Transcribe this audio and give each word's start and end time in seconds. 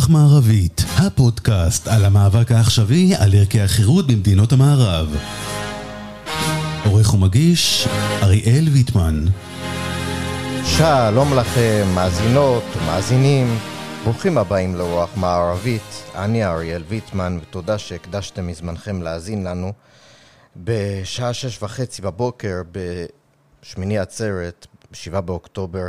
רוח 0.00 0.08
מערבית, 0.08 0.84
הפודקאסט 0.96 1.88
על 1.88 2.04
המאבק 2.04 2.52
העכשווי 2.52 3.14
על 3.14 3.34
ערכי 3.34 3.60
החירות 3.60 4.06
במדינות 4.06 4.52
המערב. 4.52 5.16
עורך 6.84 7.14
ומגיש, 7.14 7.88
אריאל 8.22 8.68
ויטמן. 8.72 9.24
שלום 10.64 11.34
לכם, 11.34 11.86
מאזינות 11.94 12.62
ומאזינים. 12.76 13.58
ברוכים 14.04 14.38
הבאים 14.38 14.74
לרוח 14.74 15.10
מערבית. 15.16 16.02
אני 16.14 16.44
אריאל 16.44 16.82
ויטמן, 16.88 17.38
ותודה 17.42 17.78
שהקדשתם 17.78 18.46
מזמנכם 18.46 19.02
להאזין 19.02 19.44
לנו. 19.44 19.72
בשעה 20.56 21.32
שש 21.32 21.62
וחצי 21.62 22.02
בבוקר, 22.02 22.62
בשמיני 23.62 23.98
עצרת, 23.98 24.66
שבעה 24.92 25.20
באוקטובר, 25.20 25.88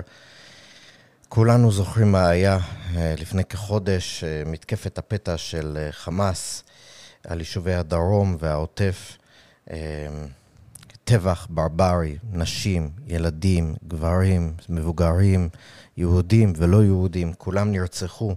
כולנו 1.34 1.72
זוכרים 1.72 2.12
מה 2.12 2.30
היה 2.30 2.58
אה, 2.96 3.16
לפני 3.18 3.46
כחודש, 3.46 4.24
אה, 4.24 4.44
מתקפת 4.46 4.98
הפתע 4.98 5.38
של 5.38 5.78
אה, 5.78 5.92
חמאס 5.92 6.64
על 7.28 7.40
יישובי 7.40 7.74
הדרום 7.74 8.36
והעוטף. 8.40 9.18
טבח 11.04 11.48
ברברי, 11.50 12.18
נשים, 12.32 12.90
ילדים, 13.08 13.76
גברים, 13.88 14.54
מבוגרים, 14.70 15.50
יהודים 15.98 16.54
ולא 16.58 16.84
יהודים, 16.84 17.34
כולם 17.34 17.72
נרצחו, 17.72 18.36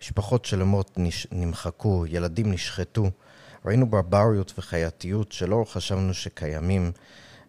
משפחות 0.00 0.44
שלמות 0.44 0.98
נמחקו, 1.32 2.04
ילדים 2.08 2.52
נשחטו. 2.52 3.10
ראינו 3.64 3.86
ברבריות 3.86 4.52
וחייתיות 4.58 5.32
שלא 5.32 5.64
חשבנו 5.68 6.14
שקיימים 6.14 6.92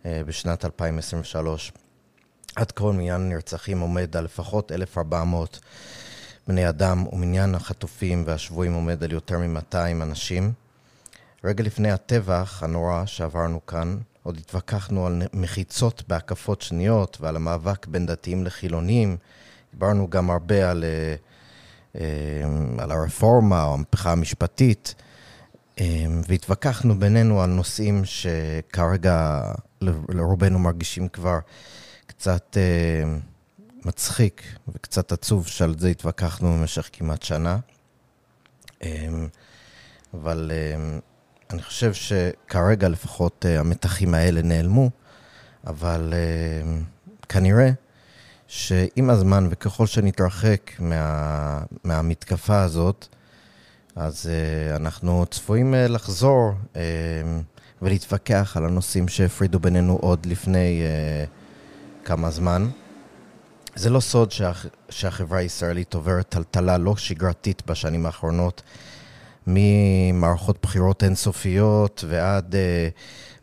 בשנת 0.06 0.66
2023. 0.66 1.72
עד 2.56 2.72
כה 2.72 2.86
מניין 2.92 3.22
הנרצחים 3.22 3.80
עומד 3.80 4.18
על 4.18 4.24
לפחות 4.24 4.72
1,400 4.72 5.60
בני 6.48 6.70
אדם, 6.70 7.08
ומניין 7.08 7.56
החטופים 7.56 8.24
והשבויים 8.28 8.74
עומד 8.74 9.04
על 9.04 9.12
יותר 9.12 9.38
מ-200 9.38 9.76
אנשים. 10.04 10.54
רגע 11.44 11.64
לפני 11.64 11.92
הטבח 11.92 12.64
הנורא 12.64 13.06
שעברנו 13.06 13.66
כאן, 13.66 13.98
עוד 14.24 14.38
התווכחנו 14.38 15.08
על 15.08 15.22
מחיצות 15.34 16.04
בהקפות 16.08 16.62
שניות 16.62 17.18
ועל 17.22 17.36
המאבק 17.36 17.88
בין 17.88 18.06
דתיים 18.06 18.44
לחילונים. 18.44 19.18
דיברנו 19.74 20.10
גם 20.10 20.30
הרבה 20.30 20.72
על, 20.72 20.84
אה, 20.84 21.16
אה, 22.02 22.84
על 22.84 22.92
הרפורמה 22.92 23.64
או 23.64 23.74
המהפכה 23.74 24.12
המשפטית, 24.12 24.96
אה, 25.80 26.06
והתווכחנו 26.28 27.00
בינינו 27.00 27.42
על 27.42 27.50
נושאים 27.50 28.02
שכרגע 28.06 29.42
לרובנו 30.10 30.60
מרגישים 30.60 31.08
כבר 31.10 31.40
קצת 32.24 32.58
אה, 32.58 33.16
מצחיק 33.86 34.44
וקצת 34.68 35.12
עצוב 35.12 35.48
שעל 35.48 35.76
זה 35.80 35.88
התווכחנו 35.88 36.54
במשך 36.54 36.90
כמעט 36.94 37.24
שנה. 37.24 37.58
אה, 38.84 39.08
אבל 40.14 40.52
אה, 40.54 41.00
אני 41.50 41.62
חושב 41.62 41.94
שכרגע 41.94 42.90
לפחות 42.90 43.46
אה, 43.46 43.60
המתחים 43.60 44.14
האלה 44.14 44.42
נעלמו, 44.42 44.90
אבל 45.68 46.14
אה, 46.14 46.80
כנראה 47.30 47.70
שעם 48.48 49.10
הזמן 49.10 49.48
וככל 49.52 49.88
שנתרחק 49.88 50.72
מה, 50.80 51.64
מהמתקפה 51.84 52.62
הזאת, 52.62 53.08
אז 53.96 54.26
uh, 54.26 54.76
אנחנו 54.76 55.26
צפויים 55.32 55.74
uh, 55.74 55.78
לחזור 55.92 56.52
uh, 56.74 56.78
ולהתווכח 57.82 58.54
על 58.58 58.66
הנושאים 58.66 59.08
שהפרידו 59.08 59.60
בינינו 59.60 59.98
עוד 60.02 60.26
לפני 60.26 60.82
uh, 60.82 61.43
כמה 62.06 62.32
זמן. 62.32 62.70
זה 63.76 63.90
לא 63.90 64.00
סוד 64.00 64.32
שהח... 64.32 64.66
שהחברה 64.90 65.40
הישראלית 65.40 65.94
עוברת 65.94 66.30
טלטלה 66.30 66.78
לא 66.78 66.96
שגרתית 66.96 67.64
בשנים 67.66 68.06
האחרונות, 68.06 68.62
ממערכות 69.48 70.58
בחירות 70.62 71.04
אינסופיות 71.04 72.04
ועד 72.08 72.56
uh, 72.56 72.58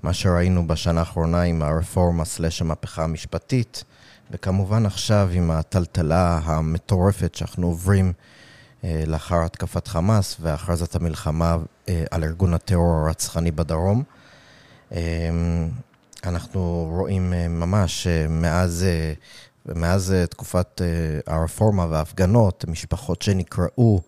מה 0.03 0.13
שראינו 0.13 0.67
בשנה 0.67 1.01
האחרונה 1.01 1.43
עם 1.43 1.63
הרפורמה 1.63 2.25
סלש 2.25 2.61
המהפכה 2.61 3.05
המשפטית, 3.05 3.85
וכמובן 4.31 4.87
עכשיו 4.87 5.29
עם 5.33 5.51
הטלטלה 5.51 6.41
המטורפת 6.45 7.35
שאנחנו 7.35 7.67
עוברים 7.67 8.13
uh, 8.13 8.85
לאחר 9.07 9.45
התקפת 9.45 9.89
חמאס 9.89 10.37
והכרזת 10.41 10.95
המלחמה 10.95 11.57
uh, 11.57 11.91
על 12.11 12.25
ארגון 12.25 12.55
הטרור 12.55 12.95
הרצחני 12.95 13.51
בדרום. 13.51 14.03
Uh, 14.91 14.95
אנחנו 16.27 16.91
רואים 16.93 17.33
אה, 17.33 17.49
ממש 17.49 18.07
אה, 18.07 18.27
מאז, 18.29 18.85
אה, 18.89 19.13
מאז 19.75 20.15
תקופת 20.31 20.83
הרפורמה 21.27 21.87
וההפגנות, 21.91 22.65
משפחות 22.69 23.23
שנקראו, 23.23 24.01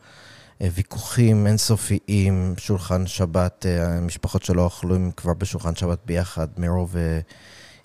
ויכוחים 0.60 1.46
אינסופיים, 1.46 2.54
שולחן 2.58 3.06
שבת, 3.06 3.66
משפחות 4.02 4.42
שלא 4.42 4.66
אכלו 4.66 4.96
כבר 5.16 5.34
בשולחן 5.34 5.76
שבת 5.76 5.98
ביחד, 6.06 6.48
מרוב 6.58 6.96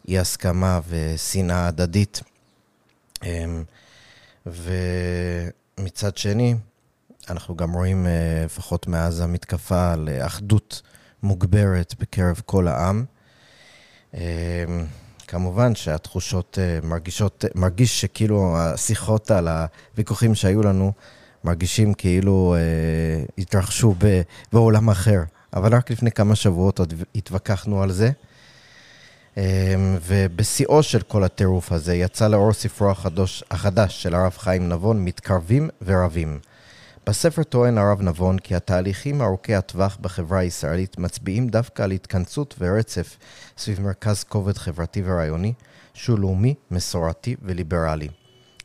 אי 0.08 0.20
הסכמה 0.20 0.80
ושנאה 0.90 1.68
הדדית. 1.68 2.22
ומצד 4.46 6.18
שני, 6.18 6.56
אנחנו 7.30 7.56
גם 7.56 7.74
רואים, 7.74 8.08
לפחות 8.46 8.88
מאז 8.88 9.20
המתקפה, 9.20 9.92
על 9.94 10.09
אחדות 10.26 10.82
מוגברת 11.24 11.96
בקרב 12.00 12.42
כל 12.46 12.68
העם. 12.68 13.06
אמ, 14.13 14.19
כמובן 15.28 15.75
שהתחושות 15.75 16.59
אה, 16.62 16.79
מרגישות, 16.84 17.45
מרגיש 17.56 18.01
שכאילו 18.01 18.57
השיחות 18.57 19.31
על 19.31 19.47
הוויכוחים 19.47 20.35
שהיו 20.35 20.63
לנו, 20.63 20.91
מרגישים 21.44 21.94
כאילו 21.94 22.56
אה, 22.57 23.23
התרחשו 23.38 23.96
בעולם 24.53 24.90
אחר. 24.90 25.19
אבל 25.53 25.75
רק 25.75 25.91
לפני 25.91 26.12
כמה 26.12 26.35
שבועות 26.35 26.79
עוד 26.79 26.94
התווכחנו 27.16 27.84
על 27.84 27.91
זה. 27.91 28.12
אמ, 29.38 29.44
ובשיאו 30.07 30.84
של 30.84 31.01
כל 31.01 31.23
הטירוף 31.23 31.72
הזה 31.72 31.96
יצא 31.96 32.28
לאור 32.28 32.53
ספרו 32.53 32.91
החדוש, 32.91 33.44
החדש 33.51 34.03
של 34.03 34.16
הרב 34.16 34.38
חיים 34.38 34.69
נבון, 34.69 35.06
מתקרבים 35.06 35.69
ורבים. 35.81 36.40
בספר 37.07 37.44
טוען 37.44 37.78
הרב 37.78 38.01
נבון 38.01 38.40
כי 38.40 38.56
התהליכים 38.56 39.22
ארוכי 39.22 39.56
הטווח 39.56 39.97
בחברה 40.01 40.40
הישראלית 40.40 40.97
מצביעים 40.97 41.47
דווקא 41.47 41.84
על 41.84 41.91
התכנסות 41.91 42.56
ורצף 42.59 43.18
סביב 43.57 43.81
מרכז 43.81 44.23
כובד 44.23 44.57
חברתי 44.57 45.01
ורעיוני, 45.06 45.53
שהוא 45.94 46.19
לאומי, 46.19 46.56
מסורתי 46.72 47.35
וליברלי. 47.41 48.07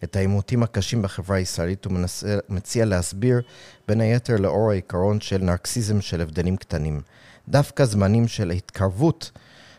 את 0.04 0.16
העימותים 0.16 0.62
הקשים 0.62 1.02
בחברה 1.02 1.36
הישראלית 1.36 1.84
הוא 1.84 1.92
מנסה, 1.92 2.38
מציע 2.48 2.84
להסביר 2.84 3.40
בין 3.88 4.00
היתר 4.00 4.36
לאור 4.36 4.70
העיקרון 4.70 5.20
של 5.20 5.38
נרקסיזם 5.38 6.00
של 6.00 6.20
הבדלים 6.20 6.56
קטנים. 6.56 7.00
דווקא 7.48 7.84
זמנים 7.84 8.28
של 8.28 8.50
התקרבות, 8.50 9.30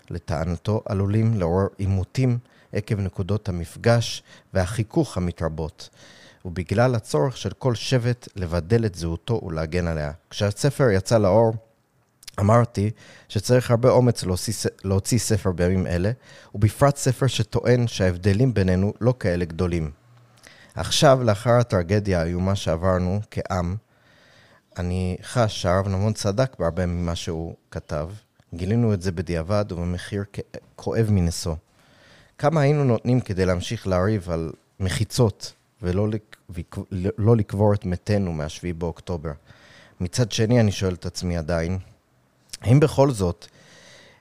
לטענתו, 0.10 0.82
עלולים 0.86 1.34
לעורר 1.34 1.68
עימותים 1.78 2.38
עקב 2.74 3.00
נקודות 3.00 3.50
המפגש 3.50 4.24
והחיכוך 4.54 5.18
המתרבות. 5.18 5.90
ובגלל 6.46 6.96
הצורך 6.96 7.38
של 7.38 7.50
כל 7.50 7.76
שבט 7.76 8.28
לבדל 8.36 8.86
את 8.86 8.96
זהותו 8.96 9.42
ולהגן 9.46 9.88
עליה. 9.88 10.12
כשהספר 10.30 10.90
יצא 10.90 11.18
לאור, 11.18 11.54
אמרתי 12.40 12.92
שצריך 13.30 13.72
הרבה 13.72 13.90
אומץ 13.90 14.24
להוציא, 14.24 14.70
להוציא 14.84 15.20
ספר 15.20 15.52
בימים 15.52 15.88
אלה, 15.88 16.12
ובפרט 16.56 16.98
ספר 16.98 17.28
שטוען 17.28 17.88
שההבדלים 17.88 18.54
בינינו 18.54 18.94
לא 19.02 19.14
כאלה 19.20 19.46
גדולים. 19.46 19.92
עכשיו, 20.76 21.20
לאחר 21.24 21.52
הטרגדיה 21.52 22.22
האיומה 22.22 22.56
שעברנו 22.56 23.20
כעם, 23.32 23.76
אני 24.78 25.18
חש 25.24 25.62
שהרב 25.62 25.88
נבון 25.88 26.14
צדק 26.14 26.56
בהרבה 26.60 26.86
ממה 26.86 27.16
שהוא 27.16 27.56
כתב. 27.72 28.10
גילינו 28.54 28.94
את 28.94 29.02
זה 29.02 29.12
בדיעבד 29.12 29.66
ובמחיר 29.72 30.24
כואב 30.76 31.08
מנשוא. 31.10 31.56
כמה 32.38 32.62
היינו 32.62 32.84
נותנים 32.84 33.20
כדי 33.20 33.46
להמשיך 33.46 33.88
לריב 33.88 34.30
על 34.30 34.52
מחיצות 34.80 35.54
ולא 35.82 36.08
לא 37.18 37.38
לקבור 37.38 37.74
את 37.74 37.86
מתינו 37.86 38.34
מה-7 38.34 38.74
באוקטובר. 38.78 39.32
מצד 40.02 40.32
שני, 40.32 40.60
אני 40.60 40.72
שואל 40.72 40.94
את 40.94 41.06
עצמי 41.06 41.38
עדיין, 41.38 41.78
האם 42.62 42.80
בכל 42.80 43.12
זאת 43.12 43.48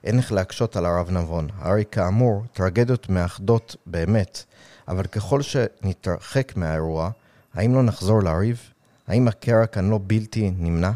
אין 0.05 0.19
איך 0.19 0.33
להקשות 0.33 0.77
על 0.77 0.87
הרב 0.87 1.11
נבון? 1.11 1.49
הרי 1.59 1.85
כאמור, 1.91 2.45
טרגדיות 2.53 3.09
מאחדות 3.09 3.77
באמת, 3.87 4.45
אבל 4.89 5.05
ככל 5.05 5.43
שנתרחק 5.43 6.57
מהאירוע, 6.57 7.11
האם 7.55 7.75
לא 7.75 7.83
נחזור 7.83 8.23
לריב? 8.23 8.61
האם 9.09 9.29
הקרע 9.29 9.67
כאן 9.67 9.91
לא 9.91 9.99
בלתי 10.07 10.51
נמנע? 10.59 10.91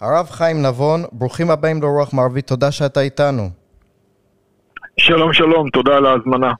הרב 0.00 0.30
חיים 0.30 0.62
נבון, 0.62 1.04
ברוכים 1.12 1.50
הבאים 1.50 1.82
לרוח 1.82 2.12
מערבית, 2.12 2.46
תודה 2.46 2.70
שאתה 2.70 3.00
איתנו. 3.00 3.50
שלום 4.96 5.32
שלום, 5.32 5.70
תודה 5.70 5.96
על 5.96 6.06
ההזמנה. 6.06 6.52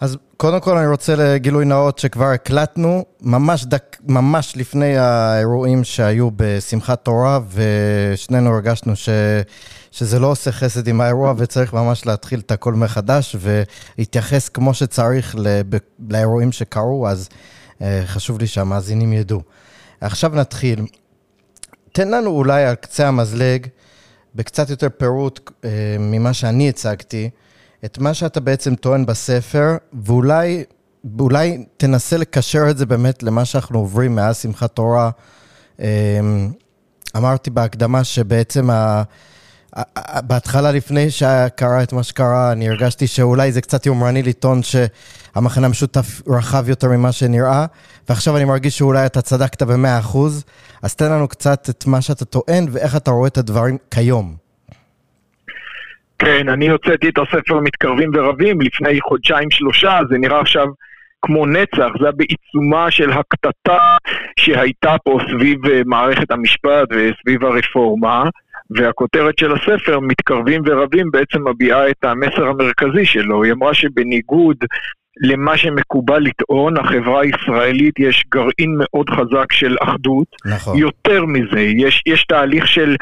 אז 0.00 0.16
קודם 0.36 0.60
כל 0.60 0.76
אני 0.76 0.86
רוצה 0.86 1.14
לגילוי 1.16 1.64
נאות 1.64 1.98
שכבר 1.98 2.24
הקלטנו 2.24 3.04
ממש, 3.22 3.64
דק, 3.64 3.96
ממש 4.08 4.56
לפני 4.56 4.98
האירועים 4.98 5.84
שהיו 5.84 6.28
בשמחת 6.36 7.04
תורה, 7.04 7.40
ושנינו 7.52 8.54
הרגשנו 8.54 8.96
ש, 8.96 9.08
שזה 9.90 10.18
לא 10.18 10.26
עושה 10.26 10.52
חסד 10.52 10.88
עם 10.88 11.00
האירוע 11.00 11.34
וצריך 11.36 11.72
ממש 11.72 12.06
להתחיל 12.06 12.40
את 12.40 12.50
הכל 12.50 12.74
מחדש 12.74 13.36
ולהתייחס 13.40 14.48
כמו 14.48 14.74
שצריך 14.74 15.36
לאירועים 16.10 16.52
שקרו, 16.52 17.08
אז 17.08 17.28
uh, 17.78 17.82
חשוב 18.06 18.38
לי 18.38 18.46
שהמאזינים 18.46 19.12
ידעו. 19.12 19.40
עכשיו 20.00 20.32
נתחיל. 20.34 20.86
תן 21.92 22.10
לנו 22.10 22.30
אולי 22.30 22.64
על 22.64 22.74
קצה 22.74 23.08
המזלג, 23.08 23.66
בקצת 24.34 24.70
יותר 24.70 24.88
פירוט 24.96 25.50
אה, 25.64 25.70
ממה 25.98 26.32
שאני 26.32 26.68
הצגתי, 26.68 27.30
את 27.84 27.98
מה 27.98 28.14
שאתה 28.14 28.40
בעצם 28.40 28.74
טוען 28.74 29.06
בספר, 29.06 29.76
ואולי 30.02 30.64
אולי 31.20 31.64
תנסה 31.76 32.16
לקשר 32.16 32.70
את 32.70 32.78
זה 32.78 32.86
באמת 32.86 33.22
למה 33.22 33.44
שאנחנו 33.44 33.78
עוברים 33.78 34.14
מאז 34.14 34.36
שמחת 34.36 34.72
תורה. 34.72 35.10
אה, 35.80 36.20
אמרתי 37.16 37.50
בהקדמה 37.50 38.04
שבעצם 38.04 38.70
ה... 38.70 39.02
בהתחלה, 40.26 40.72
לפני 40.72 41.10
שקרה 41.10 41.82
את 41.82 41.92
מה 41.92 42.02
שקרה, 42.02 42.52
אני 42.52 42.68
הרגשתי 42.68 43.06
שאולי 43.06 43.52
זה 43.52 43.60
קצת 43.60 43.86
יומרני 43.86 44.22
לטעון 44.22 44.60
שהמחנה 44.62 45.66
המשותף 45.66 46.22
רחב 46.26 46.68
יותר 46.68 46.88
ממה 46.88 47.12
שנראה, 47.12 47.66
ועכשיו 48.08 48.36
אני 48.36 48.44
מרגיש 48.44 48.78
שאולי 48.78 49.06
אתה 49.06 49.22
צדקת 49.22 49.62
במאה 49.62 49.98
אחוז. 49.98 50.44
אז 50.82 50.94
תן 50.94 51.12
לנו 51.12 51.28
קצת 51.28 51.70
את 51.70 51.86
מה 51.86 52.00
שאתה 52.00 52.24
טוען 52.24 52.66
ואיך 52.70 52.96
אתה 52.96 53.10
רואה 53.10 53.28
את 53.28 53.38
הדברים 53.38 53.78
כיום. 53.90 54.47
כן, 56.18 56.48
אני 56.48 56.68
הוצאתי 56.68 57.08
את 57.08 57.18
הספר 57.18 57.60
מתקרבים 57.60 58.10
ורבים 58.14 58.60
לפני 58.60 59.00
חודשיים-שלושה, 59.00 59.98
זה 60.10 60.18
נראה 60.18 60.40
עכשיו 60.40 60.66
כמו 61.22 61.46
נצח, 61.46 61.88
זה 62.02 62.10
בעיצומה 62.16 62.90
של 62.90 63.10
הקטטה 63.12 63.78
שהייתה 64.40 64.96
פה 65.04 65.18
סביב 65.30 65.66
אה, 65.66 65.80
מערכת 65.86 66.30
המשפט 66.30 66.88
וסביב 66.90 67.44
הרפורמה. 67.44 68.24
והכותרת 68.70 69.38
של 69.38 69.52
הספר, 69.52 70.00
מתקרבים 70.00 70.62
ורבים, 70.66 71.10
בעצם 71.10 71.48
מביעה 71.48 71.90
את 71.90 72.04
המסר 72.04 72.46
המרכזי 72.46 73.04
שלו. 73.04 73.42
היא 73.42 73.52
אמרה 73.52 73.74
שבניגוד 73.74 74.56
למה 75.20 75.56
שמקובל 75.56 76.18
לטעון, 76.18 76.76
החברה 76.76 77.20
הישראלית 77.20 77.94
יש 77.98 78.24
גרעין 78.28 78.74
מאוד 78.78 79.10
חזק 79.10 79.52
של 79.52 79.76
אחדות. 79.80 80.26
נכון. 80.46 80.78
יותר 80.78 81.24
מזה, 81.24 81.60
יש, 81.60 82.02
יש 82.06 82.24
תהליך 82.24 82.66
של, 82.66 82.96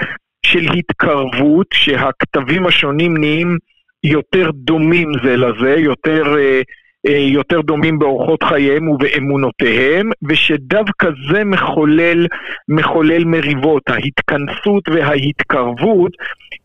של 0.46 0.72
התקרבות, 0.78 1.66
שהכתבים 1.72 2.66
השונים 2.66 3.16
נהיים 3.16 3.58
יותר 4.04 4.50
דומים 4.54 5.12
זה 5.24 5.36
לזה, 5.36 5.74
יותר... 5.78 6.34
Uh, 6.34 6.64
אה, 7.08 7.18
יותר 7.18 7.60
דומים 7.60 7.98
באורחות 7.98 8.42
חייהם 8.42 8.88
ובאמונותיהם, 8.88 10.10
ושדווקא 10.28 11.08
זה 11.32 11.44
מחולל, 11.44 12.26
מחולל 12.68 13.24
מריבות, 13.24 13.82
ההתכנסות 13.88 14.88
וההתקרבות, 14.88 16.12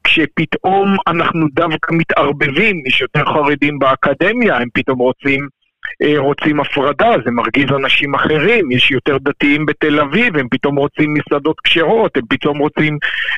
כשפתאום 0.03 0.95
אנחנו 1.07 1.47
דווקא 1.53 1.93
מתערבבים, 1.93 2.83
יש 2.87 3.01
יותר 3.01 3.25
חרדים 3.25 3.79
באקדמיה, 3.79 4.57
הם 4.57 4.67
פתאום 4.73 4.99
רוצים... 4.99 5.60
אה, 6.03 6.13
רוצים 6.17 6.59
הפרדה, 6.59 7.11
זה 7.25 7.31
מרגיז 7.31 7.71
אנשים 7.75 8.15
אחרים, 8.15 8.71
יש 8.71 8.91
יותר 8.91 9.17
דתיים 9.17 9.65
בתל 9.65 9.99
אביב, 9.99 10.37
הם 10.37 10.47
פתאום 10.51 10.75
רוצים 10.75 11.13
מסעדות 11.13 11.59
כשרות, 11.63 12.17
הם 12.17 12.23
פתאום 12.29 12.57
רוצים 12.57 12.97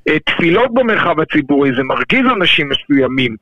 אה, 0.09 0.19
תפילות 0.19 0.73
במרחב 0.73 1.19
הציבורי, 1.19 1.71
זה 1.75 1.83
מרגיז 1.83 2.25
אנשים 2.35 2.69
מסוימים. 2.69 3.35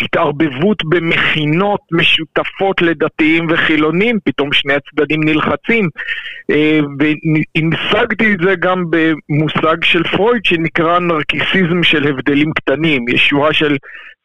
התערבבות 0.00 0.84
במכינות 0.84 1.80
משותפות 1.92 2.82
לדתיים 2.82 3.46
וחילונים, 3.50 4.18
פתאום 4.24 4.52
שני 4.52 4.72
הצדדים 4.74 5.24
נלחצים. 5.24 5.88
אה, 6.50 6.80
והמשגתי 6.98 8.32
את 8.32 8.38
זה 8.42 8.54
גם 8.58 8.84
במושג 8.90 9.84
של 9.84 10.02
פרויד 10.02 10.44
שנקרא 10.44 10.98
נרקיסיזם 10.98 11.82
של 11.82 12.08
הבדלים 12.08 12.52
קטנים. 12.52 13.08
יש 13.08 13.28
שורה 13.28 13.52
של 13.52 13.76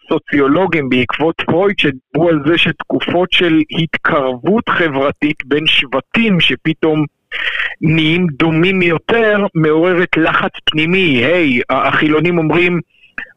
סוציולוגים 0.09 0.89
בעקבות 0.89 1.35
פרויד 1.45 1.79
שדיברו 1.79 2.29
על 2.29 2.39
זה 2.47 2.57
שתקופות 2.57 3.31
של 3.31 3.59
התקרבות 3.71 4.69
חברתית 4.69 5.45
בין 5.45 5.67
שבטים 5.67 6.39
שפתאום 6.39 7.05
נהיים 7.81 8.27
דומים 8.27 8.81
יותר, 8.81 9.45
מעוררת 9.55 10.17
לחץ 10.17 10.51
פנימי. 10.65 11.25
היי, 11.25 11.59
hey, 11.59 11.61
החילונים 11.69 12.37
אומרים 12.37 12.79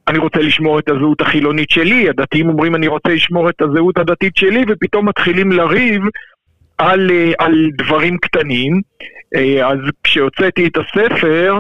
אני 0.09 0.19
רוצה 0.19 0.39
לשמור 0.39 0.79
את 0.79 0.89
הזהות 0.89 1.21
החילונית 1.21 1.71
שלי, 1.71 2.09
הדתיים 2.09 2.49
אומרים 2.49 2.75
אני 2.75 2.87
רוצה 2.87 3.09
לשמור 3.09 3.51
את 3.51 3.63
הזהות 3.63 3.99
הדתית 3.99 4.37
שלי, 4.37 4.65
ופתאום 4.69 5.09
מתחילים 5.09 5.53
לריב 5.53 6.03
על, 6.79 7.11
אה, 7.11 7.33
על 7.39 7.71
דברים 7.79 8.19
קטנים. 8.19 8.81
אה, 9.37 9.69
אז 9.69 9.79
כשהוצאתי 10.05 10.67
את 10.67 10.77
הספר, 10.77 11.59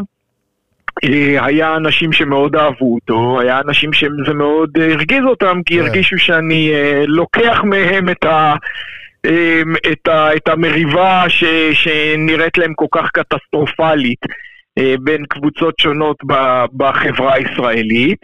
היה 1.40 1.76
אנשים 1.76 2.12
שמאוד 2.12 2.56
אהבו 2.56 2.94
אותו, 2.94 3.40
היה 3.40 3.60
אנשים 3.66 3.92
שזה 3.92 4.34
מאוד 4.34 4.70
הרגיז 4.78 5.24
אותם, 5.24 5.60
כי 5.66 5.74
כן. 5.74 5.80
הרגישו 5.80 6.18
שאני 6.18 6.72
לוקח 7.06 7.60
מהם 7.64 8.08
את 8.08 8.24
ה... 8.24 8.54
את, 9.92 10.08
ה, 10.08 10.36
את 10.36 10.48
המריבה 10.48 11.24
ש, 11.28 11.44
שנראית 11.72 12.58
להם 12.58 12.74
כל 12.74 12.86
כך 12.90 13.10
קטסטרופלית. 13.10 14.18
אה, 14.78 14.94
בין 15.00 15.24
קבוצות 15.28 15.74
שונות 15.80 16.16
בחברה 16.76 17.34
הישראלית. 17.34 18.18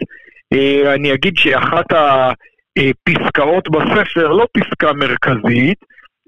אה, 0.53 0.93
אני 0.93 1.13
אגיד 1.13 1.37
שאחת 1.37 1.85
הפסקאות 1.93 3.69
בספר, 3.69 4.27
לא 4.27 4.47
פסקה 4.53 4.93
מרכזית, 4.93 5.77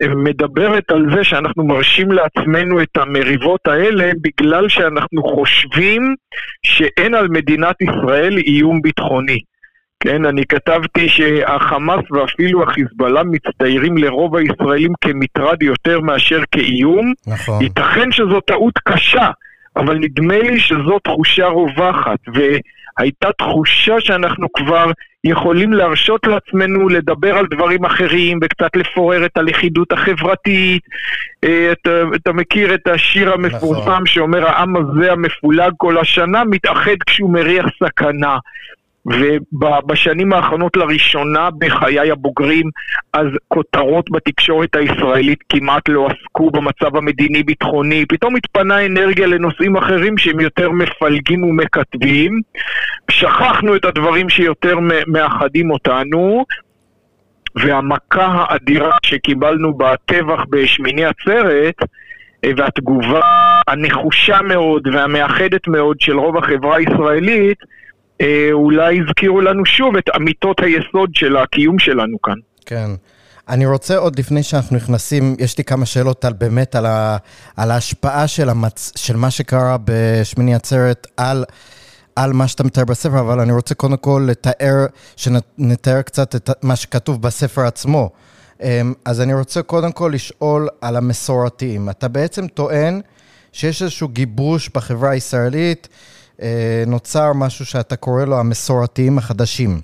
מדברת 0.10 0.92
על 0.92 1.06
זה 1.16 1.24
שאנחנו 1.24 1.64
מרשים 1.64 2.12
לעצמנו 2.12 2.82
את 2.82 2.98
המריבות 2.98 3.68
האלה 3.68 4.12
בגלל 4.22 4.70
שאנחנו 4.70 5.24
חושבים 5.24 6.16
שאין 6.66 7.16
על 7.16 7.28
מדינת 7.28 7.76
ישראל 7.82 8.38
איום 8.38 8.82
ביטחוני. 8.82 9.40
כן, 10.00 10.26
אני 10.26 10.46
כתבתי 10.46 11.10
שהחמאס 11.10 12.12
ואפילו 12.12 12.64
החיזבאללה 12.64 13.24
מצטיירים 13.24 13.98
לרוב 13.98 14.36
הישראלים 14.36 14.92
כמטרד 15.02 15.64
יותר 15.64 16.00
מאשר 16.00 16.42
כאיום. 16.52 17.14
נכון. 17.28 17.62
ייתכן 17.64 18.12
שזו 18.12 18.42
טעות 18.42 18.74
קשה. 18.88 19.30
אבל 19.76 19.98
נדמה 19.98 20.38
לי 20.40 20.60
שזו 20.60 21.00
תחושה 21.04 21.48
רווחת, 21.48 22.20
והייתה 23.02 23.32
תחושה 23.32 23.96
שאנחנו 24.00 24.48
כבר 24.54 24.92
יכולים 25.24 25.74
להרשות 25.74 26.28
לעצמנו 26.28 26.90
לדבר 26.90 27.38
על 27.38 27.46
דברים 27.52 27.86
אחרים 27.86 28.40
וקצת 28.42 28.76
לפורר 28.76 29.26
את 29.26 29.38
הלכידות 29.38 29.92
החברתית. 29.92 30.84
אה, 31.44 31.72
אתה, 31.72 32.02
אתה 32.16 32.32
מכיר 32.32 32.74
את 32.74 32.88
השיר 32.88 33.34
המפורסם 33.34 33.92
נכון. 33.92 34.06
שאומר 34.06 34.48
העם 34.48 34.76
הזה 34.76 35.12
המפולג 35.12 35.72
כל 35.78 35.98
השנה 35.98 36.44
מתאחד 36.44 36.96
כשהוא 37.06 37.34
מריח 37.34 37.66
סכנה. 37.84 38.38
ובשנים 39.06 40.34
האחרונות 40.34 40.78
לראשונה 40.78 41.50
בחיי 41.60 42.12
הבוגרים, 42.12 42.70
אז 43.14 43.28
כותרות 43.48 44.12
בתקשורת 44.12 44.76
הישראלית 44.76 45.40
כמעט 45.50 45.90
לא 45.90 46.08
עסקו 46.08 46.52
במצב 46.52 46.96
המדיני-ביטחוני, 46.96 48.06
פתאום 48.06 48.36
התפנה 48.36 48.86
אנרגיה 48.86 49.28
לנושאים 49.28 49.78
אחרים 49.78 50.18
שהם 50.18 50.40
יותר 50.40 50.72
מפלגים 50.72 51.44
ומקטבים. 51.44 52.42
שכחנו 53.12 53.76
את 53.76 53.86
הדברים 53.86 54.30
שיותר 54.30 54.76
מאחדים 55.08 55.72
אותנו, 55.72 56.46
והמכה 57.56 58.26
האדירה 58.26 58.92
שקיבלנו 59.06 59.74
בטבח 59.74 60.44
בשמיני 60.50 61.06
עצרת, 61.06 61.76
אה, 62.46 62.52
והתגובה 62.58 63.22
הנחושה 63.68 64.42
מאוד 64.42 64.88
והמאחדת 64.94 65.68
מאוד 65.68 66.02
של 66.02 66.20
רוב 66.20 66.38
החברה 66.38 66.78
הישראלית, 66.78 67.58
אולי 68.52 69.00
הזכירו 69.00 69.42
לנו 69.42 69.66
שוב 69.66 69.96
את 69.96 70.10
אמיתות 70.16 70.60
היסוד 70.60 71.10
של 71.14 71.38
הקיום 71.38 71.80
שלנו 71.80 72.22
כאן. 72.22 72.36
כן. 72.66 72.90
אני 73.50 73.66
רוצה 73.66 73.98
עוד 73.98 74.20
לפני 74.20 74.44
שאנחנו 74.44 74.76
נכנסים, 74.76 75.36
יש 75.40 75.58
לי 75.58 75.64
כמה 75.64 75.86
שאלות 75.86 76.26
על 76.26 76.34
באמת 76.34 76.76
על, 76.76 76.86
ה, 76.86 77.18
על 77.58 77.72
ההשפעה 77.72 78.28
של, 78.28 78.50
המצ, 78.50 78.92
של 78.96 79.16
מה 79.16 79.32
שקרה 79.32 79.78
בשמיני 79.86 80.56
עצרת 80.56 81.08
על, 81.18 81.46
על 82.16 82.34
מה 82.34 82.48
שאתה 82.48 82.64
מתאר 82.64 82.86
בספר, 82.86 83.20
אבל 83.20 83.40
אני 83.40 83.52
רוצה 83.52 83.76
קודם 83.76 83.98
כל 83.98 84.26
לתאר, 84.28 84.86
שנתאר 85.16 86.02
קצת 86.02 86.36
את 86.36 86.50
מה 86.64 86.76
שכתוב 86.76 87.22
בספר 87.22 87.62
עצמו. 87.62 88.10
אמ, 88.62 88.94
אז 89.06 89.22
אני 89.22 89.34
רוצה 89.34 89.62
קודם 89.62 89.92
כל 89.92 90.12
לשאול 90.14 90.68
על 90.82 90.96
המסורתיים. 90.96 91.90
אתה 91.90 92.08
בעצם 92.08 92.48
טוען 92.48 93.02
שיש 93.52 93.82
איזשהו 93.82 94.08
גיבוש 94.08 94.70
בחברה 94.76 95.10
הישראלית, 95.10 95.88
אה, 95.92 95.98
נוצר 96.88 97.34
משהו 97.34 97.66
שאתה 97.66 97.96
קורא 97.96 98.26
לו 98.26 98.40
המסורתיים 98.40 99.18
החדשים. 99.18 99.82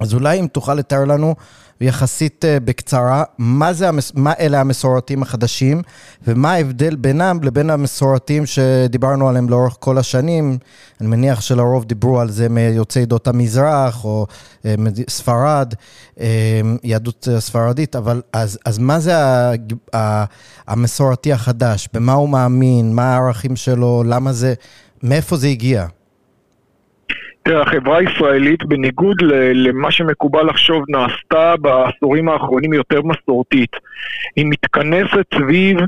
אז 0.00 0.14
אולי 0.14 0.40
אם 0.40 0.46
תוכל 0.46 0.74
לתאר 0.74 1.04
לנו 1.04 1.34
יחסית 1.80 2.44
אה, 2.44 2.60
בקצרה, 2.60 3.24
מה, 3.38 3.72
זה, 3.72 3.90
מה 4.14 4.32
אלה 4.38 4.60
המסורתיים 4.60 5.22
החדשים, 5.22 5.82
ומה 6.26 6.52
ההבדל 6.52 6.96
בינם 6.96 7.38
לבין 7.42 7.70
המסורתיים 7.70 8.46
שדיברנו 8.46 9.28
עליהם 9.28 9.48
לאורך 9.48 9.76
כל 9.80 9.98
השנים. 9.98 10.58
אני 11.00 11.08
מניח 11.08 11.40
שלרוב 11.40 11.84
דיברו 11.84 12.20
על 12.20 12.30
זה 12.30 12.48
מיוצאי 12.48 13.02
עדות 13.02 13.28
המזרח, 13.28 14.04
או 14.04 14.26
אה, 14.64 14.74
ספרד, 15.08 15.74
יהדות 16.82 17.28
ספרדית, 17.38 17.96
אבל 17.96 18.22
אז, 18.32 18.58
אז 18.64 18.78
מה 18.78 19.00
זה 19.00 19.14
המסורתי 20.66 21.32
החדש? 21.32 21.88
במה 21.92 22.12
הוא 22.12 22.28
מאמין? 22.28 22.94
מה 22.94 23.14
הערכים 23.14 23.56
שלו? 23.56 24.02
למה 24.06 24.32
זה... 24.32 24.54
מאיפה 25.02 25.36
זה 25.36 25.48
הגיע? 25.48 25.86
תראה, 27.42 27.62
החברה 27.62 27.98
הישראלית, 27.98 28.64
בניגוד 28.64 29.16
למה 29.54 29.90
שמקובל 29.90 30.46
לחשוב, 30.46 30.84
נעשתה 30.88 31.54
בעשורים 31.60 32.28
האחרונים 32.28 32.72
יותר 32.72 33.00
מסורתית. 33.02 33.70
היא 34.36 34.46
מתכנסת 34.48 35.24
סביב 35.34 35.78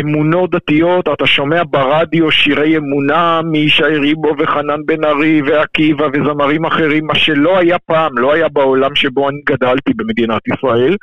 אמונות 0.00 0.50
דתיות, 0.50 1.08
אתה 1.08 1.26
שומע 1.26 1.62
ברדיו 1.70 2.30
שירי 2.30 2.76
אמונה 2.76 3.40
מישי 3.42 3.82
ריבו 3.82 4.34
וחנן 4.38 4.80
בן 4.86 5.04
ארי 5.04 5.42
ועקיבא 5.42 6.06
וזמרים 6.12 6.64
אחרים, 6.64 7.06
מה 7.06 7.14
שלא 7.14 7.58
היה 7.58 7.78
פעם, 7.78 8.18
לא 8.18 8.32
היה 8.32 8.48
בעולם 8.48 8.94
שבו 8.94 9.28
אני 9.28 9.40
גדלתי 9.46 9.92
במדינת 9.96 10.42
ישראל. 10.48 10.96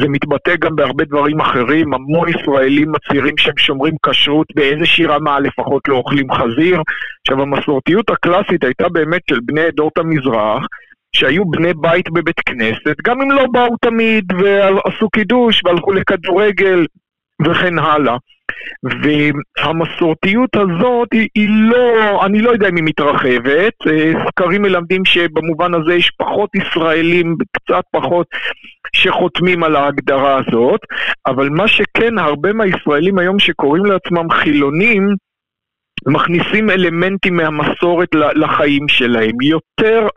זה 0.00 0.08
מתבטא 0.08 0.56
גם 0.56 0.76
בהרבה 0.76 1.04
דברים 1.04 1.40
אחרים, 1.40 1.94
המון 1.94 2.28
ישראלים 2.28 2.92
מצהירים 2.92 3.36
שהם 3.38 3.56
שומרים 3.58 3.94
כשרות 4.06 4.46
באיזושהי 4.54 5.06
רמה, 5.06 5.40
לפחות 5.40 5.88
לא 5.88 5.96
אוכלים 5.96 6.32
חזיר. 6.32 6.82
עכשיו, 7.20 7.42
המסורתיות 7.42 8.10
הקלאסית 8.10 8.64
הייתה 8.64 8.88
באמת 8.88 9.22
של 9.30 9.38
בני 9.42 9.60
עדות 9.60 9.98
המזרח, 9.98 10.62
שהיו 11.16 11.44
בני 11.44 11.74
בית 11.74 12.10
בבית 12.10 12.40
כנסת, 12.40 12.96
גם 13.04 13.22
אם 13.22 13.30
לא 13.30 13.44
באו 13.52 13.76
תמיד 13.80 14.24
ועשו 14.32 15.08
קידוש 15.10 15.62
והלכו 15.64 15.92
לכדורגל 15.92 16.86
וכן 17.46 17.78
הלאה. 17.78 18.16
והמסורתיות 18.82 20.56
הזאת 20.56 21.08
היא, 21.12 21.28
היא 21.34 21.48
לא, 21.50 22.24
אני 22.26 22.38
לא 22.38 22.50
יודע 22.50 22.68
אם 22.68 22.76
היא 22.76 22.84
מתרחבת, 22.84 23.74
אה, 23.86 24.12
סקרים 24.26 24.62
מלמדים 24.62 25.04
שבמובן 25.04 25.74
הזה 25.74 25.94
יש 25.94 26.10
פחות 26.18 26.50
ישראלים, 26.54 27.36
קצת 27.52 27.84
פחות, 27.90 28.26
שחותמים 28.92 29.64
על 29.64 29.76
ההגדרה 29.76 30.38
הזאת, 30.38 30.80
אבל 31.26 31.48
מה 31.48 31.68
שכן, 31.68 32.18
הרבה 32.18 32.52
מהישראלים 32.52 33.18
היום 33.18 33.38
שקוראים 33.38 33.84
לעצמם 33.84 34.30
חילונים, 34.30 35.14
מכניסים 36.06 36.70
אלמנטים 36.70 37.36
מהמסורת 37.36 38.08
לחיים 38.14 38.88
שלהם. 38.88 39.40
יותר 39.42 40.08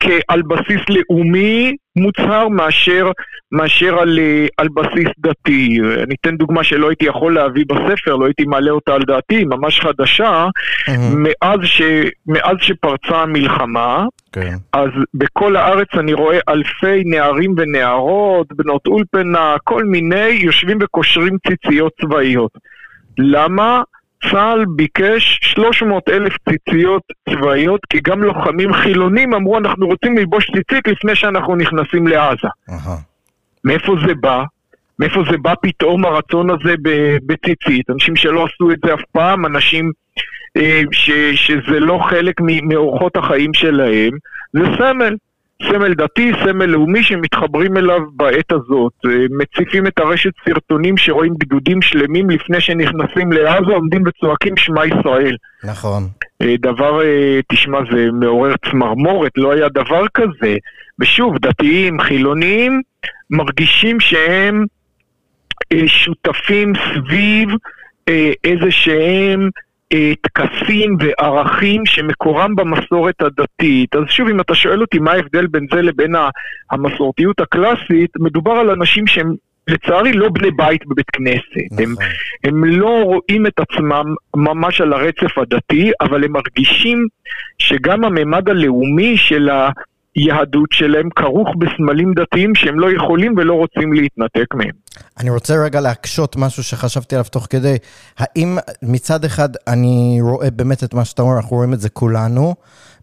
כעל 0.00 0.42
בסיס 0.42 0.80
לאומי 0.88 1.76
מוצהר 1.96 2.48
מאשר, 2.48 3.10
מאשר 3.52 3.98
על, 3.98 4.18
על 4.58 4.68
בסיס 4.74 5.08
דתי. 5.18 5.78
אני 6.02 6.14
אתן 6.20 6.36
דוגמה 6.36 6.64
שלא 6.64 6.88
הייתי 6.88 7.04
יכול 7.04 7.34
להביא 7.34 7.64
בספר, 7.68 8.16
לא 8.16 8.26
הייתי 8.26 8.44
מעלה 8.44 8.70
אותה 8.70 8.94
על 8.94 9.02
דעתי, 9.06 9.44
ממש 9.44 9.80
חדשה, 9.80 10.46
mm-hmm. 10.48 10.92
מאז, 11.14 11.58
ש, 11.64 11.82
מאז 12.26 12.56
שפרצה 12.60 13.16
המלחמה, 13.16 14.04
okay. 14.06 14.40
כן. 14.40 14.56
אז 14.72 14.88
בכל 15.14 15.56
הארץ 15.56 15.88
אני 15.98 16.12
רואה 16.12 16.38
אלפי 16.48 17.04
נערים 17.04 17.54
ונערות, 17.56 18.46
בנות 18.52 18.86
אולפנה, 18.86 19.54
כל 19.64 19.84
מיני, 19.84 20.28
יושבים 20.28 20.78
וקושרים 20.80 21.36
ציציות 21.48 21.92
צבאיות. 22.00 22.50
למה? 23.18 23.82
צה"ל 24.30 24.64
ביקש 24.68 25.40
300 25.42 26.08
אלף 26.08 26.32
ציציות 26.48 27.02
צבאיות, 27.30 27.80
כי 27.90 27.98
גם 28.04 28.22
לוחמים 28.22 28.72
חילונים 28.72 29.34
אמרו 29.34 29.58
אנחנו 29.58 29.86
רוצים 29.86 30.18
ללבוש 30.18 30.50
ציצית 30.50 30.88
לפני 30.88 31.16
שאנחנו 31.16 31.56
נכנסים 31.56 32.06
לעזה. 32.06 32.48
מאיפה 33.64 33.94
זה 34.06 34.14
בא? 34.14 34.42
מאיפה 34.98 35.22
זה 35.30 35.36
בא 35.36 35.54
פתאום 35.62 36.04
הרצון 36.04 36.50
הזה 36.50 36.74
בציצית? 37.26 37.90
אנשים 37.90 38.16
שלא 38.16 38.44
עשו 38.44 38.70
את 38.70 38.78
זה 38.84 38.94
אף 38.94 39.00
פעם, 39.12 39.46
אנשים 39.46 39.92
אה, 40.56 40.82
ש, 40.92 41.10
שזה 41.34 41.80
לא 41.80 41.98
חלק 42.10 42.40
מאורחות 42.62 43.16
החיים 43.16 43.54
שלהם, 43.54 44.10
זה 44.52 44.62
סמל. 44.78 45.16
סמל 45.62 45.94
דתי, 45.94 46.32
סמל 46.44 46.66
לאומי 46.66 47.02
שמתחברים 47.02 47.76
אליו 47.76 48.00
בעת 48.12 48.52
הזאת. 48.52 48.92
אה, 49.06 49.26
מציפים 49.30 49.86
את 49.86 49.98
הרשת 49.98 50.30
סרטונים 50.48 50.96
שרואים 50.96 51.34
גדודים 51.38 51.82
שלמים 51.82 52.30
לפני 52.30 52.60
שנכנסים 52.60 53.32
לעזה, 53.32 53.72
עומדים 53.74 54.02
וצועקים 54.06 54.56
שמע 54.56 54.86
ישראל. 54.86 55.36
נכון. 55.64 56.02
אה, 56.42 56.54
דבר, 56.58 57.02
אה, 57.02 57.40
תשמע, 57.52 57.78
זה 57.92 58.08
מעורר 58.12 58.54
צמרמורת, 58.70 59.32
לא 59.36 59.52
היה 59.52 59.68
דבר 59.68 60.04
כזה. 60.14 60.56
ושוב, 60.98 61.38
דתיים, 61.38 62.00
חילונים, 62.00 62.82
מרגישים 63.30 64.00
שהם 64.00 64.64
שותפים 65.86 66.72
סביב 66.76 67.48
איזה 68.44 68.70
שהם 68.70 69.48
טקסים 70.20 70.96
וערכים 71.00 71.86
שמקורם 71.86 72.56
במסורת 72.56 73.22
הדתית. 73.22 73.96
אז 73.96 74.02
שוב, 74.08 74.28
אם 74.28 74.40
אתה 74.40 74.54
שואל 74.54 74.80
אותי 74.80 74.98
מה 74.98 75.12
ההבדל 75.12 75.46
בין 75.46 75.66
זה 75.74 75.82
לבין 75.82 76.14
המסורתיות 76.70 77.40
הקלאסית, 77.40 78.10
מדובר 78.18 78.52
על 78.52 78.70
אנשים 78.70 79.06
שהם 79.06 79.34
לצערי 79.68 80.12
לא 80.12 80.28
בני 80.28 80.50
בית 80.50 80.86
בבית 80.86 81.10
כנסת. 81.10 81.72
נכון. 81.72 81.84
הם, 81.84 81.94
הם 82.44 82.64
לא 82.64 83.02
רואים 83.02 83.46
את 83.46 83.60
עצמם 83.60 84.04
ממש 84.36 84.80
על 84.80 84.92
הרצף 84.92 85.38
הדתי, 85.38 85.90
אבל 86.00 86.24
הם 86.24 86.32
מרגישים 86.32 87.06
שגם 87.58 88.04
הממד 88.04 88.48
הלאומי 88.48 89.16
של 89.16 89.48
ה... 89.48 89.70
היהדות 90.14 90.68
שלהם 90.72 91.08
כרוך 91.16 91.48
בסמלים 91.58 92.12
דתיים 92.14 92.54
שהם 92.54 92.80
לא 92.80 92.92
יכולים 92.92 93.34
ולא 93.36 93.54
רוצים 93.54 93.92
להתנתק 93.92 94.54
מהם. 94.54 94.70
אני 95.20 95.30
רוצה 95.30 95.54
רגע 95.64 95.80
להקשות 95.80 96.36
משהו 96.36 96.62
שחשבתי 96.62 97.14
עליו 97.14 97.24
תוך 97.30 97.46
כדי. 97.50 97.76
האם 98.18 98.58
מצד 98.82 99.24
אחד 99.24 99.48
אני 99.66 100.18
רואה 100.20 100.50
באמת 100.50 100.84
את 100.84 100.94
מה 100.94 101.04
שאתה 101.04 101.22
אומר, 101.22 101.36
אנחנו 101.36 101.56
רואים 101.56 101.72
את 101.72 101.80
זה 101.80 101.88
כולנו, 101.88 102.54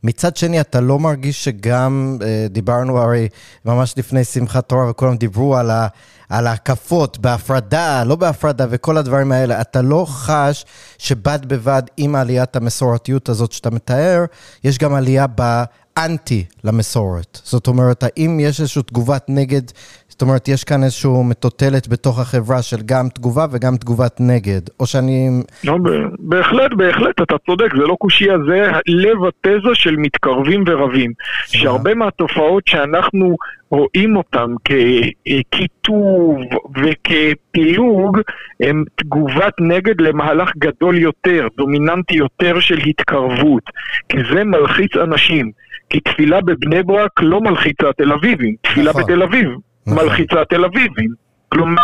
מצד 0.03 0.37
שני 0.37 0.61
אתה 0.61 0.81
לא 0.81 0.99
מרגיש 0.99 1.43
שגם, 1.43 2.17
אה, 2.21 2.45
דיברנו 2.49 2.97
הרי 2.97 3.27
ממש 3.65 3.93
לפני 3.97 4.23
שמחת 4.23 4.69
תורה 4.69 4.89
וכולם 4.89 5.17
דיברו 5.17 5.57
על, 5.57 5.71
ה, 5.71 5.87
על 6.29 6.47
ההקפות 6.47 7.17
בהפרדה, 7.17 8.03
לא 8.03 8.15
בהפרדה 8.15 8.65
וכל 8.69 8.97
הדברים 8.97 9.31
האלה, 9.31 9.61
אתה 9.61 9.81
לא 9.81 10.05
חש 10.09 10.65
שבד 10.97 11.39
בבד 11.47 11.83
עם 11.97 12.15
עליית 12.15 12.55
המסורתיות 12.55 13.29
הזאת 13.29 13.51
שאתה 13.51 13.69
מתאר, 13.69 14.25
יש 14.63 14.77
גם 14.77 14.93
עלייה 14.93 15.25
ב... 15.35 15.63
אנטי 15.97 16.45
למסורת. 16.63 17.39
זאת 17.43 17.67
אומרת, 17.67 18.03
האם 18.03 18.39
יש 18.39 18.59
איזושהי 18.59 18.83
תגובת 18.83 19.25
נגד, 19.27 19.61
זאת 20.11 20.21
אומרת, 20.21 20.47
יש 20.47 20.63
כאן 20.63 20.83
איזושהי 20.83 21.11
מטוטלת 21.29 21.87
בתוך 21.87 22.19
החברה 22.19 22.61
של 22.61 22.77
גם 22.85 23.09
תגובה 23.09 23.45
וגם 23.51 23.77
תגובת 23.77 24.17
נגד, 24.19 24.61
או 24.79 24.85
שאני... 24.85 25.29
לא, 25.63 25.77
בהחלט, 26.19 26.71
בהחלט, 26.77 27.21
אתה 27.21 27.35
צודק, 27.45 27.75
זה 27.77 27.83
לא 27.83 27.95
קושייה, 27.99 28.33
זה 28.47 28.71
לב 28.87 29.17
התזה 29.27 29.69
של 29.73 29.95
מתקרבים 29.95 30.63
ורבים. 30.67 31.11
שהרבה 31.47 31.93
מהתופעות 31.93 32.67
שאנחנו 32.67 33.35
רואים 33.69 34.15
אותן 34.15 34.47
כקיטוב 34.65 36.37
וכפילוג, 36.75 38.19
הם 38.59 38.83
תגובת 38.95 39.53
נגד 39.59 40.01
למהלך 40.01 40.51
גדול 40.57 40.97
יותר, 40.97 41.47
דומיננטי 41.57 42.15
יותר 42.15 42.59
של 42.59 42.77
התקרבות, 42.77 43.63
כי 44.09 44.17
זה 44.33 44.43
מלחיץ 44.43 44.95
אנשים. 44.95 45.51
כי 45.89 45.99
תפילה 45.99 46.41
בבני 46.41 46.83
ברק 46.83 47.21
לא 47.21 47.41
מלחיצה 47.41 47.93
תל 47.97 48.11
אביבים, 48.11 48.55
תפילה 48.61 48.89
נכון. 48.89 49.03
בתל 49.03 49.23
אביב. 49.23 49.49
מלחיצה 49.87 50.45
תל 50.45 50.65
אביבים. 50.65 51.21
כלומר, 51.53 51.83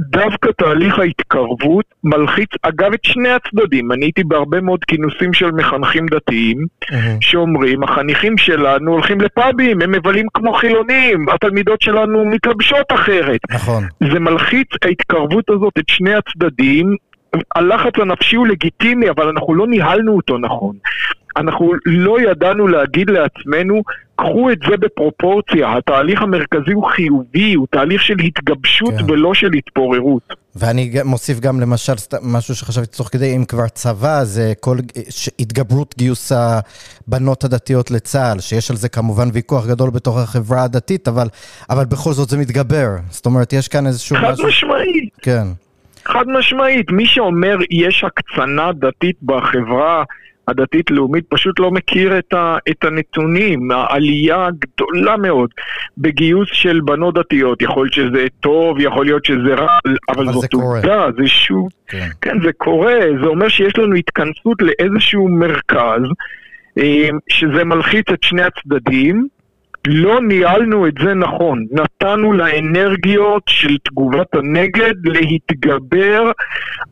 דווקא 0.00 0.50
תהליך 0.58 0.98
ההתקרבות 0.98 1.84
מלחיץ, 2.04 2.50
אגב, 2.62 2.92
את 2.92 3.04
שני 3.04 3.28
הצדדים. 3.28 3.92
אני 3.92 4.04
הייתי 4.04 4.24
בהרבה 4.24 4.60
מאוד 4.60 4.84
כינוסים 4.84 5.32
של 5.32 5.50
מחנכים 5.50 6.06
דתיים, 6.06 6.58
mm-hmm. 6.84 6.96
שאומרים, 7.20 7.82
החניכים 7.82 8.38
שלנו 8.38 8.92
הולכים 8.92 9.20
לפאבים, 9.20 9.82
הם 9.82 9.92
מבלים 9.92 10.26
כמו 10.34 10.52
חילונים, 10.52 11.28
התלמידות 11.28 11.82
שלנו 11.82 12.24
מתלבשות 12.24 12.92
אחרת. 12.92 13.40
נכון. 13.50 13.84
זה 14.12 14.20
מלחיץ 14.20 14.68
ההתקרבות 14.84 15.50
הזאת 15.50 15.72
את 15.78 15.88
שני 15.88 16.14
הצדדים. 16.14 16.96
הלחץ 17.54 17.92
הנפשי 17.96 18.36
הוא 18.36 18.46
לגיטימי, 18.46 19.10
אבל 19.10 19.28
אנחנו 19.28 19.54
לא 19.54 19.66
ניהלנו 19.66 20.16
אותו 20.16 20.38
נכון. 20.38 20.76
אנחנו 21.36 21.72
לא 21.86 22.20
ידענו 22.20 22.68
להגיד 22.68 23.10
לעצמנו, 23.10 23.82
קחו 24.22 24.50
את 24.50 24.58
זה 24.68 24.76
בפרופורציה, 24.76 25.76
התהליך 25.76 26.22
המרכזי 26.22 26.72
הוא 26.72 26.84
חיובי, 26.84 27.54
הוא 27.54 27.66
תהליך 27.70 28.02
של 28.02 28.18
התגבשות 28.18 28.94
כן. 28.98 29.10
ולא 29.10 29.34
של 29.34 29.50
התפוררות. 29.52 30.22
ואני 30.56 30.90
מוסיף 31.04 31.40
גם 31.40 31.60
למשל 31.60 31.92
משהו 32.22 32.54
שחשבתי 32.54 32.96
תוך 32.96 33.08
כדי, 33.08 33.36
אם 33.36 33.44
כבר 33.44 33.68
צבא, 33.68 34.24
זה 34.24 34.52
כל 34.60 34.76
התגברות 35.38 35.94
גיוס 35.98 36.32
הבנות 36.32 37.44
הדתיות 37.44 37.90
לצה"ל, 37.90 38.40
שיש 38.40 38.70
על 38.70 38.76
זה 38.76 38.88
כמובן 38.88 39.28
ויכוח 39.32 39.66
גדול 39.66 39.90
בתוך 39.90 40.18
החברה 40.18 40.64
הדתית, 40.64 41.08
אבל, 41.08 41.26
אבל 41.70 41.84
בכל 41.84 42.12
זאת 42.12 42.28
זה 42.28 42.38
מתגבר. 42.38 42.88
זאת 43.10 43.26
אומרת, 43.26 43.52
יש 43.52 43.68
כאן 43.68 43.86
איזשהו 43.86 44.16
חד 44.16 44.32
משהו... 44.32 44.44
חד 44.44 44.48
משמעית. 44.48 45.08
כן. 45.22 45.46
חד 46.04 46.24
משמעית, 46.38 46.90
מי 46.90 47.06
שאומר 47.06 47.56
יש 47.70 48.04
הקצנה 48.04 48.72
דתית 48.72 49.16
בחברה 49.22 50.04
הדתית-לאומית 50.48 51.24
פשוט 51.28 51.60
לא 51.60 51.70
מכיר 51.70 52.18
את, 52.18 52.32
ה, 52.32 52.56
את 52.70 52.84
הנתונים, 52.84 53.70
העלייה 53.70 54.48
גדולה 54.58 55.16
מאוד 55.16 55.50
בגיוס 55.98 56.48
של 56.52 56.80
בנות 56.80 57.14
דתיות. 57.14 57.62
יכול 57.62 57.82
להיות 57.84 57.92
שזה 57.92 58.26
טוב, 58.40 58.80
יכול 58.80 59.04
להיות 59.04 59.24
שזה 59.24 59.54
רע, 59.54 59.78
אבל, 59.86 59.96
אבל 60.08 60.32
זאת 60.32 60.52
עובדה, 60.52 61.06
זה 61.16 61.26
שוב... 61.26 61.68
כן. 61.88 62.08
כן, 62.20 62.42
זה 62.42 62.52
קורה, 62.52 62.98
זה 63.22 63.26
אומר 63.26 63.48
שיש 63.48 63.78
לנו 63.78 63.94
התכנסות 63.94 64.62
לאיזשהו 64.62 65.28
מרכז, 65.28 66.02
אה, 66.78 67.08
שזה 67.28 67.64
מלחיץ 67.64 68.06
את 68.12 68.22
שני 68.22 68.42
הצדדים. 68.42 69.26
לא 69.86 70.20
ניהלנו 70.22 70.86
את 70.86 70.94
זה 71.04 71.14
נכון. 71.14 71.66
נתנו 71.70 72.32
לאנרגיות 72.32 73.42
של 73.46 73.76
תגובת 73.84 74.34
הנגד 74.34 74.94
להתגבר 75.04 76.32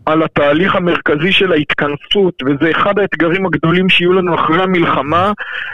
על 0.06 0.22
התהליך 0.22 0.76
המרכזי 0.76 1.32
של 1.32 1.52
ההתכנסות, 1.52 2.42
וזה 2.46 2.70
אחד 2.70 2.98
האתגרים 2.98 3.46
הגדולים 3.46 3.88
שיהיו 3.88 4.12
לנו 4.12 4.34
אחרי 4.34 4.62
המלחמה, 4.62 5.32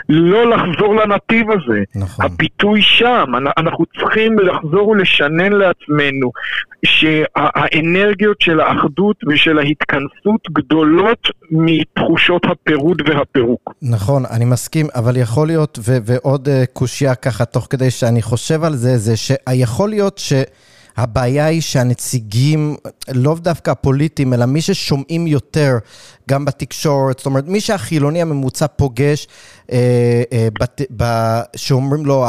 לא 0.09 0.49
לחזור 0.49 0.95
לנתיב 0.95 1.51
הזה. 1.51 1.83
נכון. 1.95 2.25
הפיתוי 2.25 2.81
שם, 2.81 3.25
אנחנו 3.57 3.85
צריכים 3.99 4.39
לחזור 4.39 4.87
ולשנן 4.87 5.51
לעצמנו 5.53 6.31
שהאנרגיות 6.85 8.41
של 8.41 8.59
האחדות 8.59 9.15
ושל 9.27 9.59
ההתכנסות 9.59 10.41
גדולות 10.51 11.27
מתחושות 11.51 12.41
הפירוד 12.45 13.01
והפירוק. 13.09 13.73
נכון, 13.81 14.23
אני 14.31 14.45
מסכים, 14.45 14.87
אבל 14.95 15.17
יכול 15.17 15.47
להיות, 15.47 15.79
ו- 15.87 15.97
ועוד 16.05 16.47
uh, 16.47 16.51
קושייה 16.73 17.06
ככה, 17.15 17.45
תוך 17.45 17.67
כדי 17.69 17.91
שאני 17.91 18.21
חושב 18.21 18.63
על 18.63 18.75
זה, 18.75 18.97
זה 18.97 19.17
שיכול 19.17 19.89
להיות 19.89 20.17
ש... 20.17 20.33
הבעיה 20.97 21.45
היא 21.45 21.61
שהנציגים, 21.61 22.75
לא 23.13 23.35
דווקא 23.39 23.71
הפוליטיים, 23.71 24.33
אלא 24.33 24.45
מי 24.45 24.61
ששומעים 24.61 25.27
יותר, 25.27 25.77
גם 26.29 26.45
בתקשורת, 26.45 27.17
זאת 27.17 27.25
אומרת, 27.25 27.47
מי 27.47 27.61
שהחילוני 27.61 28.21
הממוצע 28.21 28.67
פוגש, 28.67 29.27
אה, 29.71 30.23
אה, 30.33 30.47
בת, 30.59 30.81
ב, 30.97 31.03
שאומרים 31.55 32.05
לו, 32.05 32.25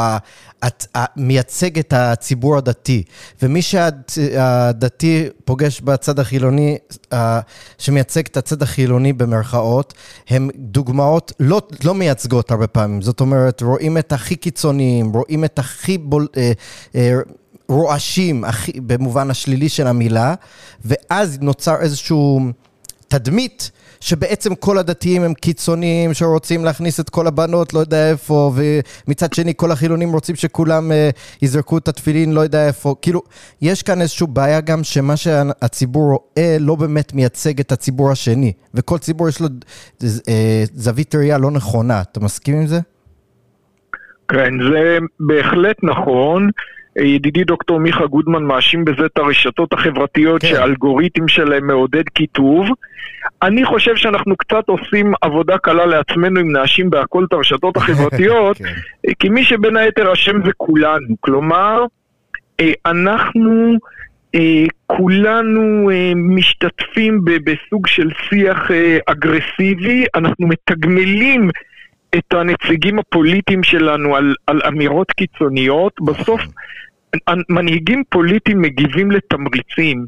את, 0.67 0.85
מייצג 1.15 1.79
את 1.79 1.93
הציבור 1.93 2.57
הדתי, 2.57 3.03
ומי 3.41 3.61
שהדתי 3.61 5.29
פוגש 5.45 5.81
בצד 5.81 6.19
החילוני, 6.19 6.77
אה, 7.13 7.39
שמייצג 7.77 8.25
את 8.25 8.37
הצד 8.37 8.61
החילוני 8.61 9.13
במרכאות, 9.13 9.93
הם 10.29 10.49
דוגמאות 10.55 11.31
לא, 11.39 11.61
לא 11.83 11.93
מייצגות 11.93 12.51
הרבה 12.51 12.67
פעמים. 12.67 13.01
זאת 13.01 13.19
אומרת, 13.19 13.61
רואים 13.61 13.97
את 13.97 14.11
הכי 14.11 14.35
קיצוניים, 14.35 15.11
רואים 15.11 15.45
את 15.45 15.59
הכי 15.59 15.97
בול... 15.97 16.27
אה, 16.37 16.51
אה, 16.95 17.13
רועשים, 17.69 18.43
במובן 18.75 19.29
השלילי 19.29 19.69
של 19.69 19.87
המילה, 19.87 20.35
ואז 20.85 21.39
נוצר 21.41 21.75
איזשהו 21.81 22.39
תדמית 23.07 23.71
שבעצם 23.99 24.55
כל 24.55 24.77
הדתיים 24.77 25.21
הם 25.21 25.33
קיצוניים, 25.33 26.13
שרוצים 26.13 26.65
להכניס 26.65 26.99
את 26.99 27.09
כל 27.09 27.27
הבנות 27.27 27.73
לא 27.73 27.79
יודע 27.79 28.09
איפה, 28.09 28.51
ומצד 28.55 29.33
שני 29.33 29.53
כל 29.57 29.71
החילונים 29.71 30.11
רוצים 30.11 30.35
שכולם 30.35 30.91
uh, 30.91 30.95
יזרקו 31.41 31.77
את 31.77 31.87
התפילין 31.87 32.33
לא 32.33 32.41
יודע 32.41 32.67
איפה. 32.67 32.95
כאילו, 33.01 33.21
יש 33.61 33.83
כאן 33.83 34.01
איזושהי 34.01 34.27
בעיה 34.27 34.61
גם 34.61 34.83
שמה 34.83 35.17
שהציבור 35.17 36.03
רואה 36.03 36.57
לא 36.59 36.75
באמת 36.75 37.13
מייצג 37.13 37.59
את 37.59 37.71
הציבור 37.71 38.11
השני, 38.11 38.53
וכל 38.73 38.97
ציבור 38.97 39.29
יש 39.29 39.41
לו 39.41 39.47
uh, 39.47 40.03
זווית 40.73 41.15
ראייה 41.15 41.37
לא 41.37 41.51
נכונה. 41.51 42.01
אתה 42.01 42.19
מסכים 42.19 42.55
עם 42.55 42.67
זה? 42.67 42.79
כן, 44.27 44.53
זה 44.71 44.97
בהחלט 45.19 45.77
נכון. 45.83 46.49
ידידי 46.95 47.43
דוקטור 47.43 47.79
מיכה 47.79 48.05
גודמן 48.05 48.43
מאשים 48.43 48.85
בזה 48.85 49.05
את 49.05 49.17
הרשתות 49.17 49.73
החברתיות 49.73 50.41
כן. 50.41 50.47
שהאלגוריתם 50.47 51.27
שלהם 51.27 51.67
מעודד 51.67 52.09
קיטוב. 52.09 52.67
אני 53.41 53.65
חושב 53.65 53.95
שאנחנו 53.95 54.37
קצת 54.37 54.63
עושים 54.69 55.13
עבודה 55.21 55.57
קלה 55.57 55.85
לעצמנו 55.85 56.41
אם 56.41 56.51
נאשים 56.51 56.89
בהכל 56.89 57.25
את 57.27 57.33
הרשתות 57.33 57.77
החברתיות, 57.77 58.57
כן. 58.57 58.73
כי 59.19 59.29
מי 59.29 59.43
שבין 59.43 59.77
היתר 59.77 60.13
אשם 60.13 60.45
זה 60.45 60.51
כולנו. 60.57 61.15
כלומר, 61.19 61.85
אה, 62.59 62.71
אנחנו... 62.85 63.77
אה, 64.35 64.65
כולנו 64.87 65.89
אה, 65.91 66.11
משתתפים 66.15 67.25
בסוג 67.25 67.87
של 67.87 68.09
שיח 68.29 68.71
אגרסיבי, 69.05 70.05
אנחנו 70.15 70.47
מתגמלים 70.47 71.49
את 72.17 72.33
הנציגים 72.33 72.99
הפוליטיים 72.99 73.63
שלנו 73.63 74.15
על, 74.15 74.35
על 74.47 74.61
אמירות 74.67 75.11
קיצוניות, 75.11 75.93
בסוף 76.01 76.41
מנהיגים 77.49 78.03
פוליטיים 78.09 78.61
מגיבים 78.61 79.11
לתמריצים, 79.11 80.05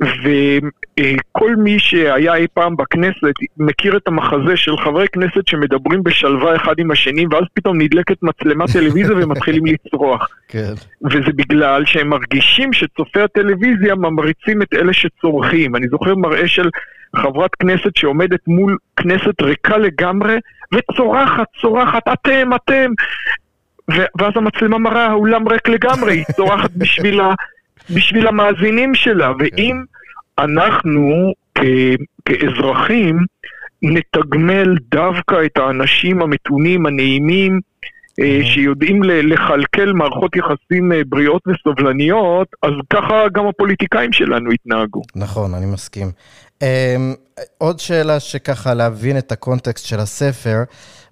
וכל 0.00 1.56
מי 1.56 1.78
שהיה 1.78 2.34
אי 2.34 2.46
פעם 2.54 2.76
בכנסת 2.76 3.34
מכיר 3.56 3.96
את 3.96 4.08
המחזה 4.08 4.56
של 4.56 4.76
חברי 4.76 5.08
כנסת 5.08 5.46
שמדברים 5.46 6.02
בשלווה 6.02 6.56
אחד 6.56 6.74
עם 6.78 6.90
השני, 6.90 7.26
ואז 7.30 7.44
פתאום 7.54 7.82
נדלקת 7.82 8.22
מצלמת 8.22 8.70
טלוויזיה 8.72 9.16
ומתחילים 9.22 9.66
לצרוח. 9.66 10.28
כן. 10.48 10.72
וזה 11.10 11.32
בגלל 11.36 11.84
שהם 11.84 12.08
מרגישים 12.08 12.72
שצופי 12.72 13.20
הטלוויזיה 13.20 13.94
ממריצים 13.94 14.62
את 14.62 14.74
אלה 14.74 14.92
שצורכים. 14.92 15.76
אני 15.76 15.88
זוכר 15.88 16.14
מראה 16.14 16.48
של 16.48 16.68
חברת 17.16 17.54
כנסת 17.54 17.96
שעומדת 17.96 18.48
מול 18.48 18.76
כנסת 18.96 19.42
ריקה 19.42 19.76
לגמרי, 19.76 20.38
וצורחת, 20.74 21.46
צורחת, 21.60 22.02
אתם, 22.12 22.50
אתם. 22.54 22.90
ואז 23.88 24.32
המצלמה 24.36 24.78
מראה, 24.78 25.06
האולם 25.06 25.48
ריק 25.48 25.68
לגמרי, 25.68 26.12
היא 26.12 26.24
צורחת 26.36 26.70
בשביל, 26.80 27.20
ה, 27.20 27.34
בשביל 27.90 28.26
המאזינים 28.26 28.94
שלה. 28.94 29.32
ואם 29.38 29.84
אנחנו 30.38 31.32
כ, 31.54 31.62
כאזרחים 32.24 33.18
נתגמל 33.82 34.76
דווקא 34.90 35.44
את 35.44 35.56
האנשים 35.56 36.22
המתונים, 36.22 36.86
הנעימים, 36.86 37.60
אה, 38.20 38.40
שיודעים 38.44 39.02
לכלכל 39.02 39.92
מערכות 39.92 40.36
יחסים 40.36 40.92
אה, 40.92 41.00
בריאות 41.06 41.42
וסובלניות, 41.46 42.48
אז 42.62 42.72
ככה 42.92 43.28
גם 43.32 43.46
הפוליטיקאים 43.46 44.12
שלנו 44.12 44.50
התנהגו. 44.50 45.02
נכון, 45.16 45.54
אני 45.54 45.66
מסכים. 45.66 46.06
אמ, 46.62 47.14
עוד 47.58 47.80
שאלה 47.80 48.20
שככה 48.20 48.74
להבין 48.74 49.18
את 49.18 49.32
הקונטקסט 49.32 49.86
של 49.86 50.00
הספר. 50.00 50.62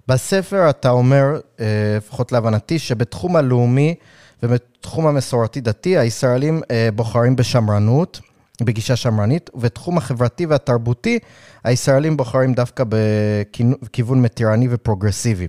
בספר 0.07 0.69
אתה 0.69 0.89
אומר, 0.89 1.39
אה, 1.59 1.65
לפחות 1.97 2.31
להבנתי, 2.31 2.79
שבתחום 2.79 3.35
הלאומי 3.35 3.95
ובתחום 4.43 5.07
המסורתי-דתי, 5.07 5.97
הישראלים 5.97 6.61
אה, 6.71 6.89
בוחרים 6.95 7.35
בשמרנות, 7.35 8.21
בגישה 8.61 8.95
שמרנית, 8.95 9.49
ובתחום 9.53 9.97
החברתי 9.97 10.45
והתרבותי, 10.45 11.19
הישראלים 11.63 12.17
בוחרים 12.17 12.53
דווקא 12.53 12.83
בכיוון 12.89 14.21
מתירני 14.21 14.67
ופרוגרסיבי. 14.71 15.47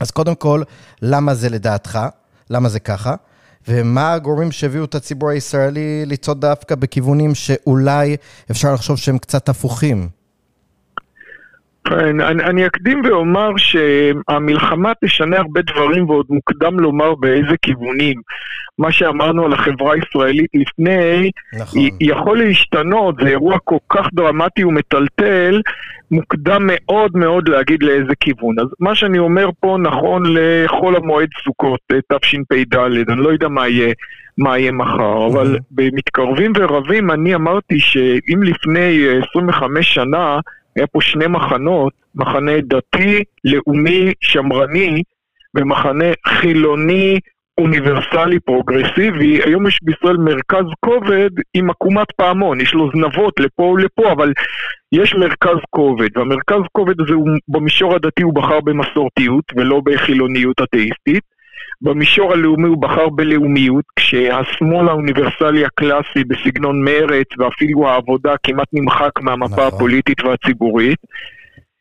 אז 0.00 0.10
קודם 0.10 0.34
כל, 0.34 0.62
למה 1.02 1.34
זה 1.34 1.48
לדעתך? 1.48 1.98
למה 2.50 2.68
זה 2.68 2.80
ככה? 2.80 3.14
ומה 3.68 4.12
הגורמים 4.12 4.52
שהביאו 4.52 4.84
את 4.84 4.94
הציבור 4.94 5.30
הישראלי 5.30 6.06
לצעוד 6.06 6.40
דווקא 6.40 6.74
בכיוונים 6.74 7.34
שאולי 7.34 8.16
אפשר 8.50 8.74
לחשוב 8.74 8.98
שהם 8.98 9.18
קצת 9.18 9.48
הפוכים? 9.48 10.21
כן, 11.84 12.20
אני, 12.20 12.44
אני 12.44 12.66
אקדים 12.66 13.02
ואומר 13.04 13.50
שהמלחמה 13.56 14.92
תשנה 15.04 15.36
הרבה 15.36 15.62
דברים 15.62 16.10
ועוד 16.10 16.26
מוקדם 16.30 16.80
לומר 16.80 17.14
באיזה 17.14 17.56
כיוונים. 17.62 18.20
מה 18.78 18.92
שאמרנו 18.92 19.44
על 19.44 19.52
החברה 19.52 19.94
הישראלית 19.94 20.50
לפני, 20.54 21.30
נכון. 21.60 21.82
יכול 22.00 22.38
להשתנות, 22.38 23.14
זה 23.20 23.28
אירוע 23.28 23.58
כל 23.64 23.76
כך 23.88 24.06
דרמטי 24.14 24.64
ומטלטל, 24.64 25.60
מוקדם 26.10 26.62
מאוד 26.66 27.16
מאוד 27.16 27.48
להגיד 27.48 27.82
לאיזה 27.82 28.12
כיוון. 28.20 28.58
אז 28.58 28.66
מה 28.80 28.94
שאני 28.94 29.18
אומר 29.18 29.48
פה 29.60 29.76
נכון 29.80 30.22
לחול 30.26 30.96
המועד 30.96 31.28
סוכות, 31.44 31.80
תשפ"ד, 32.12 32.76
אני 32.76 33.20
לא 33.20 33.28
יודע 33.28 33.48
מה 33.48 33.68
יהיה, 33.68 33.92
מה 34.38 34.58
יהיה 34.58 34.72
מחר, 34.72 35.26
אבל 35.26 35.58
במתקרבים 35.70 36.52
ורבים 36.56 37.10
אני 37.10 37.34
אמרתי 37.34 37.80
שאם 37.80 38.42
לפני 38.42 39.06
25 39.30 39.94
שנה 39.94 40.40
היה 40.76 40.86
פה 40.86 41.00
שני 41.00 41.26
מחנות, 41.26 41.92
מחנה 42.14 42.60
דתי, 42.60 43.24
לאומי, 43.44 44.12
שמרני, 44.20 45.02
ומחנה 45.54 46.04
חילוני, 46.26 47.18
אוניברסלי, 47.58 48.40
פרוגרסיבי. 48.40 49.42
היום 49.44 49.66
יש 49.66 49.78
בישראל 49.82 50.16
מרכז 50.16 50.64
כובד 50.80 51.30
עם 51.54 51.70
עקומת 51.70 52.12
פעמון, 52.16 52.60
יש 52.60 52.74
לו 52.74 52.90
זנבות 52.94 53.40
לפה 53.40 53.62
ולפה, 53.62 54.12
אבל 54.12 54.32
יש 54.92 55.14
מרכז 55.14 55.56
כובד, 55.70 56.16
והמרכז 56.16 56.60
כובד 56.72 57.00
הזה 57.00 57.14
הוא 57.14 57.28
במישור 57.48 57.94
הדתי 57.94 58.22
הוא 58.22 58.34
בחר 58.34 58.60
במסורתיות 58.60 59.44
ולא 59.56 59.80
בחילוניות 59.84 60.60
אתאיסטית. 60.62 61.31
במישור 61.82 62.32
הלאומי 62.32 62.68
הוא 62.68 62.82
בחר 62.82 63.08
בלאומיות, 63.08 63.84
כשהשמאל 63.96 64.88
האוניברסלי 64.88 65.64
הקלאסי 65.64 66.24
בסגנון 66.28 66.84
מרץ 66.84 67.26
ואפילו 67.38 67.88
העבודה 67.88 68.34
כמעט 68.42 68.68
נמחק 68.72 69.20
מהמפה 69.20 69.46
נכון. 69.46 69.66
הפוליטית 69.66 70.24
והציבורית. 70.24 70.98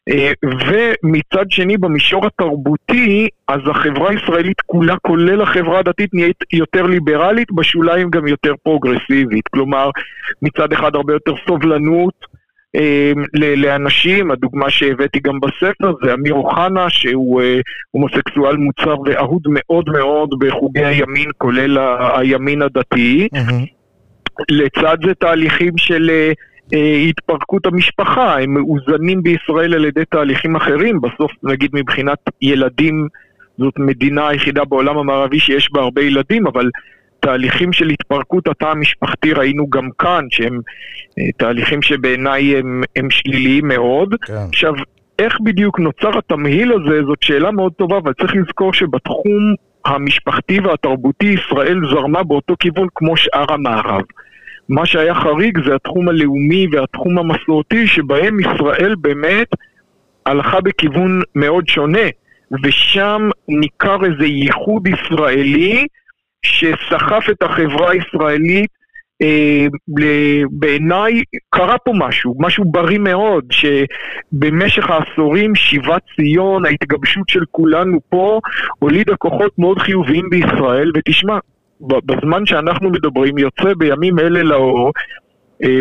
אה, 0.10 0.32
ומצד 0.44 1.52
שני, 1.52 1.78
במישור 1.78 2.26
התרבותי, 2.26 3.28
אז 3.48 3.60
החברה 3.70 4.10
הישראלית 4.10 4.62
כולה, 4.62 4.98
כולל 4.98 5.42
החברה 5.42 5.80
הדתית, 5.80 6.14
נהיית 6.14 6.44
יותר 6.54 6.82
ליברלית, 6.82 7.52
בשוליים 7.52 8.10
גם 8.10 8.28
יותר 8.28 8.54
פרוגרסיבית. 8.64 9.48
כלומר, 9.48 9.90
מצד 10.42 10.74
אחד 10.74 10.96
הרבה 10.96 11.14
יותר 11.14 11.34
סובלנות, 11.48 12.14
לאנשים, 13.34 14.32
הדוגמה 14.32 14.70
שהבאתי 14.70 15.20
גם 15.20 15.40
בספר 15.40 15.94
זה 16.04 16.14
אמיר 16.14 16.34
אוחנה 16.34 16.90
שהוא 16.90 17.42
אה, 17.42 17.60
הומוסקסואל 17.92 18.58
מוצר 18.58 18.96
ואהוד 19.06 19.42
מאוד 19.48 19.90
מאוד 19.90 20.30
בחוגי 20.40 20.86
הימין, 20.86 21.30
כולל 21.38 21.78
הימין 22.16 22.62
הדתי. 22.62 23.28
לצד 24.52 24.98
זה 25.06 25.14
תהליכים 25.14 25.78
של 25.78 26.10
אה, 26.10 26.32
התפרקות 27.10 27.66
המשפחה, 27.66 28.40
הם 28.40 28.54
מאוזנים 28.54 29.24
בישראל 29.24 29.74
על 29.74 29.86
ידי 29.86 30.06
תהליכים 30.10 30.56
אחרים, 30.56 31.02
בסוף 31.02 31.32
נגיד 31.44 31.72
מבחינת 31.74 32.20
ילדים 32.42 33.08
זאת 33.58 33.74
מדינה 33.78 34.28
היחידה 34.28 34.66
בעולם 34.66 34.98
המערבי 34.98 35.40
שיש 35.40 35.70
בה 35.72 35.82
הרבה 35.82 36.02
ילדים, 36.02 36.48
אבל 36.48 36.70
תהליכים 37.22 37.74
של 37.74 37.90
התפרקות 37.90 38.48
התא 38.48 38.66
המשפחתי 38.66 39.34
ראינו 39.34 39.70
גם 39.70 39.90
כאן, 39.98 40.26
שהם 40.30 40.60
אה, 41.20 41.24
תהליכים 41.38 41.82
שבעיניי 41.82 42.58
הם, 42.58 42.84
הם 42.96 43.10
שליליים 43.10 43.68
מאוד. 43.68 44.16
כן. 44.22 44.34
עכשיו, 44.50 44.74
איך 45.20 45.40
בדיוק 45.44 45.80
נוצר 45.80 46.18
התמהיל 46.18 46.72
הזה, 46.74 47.04
זאת 47.06 47.24
שאלה 47.24 47.52
מאוד 47.52 47.74
טובה, 47.74 47.98
אבל 47.98 48.14
צריך 48.14 48.36
לזכור 48.36 48.74
שבתחום 48.74 49.56
המשפחתי 49.86 50.60
והתרבותי 50.60 51.26
ישראל 51.26 51.80
זרמה 51.92 52.24
באותו 52.24 52.56
כיוון 52.60 52.88
כמו 52.96 53.18
שאר 53.18 53.54
המערב. 53.54 54.02
מה 54.70 54.86
שהיה 54.86 55.16
חריג 55.16 55.60
זה 55.66 55.76
התחום 55.76 56.10
הלאומי 56.10 56.68
והתחום 56.72 57.18
המסורתי, 57.18 57.88
שבהם 57.88 58.40
ישראל 58.40 58.96
באמת 58.96 59.48
הלכה 60.26 60.62
בכיוון 60.62 61.22
מאוד 61.36 61.68
שונה, 61.68 62.08
ושם 62.64 63.30
ניכר 63.48 64.06
איזה 64.06 64.26
ייחוד 64.26 64.88
ישראלי 64.88 65.88
שסחף 66.46 67.24
את 67.32 67.44
החברה 67.44 67.92
הישראלית 67.92 68.70
אה, 69.22 69.68
בעיניי 70.52 71.24
קרה 71.50 71.78
פה 71.78 71.92
משהו, 71.96 72.36
משהו 72.40 72.66
בריא 72.72 72.98
מאוד, 72.98 73.46
שבמשך 73.52 74.90
העשורים 74.90 75.56
שיבת 75.56 76.02
ציון, 76.16 76.66
ההתגבשות 76.66 77.30
של 77.30 77.44
כולנו 77.52 78.00
פה, 78.10 78.40
הולידה 78.80 79.16
כוחות 79.16 79.60
מאוד 79.60 79.80
חיוביים 79.80 80.30
בישראל, 80.30 80.92
ותשמע, 80.96 81.38
בזמן 81.82 82.46
שאנחנו 82.46 82.90
מדברים 82.90 83.38
יוצא 83.38 83.74
בימים 83.78 84.20
אלה 84.20 84.44
לאור 84.44 84.92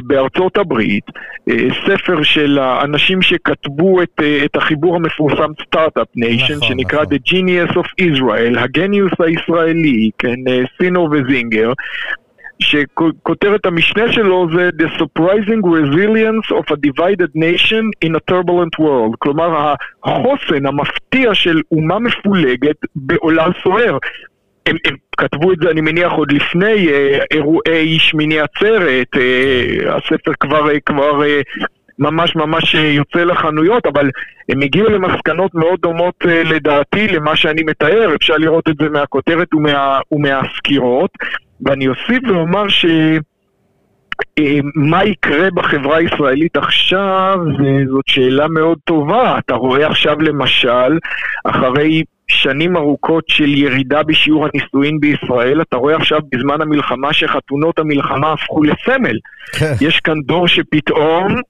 בארצות 0.03 0.57
הברית, 0.57 1.05
אה, 1.49 1.55
ספר 1.87 2.23
של 2.23 2.59
האנשים 2.59 3.23
שכתבו 3.23 4.03
את, 4.03 4.21
אה, 4.23 4.45
את 4.45 4.57
החיבור 4.57 4.97
המפורסם 4.97 5.51
Start-Up 5.63 6.07
Nation, 6.17 6.55
נכון, 6.55 6.69
שנקרא 6.69 7.03
נכון. 7.03 7.17
The 7.17 7.31
Genius 7.31 7.73
of 7.73 8.05
Israel, 8.05 8.59
הגניוס 8.59 9.13
הישראלי, 9.19 10.11
כן, 10.19 10.37
סינור 10.79 11.09
וסינגר, 11.11 11.73
שכותרת 12.61 13.67
המשנה 13.67 14.13
שלו 14.13 14.47
זה 14.53 14.71
The 14.83 15.01
Surprising 15.01 15.63
Resilience 15.65 16.57
of 16.59 16.73
a 16.73 16.77
Divided 16.77 17.35
Nation 17.35 17.85
in 18.05 18.15
a 18.15 18.33
Turbulent 18.33 18.79
World, 18.79 19.17
כלומר 19.19 19.75
החוסן 20.05 20.67
המפתיע 20.67 21.35
של 21.35 21.61
אומה 21.73 21.99
מפולגת 21.99 22.77
בעולם 22.95 23.51
סוער. 23.63 23.99
הם, 24.67 24.77
הם 24.85 24.97
כתבו 25.17 25.53
את 25.53 25.59
זה, 25.63 25.71
אני 25.71 25.81
מניח, 25.81 26.13
עוד 26.13 26.33
לפני 26.33 26.89
אה, 26.89 27.19
אירועי 27.31 27.99
שמיני 27.99 28.41
עצרת, 28.41 29.17
אה, 29.17 29.97
הספר 29.97 30.33
כבר, 30.41 30.71
אה, 30.71 30.81
כבר 30.81 31.25
אה, 31.25 31.41
ממש 31.99 32.37
ממש 32.37 32.75
אה, 32.75 32.81
יוצא 32.81 33.25
לחנויות, 33.25 33.87
אבל 33.87 34.11
הם 34.49 34.63
הגיעו 34.63 34.89
למסקנות 34.89 35.55
מאוד 35.55 35.81
דומות 35.81 36.15
אה, 36.29 36.43
לדעתי 36.43 37.09
למה 37.09 37.37
שאני 37.37 37.63
מתאר, 37.63 38.15
אפשר 38.15 38.37
לראות 38.37 38.69
את 38.69 38.75
זה 38.81 38.89
מהכותרת 38.89 39.55
ומה, 39.55 40.01
ומהסקירות, 40.13 41.11
ואני 41.61 41.89
אוסיף 41.89 42.23
ואומר 42.29 42.69
ש... 42.69 42.87
מה 44.75 45.05
יקרה 45.05 45.49
בחברה 45.55 45.97
הישראלית 45.97 46.57
עכשיו, 46.57 47.39
זאת 47.89 48.05
שאלה 48.07 48.49
מאוד 48.49 48.79
טובה. 48.85 49.39
אתה 49.39 49.55
רואה 49.55 49.87
עכשיו 49.87 50.21
למשל, 50.21 50.99
אחרי 51.45 52.03
שנים 52.29 52.77
ארוכות 52.77 53.25
של 53.29 53.49
ירידה 53.49 54.03
בשיעור 54.03 54.47
הנישואין 54.47 55.01
בישראל, 55.01 55.63
אתה 55.63 55.77
רואה 55.77 55.97
עכשיו 55.97 56.21
בזמן 56.33 56.61
המלחמה 56.61 57.13
שחתונות 57.13 57.79
המלחמה 57.79 58.33
הפכו 58.33 58.63
לסמל. 58.63 59.17
כן. 59.53 59.75
יש 59.81 60.01
כאן 60.01 60.21
דור 60.27 60.49
שפתאום... 60.49 61.41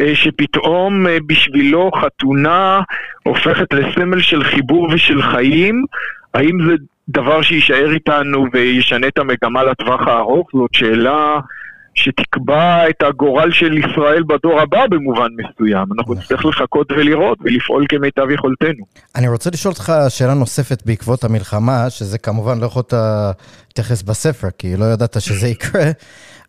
אה, 0.00 0.14
שפתאום 0.14 1.06
אה, 1.06 1.18
בשבילו 1.26 1.90
חתונה 1.92 2.80
הופכת 3.22 3.72
לסמל 3.72 4.20
של 4.20 4.44
חיבור 4.44 4.88
ושל 4.92 5.22
חיים. 5.22 5.84
האם 6.34 6.58
זה 6.68 6.74
דבר 7.08 7.42
שיישאר 7.42 7.90
איתנו 7.90 8.46
וישנה 8.52 9.06
את 9.06 9.18
המגמה 9.18 9.64
לטווח 9.64 10.08
הארוך? 10.08 10.48
זאת 10.52 10.74
שאלה 10.74 11.40
שתקבע 12.04 12.88
את 12.88 13.02
הגורל 13.02 13.50
של 13.50 13.78
ישראל 13.78 14.22
בדור 14.22 14.60
הבא 14.60 14.86
במובן 14.86 15.28
מסוים. 15.36 15.86
אנחנו 15.98 16.14
נצטרך 16.14 16.44
לחכות 16.44 16.92
ולראות 16.92 17.38
ולפעול 17.40 17.86
כמיטב 17.88 18.30
יכולתנו. 18.30 18.84
אני 19.16 19.28
רוצה 19.28 19.50
לשאול 19.50 19.72
אותך 19.72 19.92
שאלה 20.08 20.34
נוספת 20.34 20.82
בעקבות 20.86 21.24
המלחמה, 21.24 21.90
שזה 21.90 22.18
כמובן 22.18 22.60
לא 22.60 22.66
יכולת 22.66 22.94
להתייחס 23.66 24.02
בספר, 24.02 24.48
כי 24.58 24.76
לא 24.76 24.84
ידעת 24.84 25.20
שזה 25.20 25.48
יקרה, 25.54 25.90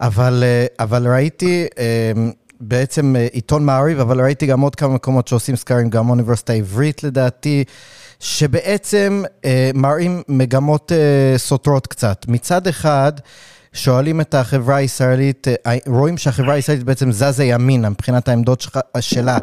אבל, 0.01 0.43
אה, 0.43 0.65
אבל 0.79 1.07
ראיתי... 1.07 1.65
אה, 1.79 2.11
בעצם 2.61 3.15
אה, 3.15 3.27
עיתון 3.31 3.65
מעריב, 3.65 3.99
אבל 3.99 4.21
ראיתי 4.21 4.45
גם 4.45 4.61
עוד 4.61 4.75
כמה 4.75 4.93
מקומות 4.93 5.27
שעושים 5.27 5.55
סקרים, 5.55 5.89
גם 5.89 6.09
אוניברסיטה 6.09 6.53
העברית 6.53 7.03
לדעתי, 7.03 7.63
שבעצם 8.19 9.23
אה, 9.45 9.71
מראים 9.73 10.21
מגמות 10.27 10.91
אה, 10.91 11.37
סותרות 11.37 11.87
קצת. 11.87 12.25
מצד 12.27 12.67
אחד, 12.67 13.11
שואלים 13.73 14.21
את 14.21 14.33
החברה 14.33 14.75
הישראלית, 14.75 15.47
אה, 15.47 15.77
רואים 15.87 16.17
שהחברה 16.17 16.53
הישראלית 16.53 16.83
בעצם 16.83 17.11
זזה 17.11 17.43
ימינה 17.43 17.89
מבחינת 17.89 18.27
העמדות 18.27 18.67
שלה 18.99 19.37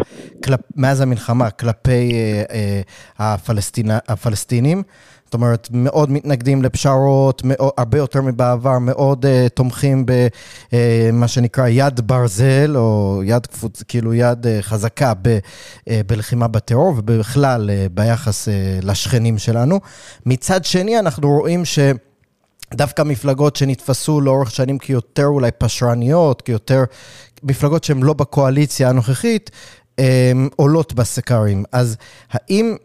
כלפ, 0.45 0.61
מאז 0.77 1.01
המלחמה 1.01 1.51
כלפי 1.51 2.13
אה, 2.13 2.43
אה, 2.51 2.81
הפלסטיני, 3.19 3.95
הפלסטינים. 4.09 4.83
זאת 5.25 5.35
אומרת, 5.35 5.69
מאוד 5.73 6.11
מתנגדים 6.11 6.63
לפשרות, 6.63 7.43
מאוד, 7.45 7.71
הרבה 7.79 7.99
יותר 7.99 8.23
מבעבר, 8.23 8.79
מאוד 8.79 9.25
uh, 9.25 9.49
תומכים 9.49 10.07
במה 10.07 11.25
uh, 11.25 11.29
שנקרא 11.29 11.69
יד 11.69 12.01
ברזל, 12.07 12.73
או 12.77 13.21
יד 13.25 13.47
קפוץ, 13.47 13.83
כאילו 13.89 14.15
יד 14.15 14.47
uh, 14.47 14.63
חזקה 14.63 15.13
ב, 15.23 15.39
uh, 15.79 15.93
בלחימה 16.07 16.49
בטרור, 16.49 16.95
ובכלל 16.97 17.71
uh, 17.71 17.93
ביחס 17.95 18.49
uh, 18.49 18.51
לשכנים 18.87 19.39
שלנו. 19.39 19.81
מצד 20.27 20.65
שני, 20.65 20.99
אנחנו 20.99 21.29
רואים 21.29 21.65
ש... 21.65 21.79
דווקא 22.75 23.03
מפלגות 23.03 23.57
שנתפסו 23.57 24.21
לאורך 24.21 24.51
שנים 24.51 24.79
כיותר 24.79 25.27
אולי 25.27 25.51
פשרניות, 25.59 26.43
כיותר 26.43 26.85
מפלגות 27.43 27.85
שהן 27.85 28.03
לא 28.03 28.13
בקואליציה 28.13 28.89
הנוכחית, 28.89 29.51
עולות 30.57 30.93
בסקרים. 30.93 31.65
אז 31.73 31.97
האם 32.31 32.77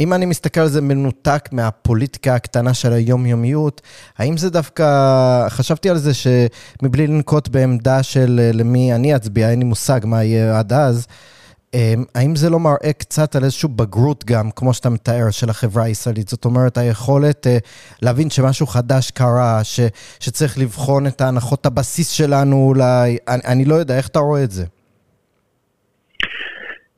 אם 0.00 0.12
אני 0.12 0.26
מסתכל 0.26 0.60
על 0.60 0.68
זה 0.68 0.80
מנותק 0.80 1.48
מהפוליטיקה 1.52 2.34
הקטנה 2.34 2.74
של 2.74 2.92
היומיומיות, 2.92 3.82
האם 4.18 4.36
זה 4.36 4.50
דווקא, 4.50 5.48
חשבתי 5.48 5.90
על 5.90 5.98
זה 5.98 6.12
שמבלי 6.14 7.06
לנקוט 7.06 7.48
בעמדה 7.48 8.02
של 8.02 8.50
למי 8.54 8.94
אני 8.94 9.16
אצביע, 9.16 9.50
אין 9.50 9.58
לי 9.58 9.64
מושג 9.64 10.00
מה 10.04 10.24
יהיה 10.24 10.58
עד 10.58 10.72
אז, 10.72 11.06
אמ, 11.06 11.35
האם 12.14 12.36
זה 12.36 12.50
לא 12.50 12.58
מראה 12.60 12.92
קצת 12.98 13.36
על 13.36 13.44
איזושהי 13.44 13.68
בגרות 13.76 14.24
גם, 14.24 14.50
כמו 14.56 14.74
שאתה 14.74 14.90
מתאר, 14.90 15.30
של 15.30 15.50
החברה 15.50 15.84
הישראלית? 15.84 16.28
זאת 16.28 16.44
אומרת, 16.44 16.78
היכולת 16.78 17.46
אה, 17.46 17.58
להבין 18.02 18.30
שמשהו 18.30 18.66
חדש 18.66 19.10
קרה, 19.10 19.64
ש, 19.64 19.80
שצריך 20.20 20.58
לבחון 20.58 21.06
את 21.06 21.20
ההנחות 21.20 21.66
הבסיס 21.66 22.10
שלנו 22.10 22.56
אולי, 22.56 23.16
אני, 23.28 23.42
אני 23.46 23.64
לא 23.64 23.74
יודע, 23.74 23.96
איך 23.96 24.08
אתה 24.08 24.18
רואה 24.18 24.44
את 24.44 24.50
זה? 24.50 24.64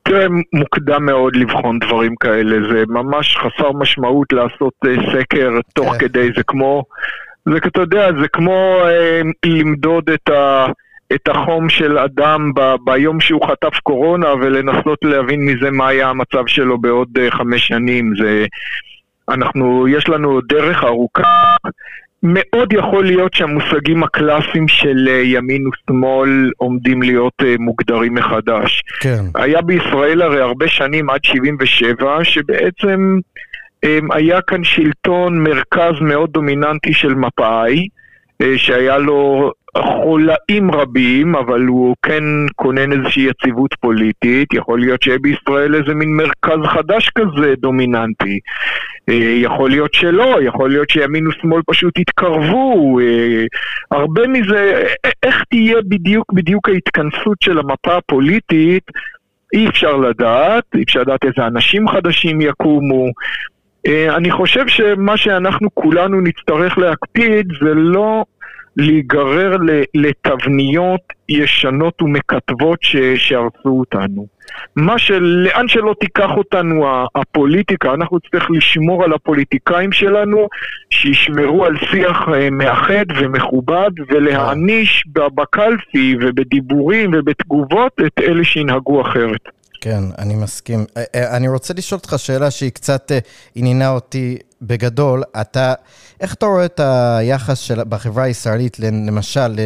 תראה, 0.03 0.25
מוקדם 0.53 1.05
מאוד 1.05 1.35
לבחון 1.35 1.79
דברים 1.79 2.15
כאלה, 2.15 2.55
זה 2.71 2.83
ממש 2.87 3.37
חסר 3.37 3.71
משמעות 3.71 4.33
לעשות 4.33 4.73
uh, 4.85 4.89
סקר 5.11 5.49
תוך 5.73 5.91
כן. 5.91 5.97
כדי, 5.99 6.29
זה 6.37 6.43
כמו, 6.47 6.83
זה, 7.45 7.57
אתה 7.67 7.81
יודע, 7.81 8.07
זה 8.21 8.27
כמו 8.27 8.75
uh, 8.81 9.49
למדוד 9.49 10.09
את, 10.09 10.29
ה, 10.29 10.65
את 11.15 11.27
החום 11.27 11.69
של 11.69 11.97
אדם 11.97 12.51
ב, 12.55 12.75
ביום 12.83 13.19
שהוא 13.19 13.47
חטף 13.47 13.79
קורונה 13.83 14.33
ולנסות 14.33 14.99
להבין 15.03 15.45
מזה 15.45 15.71
מה 15.71 15.87
היה 15.87 16.09
המצב 16.09 16.47
שלו 16.47 16.77
בעוד 16.77 17.07
uh, 17.17 17.31
חמש 17.31 17.67
שנים, 17.67 18.13
זה... 18.21 18.45
אנחנו, 19.29 19.87
יש 19.87 20.09
לנו 20.09 20.41
דרך 20.41 20.83
ארוכה 20.83 21.23
מאוד 22.23 22.73
יכול 22.73 23.05
להיות 23.05 23.33
שהמושגים 23.33 24.03
הקלאסיים 24.03 24.67
של 24.67 25.07
אה, 25.07 25.21
ימין 25.23 25.67
ושמאל 25.67 26.51
עומדים 26.57 27.01
להיות 27.01 27.33
אה, 27.43 27.55
מוגדרים 27.59 28.13
מחדש. 28.13 28.83
כן. 28.99 29.23
היה 29.35 29.61
בישראל 29.61 30.21
הרי 30.21 30.41
הרבה 30.41 30.67
שנים, 30.67 31.09
עד 31.09 31.23
77, 31.23 32.23
שבעצם 32.23 33.19
אמ, 33.83 34.11
היה 34.11 34.41
כאן 34.41 34.63
שלטון 34.63 35.43
מרכז 35.43 35.93
מאוד 36.01 36.31
דומיננטי 36.31 36.93
של 36.93 37.13
מפא"י, 37.15 37.87
אה, 38.41 38.57
שהיה 38.57 38.97
לו 38.97 39.51
חולאים 39.77 40.71
רבים, 40.71 41.35
אבל 41.35 41.65
הוא 41.65 41.95
כן 42.05 42.23
כונן 42.55 42.91
איזושהי 42.91 43.23
יציבות 43.23 43.75
פוליטית. 43.79 44.53
יכול 44.53 44.79
להיות 44.79 45.01
שיהיה 45.01 45.19
בישראל 45.19 45.75
איזה 45.75 45.93
מין 45.93 46.09
מרכז 46.15 46.59
חדש 46.65 47.09
כזה 47.09 47.53
דומיננטי. 47.57 48.39
אה, 49.09 49.13
יכול 49.41 49.69
להיות 49.69 49.93
שלא, 49.93 50.37
יכול 50.41 50.69
להיות 50.69 50.89
שימין 50.89 51.27
ושמאל 51.27 51.61
פשוט 51.67 51.99
יתקרבו. 51.99 52.99
אה, 52.99 53.45
הרבה 53.91 54.27
מזה, 54.27 54.83
איך 55.23 55.43
תהיה 55.49 55.77
בדיוק 55.87 56.33
בדיוק 56.33 56.69
ההתכנסות 56.69 57.37
של 57.43 57.59
המפה 57.59 57.97
הפוליטית, 57.97 58.83
אי 59.53 59.67
אפשר 59.67 59.97
לדעת, 59.97 60.63
אי 60.75 60.83
אפשר 60.83 61.01
לדעת 61.01 61.25
איזה 61.25 61.47
אנשים 61.47 61.87
חדשים 61.87 62.41
יקומו. 62.41 63.05
אני 63.87 64.31
חושב 64.31 64.67
שמה 64.67 65.17
שאנחנו 65.17 65.69
כולנו 65.73 66.21
נצטרך 66.21 66.77
להקפיד 66.77 67.47
זה 67.61 67.73
לא 67.73 68.25
להיגרר 68.79 69.57
לתבניות 69.93 71.01
ישנות 71.29 72.01
ומקטבות 72.01 72.79
שהרסו 73.15 73.69
אותנו. 73.69 74.39
מה 74.75 74.99
של... 74.99 75.23
לאן 75.23 75.67
שלא 75.67 75.95
תיקח 75.99 76.29
אותנו 76.37 76.85
הפוליטיקה, 77.15 77.93
אנחנו 77.93 78.19
צריכים 78.19 78.55
לשמור 78.55 79.03
על 79.03 79.13
הפוליטיקאים 79.13 79.91
שלנו, 79.91 80.47
שישמרו 80.89 81.65
על 81.65 81.77
שיח 81.91 82.17
אה, 82.33 82.49
מאחד 82.49 83.05
ומכובד, 83.21 83.91
ולהעניש 84.09 85.03
בקלפי 85.35 86.15
ובדיבורים 86.21 87.11
ובתגובות 87.13 87.93
את 88.07 88.19
אלה 88.19 88.43
שינהגו 88.43 89.01
אחרת. 89.01 89.41
כן, 89.81 90.03
אני 90.17 90.35
מסכים. 90.35 90.85
אה, 90.97 91.03
אה, 91.15 91.37
אני 91.37 91.47
רוצה 91.47 91.73
לשאול 91.73 91.97
אותך 91.97 92.13
שאלה 92.17 92.51
שהיא 92.51 92.71
קצת 92.71 93.11
עניינה 93.55 93.89
אותי 93.89 94.37
בגדול. 94.61 95.23
אתה, 95.41 95.73
איך 96.21 96.33
אתה 96.33 96.45
רואה 96.45 96.65
את 96.65 96.79
היחס 96.83 97.57
של, 97.59 97.83
בחברה 97.83 98.23
הישראלית, 98.23 98.79
למשל, 98.79 99.59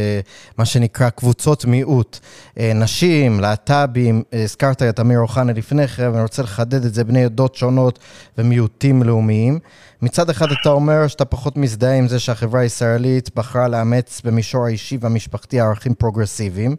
למה 0.57 0.65
שנקרא 0.65 1.09
קבוצות 1.09 1.65
מיעוט? 1.65 2.19
נשים, 2.57 3.39
להט"בים, 3.39 4.23
הזכרת 4.33 4.81
את 4.81 4.99
אמיר 4.99 5.19
אוחנה 5.19 5.53
לפני 5.53 5.87
כן, 5.87 6.07
ואני 6.07 6.21
רוצה 6.21 6.43
לחדד 6.43 6.85
את 6.85 6.93
זה, 6.93 7.03
בני 7.03 7.25
עדות 7.25 7.55
שונות 7.55 7.99
ומיעוטים 8.37 9.03
לאומיים. 9.03 9.59
מצד 10.01 10.29
אחד 10.29 10.47
אתה 10.61 10.69
אומר 10.69 11.07
שאתה 11.07 11.25
פחות 11.25 11.57
מזדהה 11.57 11.97
עם 11.97 12.07
זה 12.07 12.19
שהחברה 12.19 12.61
הישראלית 12.61 13.29
בחרה 13.35 13.67
לאמץ 13.67 14.21
במישור 14.25 14.65
האישי 14.65 14.97
והמשפחתי 15.01 15.59
ערכים 15.59 15.93
פרוגרסיביים. 15.93 16.75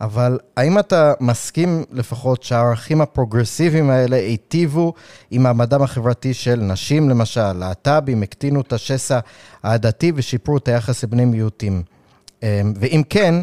אבל 0.00 0.38
האם 0.56 0.78
אתה 0.78 1.12
מסכים 1.20 1.84
לפחות 1.90 2.42
שהערכים 2.42 3.00
הפרוגרסיביים 3.00 3.90
האלה 3.90 4.16
היטיבו 4.16 4.92
עם 5.30 5.42
מעמדם 5.42 5.82
החברתי 5.82 6.34
של 6.34 6.60
נשים, 6.60 7.08
למשל, 7.08 7.52
להט"בים, 7.52 8.22
הקטינו 8.22 8.60
את 8.60 8.72
השסע 8.72 9.18
העדתי 9.62 10.12
ושיפרו 10.14 10.56
את 10.56 10.68
היחס 10.68 11.04
לבני 11.04 11.24
מיעוטים? 11.24 11.82
אמ, 12.42 12.48
ואם 12.80 13.02
כן, 13.08 13.34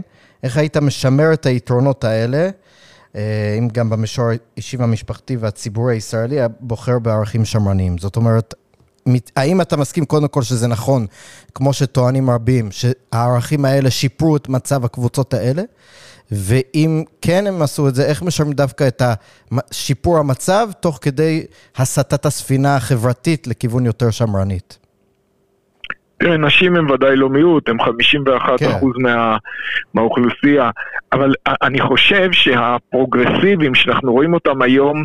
איך 0.44 0.58
היית 0.58 0.78
משמר 0.78 1.34
את 1.34 1.46
היתרונות 1.46 2.04
האלה, 2.04 2.50
אה, 3.16 3.56
אם 3.60 3.68
גם 3.68 3.90
במישור 3.90 4.26
האישי 4.56 4.78
והמשפחתי 4.78 5.38
והציבורי 5.38 5.94
הישראלי 5.94 6.38
בוחר 6.60 7.00
בערכים 7.00 7.46
שמרניים? 7.46 7.98
זאת 7.98 8.16
אומרת, 8.16 8.54
האם 9.36 9.62
אתה 9.62 9.78
מסכים 9.78 10.06
קודם 10.06 10.28
כל 10.28 10.42
שזה 10.42 10.68
נכון, 10.68 11.06
כמו 11.56 11.74
שטוענים 11.74 12.30
רבים, 12.30 12.70
שהערכים 12.72 13.66
האלה 13.66 13.92
שיפרו 13.92 14.38
את 14.38 14.50
מצב 14.50 14.86
הקבוצות 14.86 15.34
האלה? 15.34 15.64
ואם 16.32 17.04
כן 17.22 17.48
הם 17.48 17.62
עשו 17.62 17.88
את 17.88 17.96
זה, 17.96 18.06
איך 18.06 18.24
משלמים 18.24 18.54
דווקא 18.54 18.88
את 18.88 19.02
שיפור 19.72 20.18
המצב, 20.18 20.68
תוך 20.80 21.00
כדי 21.02 21.46
הסטת 21.78 22.26
הספינה 22.26 22.76
החברתית 22.76 23.48
לכיוון 23.48 23.86
יותר 23.86 24.12
שמרנית? 24.12 24.80
תראה, 26.20 26.38
נשים 26.38 26.76
הם 26.76 26.90
ודאי 26.90 27.16
לא 27.16 27.30
מיעוט, 27.30 27.70
הם 27.70 27.82
51% 27.82 27.86
כן. 28.58 28.68
מה, 29.02 29.38
מהאוכלוסייה, 29.94 30.70
אבל 31.14 31.34
אני 31.48 31.82
חושב 31.82 32.32
שהפרוגרסיבים 32.32 33.76
שאנחנו 33.76 34.12
רואים 34.12 34.34
אותם 34.34 34.62
היום 34.62 35.04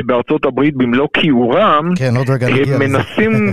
בארצות 0.00 0.44
הברית 0.44 0.76
במלוא 0.76 1.08
כיעורם, 1.12 1.90
כן, 1.96 2.12
הם 2.16 2.78
מנסים... 2.78 3.32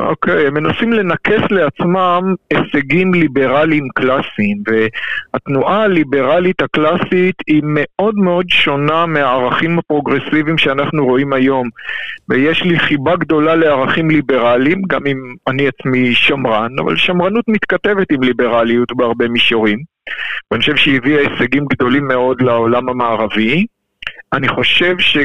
אוקיי, 0.00 0.46
הם 0.46 0.54
מנסים 0.54 0.92
לנכס 0.92 1.50
לעצמם 1.50 2.34
הישגים 2.50 3.14
ליברליים 3.14 3.88
קלאסיים, 3.94 4.62
והתנועה 4.66 5.82
הליברלית 5.82 6.62
הקלאסית 6.62 7.34
היא 7.46 7.62
מאוד 7.64 8.14
מאוד 8.14 8.48
שונה 8.48 9.06
מהערכים 9.06 9.78
הפרוגרסיביים 9.78 10.58
שאנחנו 10.58 11.06
רואים 11.06 11.32
היום. 11.32 11.68
ויש 12.28 12.62
לי 12.62 12.78
חיבה 12.78 13.16
גדולה 13.16 13.54
לערכים 13.54 14.10
ליברליים, 14.10 14.82
גם 14.88 15.06
אם 15.06 15.34
אני 15.46 15.68
עצמי 15.68 16.14
שמרן, 16.14 16.70
אבל 16.84 16.96
שמרנות 16.96 17.44
מתכתבת 17.48 18.12
עם 18.12 18.22
ליברליות 18.22 18.92
בהרבה 18.96 19.28
מישורים. 19.28 19.78
ואני 20.50 20.60
חושב 20.60 20.76
שהיא 20.76 20.96
הביאה 20.96 21.20
הישגים 21.20 21.64
גדולים 21.70 22.08
מאוד 22.08 22.42
לעולם 22.42 22.88
המערבי. 22.88 23.66
אני 24.32 24.48
חושב 24.48 24.98
ש... 24.98 25.16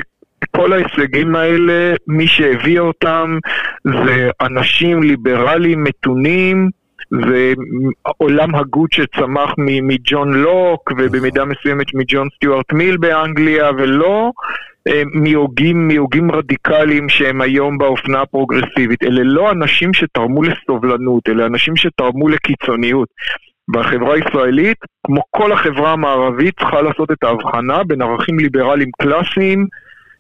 כל 0.52 0.74
ההישגים 0.74 1.36
האלה, 1.36 1.96
מי 2.08 2.28
שהביא 2.28 2.80
אותם 2.80 3.38
זה 3.86 4.30
אנשים 4.42 5.04
ליברליים 5.04 5.84
מתונים, 5.84 6.70
זה 7.28 7.54
עולם 8.18 8.56
הגות 8.56 8.92
שצמח 8.92 9.54
מג'ון 9.58 10.34
לוק 10.34 10.92
ובמידה 10.98 11.46
מסוימת 11.46 11.94
מג'ון 11.94 12.28
סטיוארט 12.36 12.74
מיל 12.74 12.98
באנגליה 12.98 13.70
ולא 13.78 14.32
אה, 14.88 15.02
מהוגים, 15.14 15.88
מהוגים 15.88 16.32
רדיקליים 16.32 17.10
שהם 17.10 17.42
היום 17.42 17.78
באופנה 17.78 18.22
הפרוגרסיבית. 18.22 19.04
אלה 19.04 19.24
לא 19.24 19.52
אנשים 19.52 19.94
שתרמו 19.94 20.44
לסובלנות, 20.44 21.30
אלה 21.30 21.46
אנשים 21.46 21.76
שתרמו 21.76 22.30
לקיצוניות. 22.30 23.10
והחברה 23.74 24.16
הישראלית, 24.16 24.78
כמו 25.08 25.22
כל 25.32 25.52
החברה 25.52 25.92
המערבית, 25.92 26.60
צריכה 26.60 26.82
לעשות 26.82 27.12
את 27.12 27.24
ההבחנה 27.24 27.84
בין 27.84 28.02
ערכים 28.02 28.40
ליברליים 28.40 28.90
קלאסיים 29.02 29.68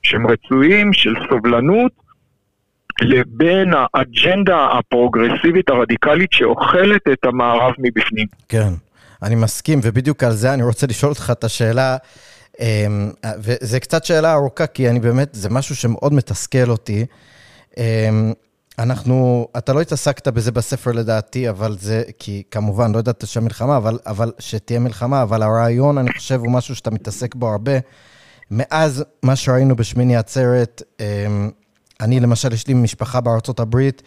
שהם 0.04 0.28
רצויים, 0.28 0.94
של 0.94 1.13
סובלנות, 1.30 1.92
לבין 3.02 3.74
האג'נדה 3.74 4.68
הפרוגרסיבית 4.80 5.70
הרדיקלית 5.70 6.34
שאוכלת 6.34 7.02
את 7.13 7.26
המערב 7.26 7.74
מבפנים. 7.80 8.28
כן, 8.50 8.70
אני 9.24 9.36
מסכים, 9.36 9.80
ובדיוק 9.84 10.24
על 10.24 10.32
זה 10.32 10.54
אני 10.54 10.63
רוצה 10.63 10.88
לשאול 10.88 11.10
אותך 11.10 11.32
את 11.32 11.44
השאלה, 11.44 11.98
אמ, 12.60 13.12
וזו 13.39 13.78
קצת 13.82 14.06
שאלה 14.06 14.34
ארוכה, 14.34 14.68
כי 14.68 14.89
אני 14.89 15.00
באמת, 15.00 15.30
זה 15.32 15.50
משהו 15.50 15.76
שמאוד 15.76 16.13
מתסכל 16.13 16.70
אותי. 16.70 17.06
אמ, 17.78 18.34
אנחנו, 18.80 19.48
אתה 19.58 19.74
לא 19.74 19.82
התעסקת 19.82 20.28
בזה 20.28 20.52
בספר 20.52 20.92
לדעתי, 20.92 21.50
אבל 21.50 21.78
זה, 21.80 22.04
כי 22.20 22.44
כמובן, 22.52 22.92
לא 22.92 23.00
ידעת 23.00 23.24
שהמלחמה, 23.28 23.78
אבל, 23.78 24.00
אבל 24.06 24.32
שתהיה 24.39 24.80
מלחמה, 24.80 25.22
אבל 25.22 25.44
הרעיון, 25.44 25.98
אני 25.98 26.13
חושב, 26.13 26.39
הוא 26.39 26.52
משהו 26.52 26.76
שאתה 26.76 26.92
מתעסק 26.92 27.36
בו 27.36 27.50
הרבה. 27.52 27.72
מאז 28.51 29.03
מה 29.23 29.36
שראינו 29.36 29.75
בשמיני 29.75 30.15
עצרת, 30.15 30.82
אמ, 30.99 31.49
אני 32.01 32.19
למשל, 32.19 32.53
יש 32.53 32.67
לי 32.67 32.73
משפחה 32.73 33.21
בארצות 33.21 33.60
הברית, 33.60 34.01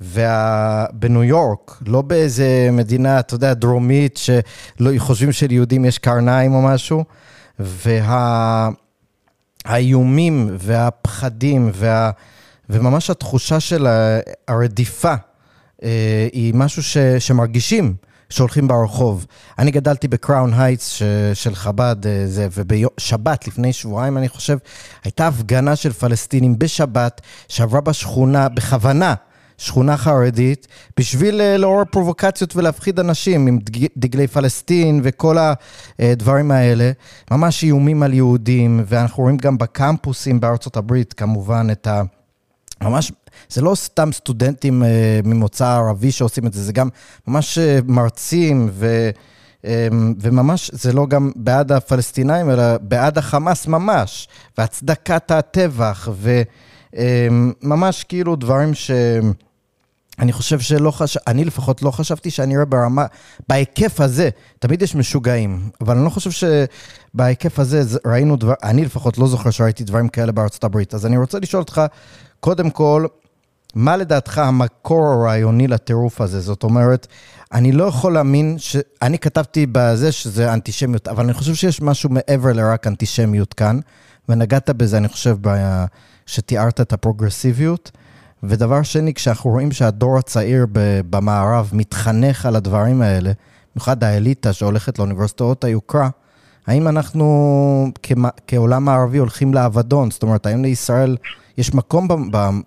ובניו 0.00 1.24
יורק, 1.24 1.82
לא 1.86 2.02
באיזה 2.02 2.68
מדינה, 2.72 3.20
אתה 3.20 3.34
יודע, 3.34 3.54
דרומית, 3.54 4.18
שחושבים 4.18 5.32
שליהודים 5.32 5.84
יש 5.84 5.98
קרניים 5.98 6.54
או 6.54 6.62
משהו, 6.62 7.04
והאיומים 9.64 10.46
וה... 10.50 10.56
והפחדים 10.58 11.70
וה... 11.74 12.10
וממש 12.70 13.10
התחושה 13.10 13.60
של 13.60 13.86
הרדיפה 14.48 15.14
אה, 15.82 16.28
היא 16.32 16.54
משהו 16.54 16.82
ש... 16.82 16.98
שמרגישים. 16.98 17.94
שהולכים 18.30 18.68
ברחוב. 18.68 19.26
אני 19.58 19.70
גדלתי 19.70 20.08
בקראון 20.08 20.54
הייטס 20.54 21.02
של 21.34 21.54
חב"ד, 21.54 22.06
אה, 22.06 22.26
זה, 22.26 22.48
ובשבת, 22.54 23.48
לפני 23.48 23.72
שבועיים, 23.72 24.18
אני 24.18 24.28
חושב, 24.28 24.58
הייתה 25.04 25.28
הפגנה 25.28 25.76
של 25.76 25.92
פלסטינים 25.92 26.58
בשבת, 26.58 27.20
שעברה 27.48 27.80
בשכונה, 27.80 28.48
בכוונה, 28.48 29.14
שכונה 29.58 29.96
חרדית, 29.96 30.68
בשביל 30.96 31.40
אה, 31.40 31.56
לעורר 31.56 31.84
פרובוקציות 31.84 32.56
ולהפחיד 32.56 33.00
אנשים 33.00 33.46
עם 33.46 33.58
דגלי 33.96 34.26
פלסטין 34.26 35.00
וכל 35.04 35.36
הדברים 35.98 36.50
האלה. 36.50 36.90
ממש 37.30 37.64
איומים 37.64 38.02
על 38.02 38.14
יהודים, 38.14 38.84
ואנחנו 38.86 39.22
רואים 39.22 39.36
גם 39.36 39.58
בקמפוסים 39.58 40.40
בארצות 40.40 40.76
הברית, 40.76 41.12
כמובן, 41.12 41.66
את 41.72 41.86
ה... 41.86 42.02
ממש, 42.82 43.12
זה 43.48 43.60
לא 43.60 43.74
סתם 43.74 44.12
סטודנטים 44.12 44.82
אה, 44.82 45.20
ממוצא 45.24 45.66
ערבי 45.66 46.12
שעושים 46.12 46.46
את 46.46 46.52
זה, 46.52 46.62
זה 46.62 46.72
גם 46.72 46.88
ממש 47.26 47.58
אה, 47.58 47.78
מרצים 47.86 48.68
ו... 48.72 49.10
אה, 49.64 49.88
וממש, 50.20 50.70
זה 50.74 50.92
לא 50.92 51.06
גם 51.06 51.32
בעד 51.36 51.72
הפלסטינאים, 51.72 52.50
אלא 52.50 52.62
בעד 52.80 53.18
החמאס 53.18 53.66
ממש, 53.66 54.28
והצדקת 54.58 55.30
הטבח, 55.30 56.08
וממש 56.92 58.04
כאילו 58.04 58.36
דברים 58.36 58.74
ש... 58.74 58.90
אני 60.20 60.32
חושב 60.32 60.60
שלא 60.60 60.90
חשב, 60.90 61.20
אני 61.26 61.44
לפחות 61.44 61.82
לא 61.82 61.90
חשבתי 61.90 62.30
שאני 62.30 62.56
אראה 62.56 62.64
ברמה, 62.64 63.06
בהיקף 63.48 64.00
הזה, 64.00 64.30
תמיד 64.58 64.82
יש 64.82 64.94
משוגעים, 64.94 65.70
אבל 65.80 65.96
אני 65.96 66.04
לא 66.04 66.10
חושב 66.10 66.30
שבהיקף 66.30 67.58
הזה 67.58 67.98
ראינו 68.06 68.36
דבר, 68.36 68.54
אני 68.62 68.84
לפחות 68.84 69.18
לא 69.18 69.26
זוכר 69.26 69.50
שראיתי 69.50 69.84
דברים 69.84 70.08
כאלה 70.08 70.32
בארצות 70.32 70.64
הברית. 70.64 70.94
אז 70.94 71.06
אני 71.06 71.16
רוצה 71.16 71.38
לשאול 71.38 71.62
אותך, 71.62 71.82
קודם 72.40 72.70
כל, 72.70 73.06
מה 73.74 73.96
לדעתך 73.96 74.38
המקור 74.38 75.06
הרעיוני 75.06 75.68
לטירוף 75.68 76.20
הזה? 76.20 76.40
זאת 76.40 76.62
אומרת, 76.62 77.06
אני 77.52 77.72
לא 77.72 77.84
יכול 77.84 78.12
להאמין 78.12 78.58
ש... 78.58 78.76
אני 79.02 79.18
כתבתי 79.18 79.66
בזה 79.72 80.12
שזה 80.12 80.52
אנטישמיות, 80.52 81.08
אבל 81.08 81.24
אני 81.24 81.32
חושב 81.32 81.54
שיש 81.54 81.82
משהו 81.82 82.10
מעבר 82.10 82.52
לרק 82.52 82.86
אנטישמיות 82.86 83.54
כאן, 83.54 83.80
ונגעת 84.28 84.70
בזה, 84.70 84.96
אני 84.96 85.08
חושב, 85.08 85.36
ב... 85.40 85.48
שתיארת 86.26 86.80
את 86.80 86.92
הפרוגרסיביות. 86.92 87.90
ודבר 88.42 88.82
שני, 88.82 89.14
כשאנחנו 89.14 89.50
רואים 89.50 89.72
שהדור 89.72 90.18
הצעיר 90.18 90.66
במערב 91.10 91.70
מתחנך 91.72 92.46
על 92.46 92.56
הדברים 92.56 93.02
האלה, 93.02 93.32
במיוחד 93.74 94.04
האליטה 94.04 94.52
שהולכת 94.52 94.98
לאוניברסיטאות 94.98 95.64
היוקרה, 95.64 96.08
האם 96.66 96.88
אנחנו 96.88 97.92
כעולם 98.46 98.84
מערבי 98.84 99.18
הולכים 99.18 99.54
לאבדון? 99.54 100.10
זאת 100.10 100.22
אומרת, 100.22 100.46
האם 100.46 100.62
לישראל 100.62 101.16
יש 101.60 101.74
מקום 101.74 102.08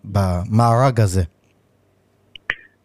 במארג 0.03 0.99
הזה? 0.99 1.21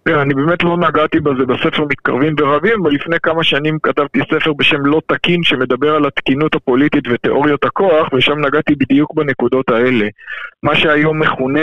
אני 0.09 0.35
באמת 0.35 0.63
לא 0.63 0.77
נגעתי 0.77 1.21
בזה 1.21 1.47
בספר 1.47 1.85
מתקרבים 1.85 2.35
ורבים, 2.41 2.81
אבל 2.83 2.91
לפני 2.91 3.17
כמה 3.23 3.45
שנים 3.45 3.79
כתבתי 3.83 4.21
ספר 4.31 4.53
בשם 4.53 4.87
לא 4.87 5.01
תקין, 5.07 5.43
שמדבר 5.43 5.95
על 5.95 6.07
התקינות 6.07 6.55
הפוליטית 6.55 7.05
ותיאוריות 7.11 7.65
הכוח, 7.65 8.09
ושם 8.13 8.39
נגעתי 8.39 8.75
בדיוק 8.75 9.15
בנקודות 9.15 9.71
האלה. 9.71 10.07
מה 10.63 10.77
שהיום 10.77 11.23
מכונה 11.23 11.61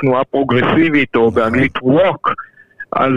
תנועה 0.00 0.24
פרוגרסיבית, 0.24 1.16
או 1.16 1.30
באנגלית 1.30 1.78
ווק, 1.82 2.30
אז 2.92 3.12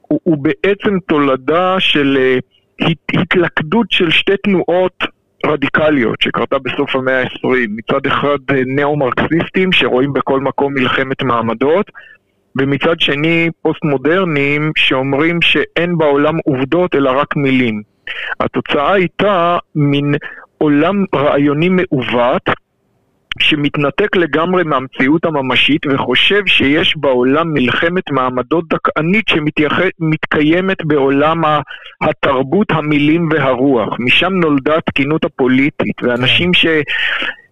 הוא, 0.00 0.20
הוא 0.22 0.38
בעצם 0.38 0.98
תולדה 1.06 1.76
של 1.78 2.18
uh, 2.40 2.86
התלכדות 3.12 3.86
של 3.90 4.10
שתי 4.10 4.36
תנועות 4.44 5.04
רדיקליות 5.46 6.20
שקרתה 6.20 6.58
בסוף 6.58 6.96
המאה 6.96 7.20
ה-20. 7.22 7.68
מצד 7.68 8.06
אחד 8.06 8.38
אה, 8.50 8.62
נאו-מרקסיסטים 8.66 9.72
שרואים 9.72 10.12
בכל 10.12 10.40
מקום 10.40 10.74
מלחמת 10.74 11.22
מעמדות, 11.22 11.90
ומצד 12.56 13.00
שני 13.00 13.50
פוסט-מודרניים 13.62 14.72
שאומרים 14.76 15.42
שאין 15.42 15.98
בעולם 15.98 16.38
עובדות 16.44 16.94
אלא 16.94 17.10
רק 17.10 17.36
מילים. 17.36 17.82
התוצאה 18.40 18.92
הייתה 18.92 19.58
מין 19.74 20.14
עולם 20.58 21.04
רעיוני 21.14 21.68
מעוות 21.68 22.42
שמתנתק 23.40 24.16
לגמרי 24.16 24.62
מהמציאות 24.64 25.24
הממשית 25.24 25.86
וחושב 25.86 26.46
שיש 26.46 26.96
בעולם 26.96 27.52
מלחמת 27.52 28.10
מעמדות 28.10 28.64
דכאנית 28.68 29.24
שמתקיימת 29.28 30.84
בעולם 30.84 31.42
התרבות, 32.00 32.66
המילים 32.70 33.28
והרוח. 33.30 33.96
משם 33.98 34.32
נולדה 34.32 34.76
התקינות 34.76 35.24
הפוליטית, 35.24 36.02
ואנשים 36.02 36.54
ש... 36.54 36.66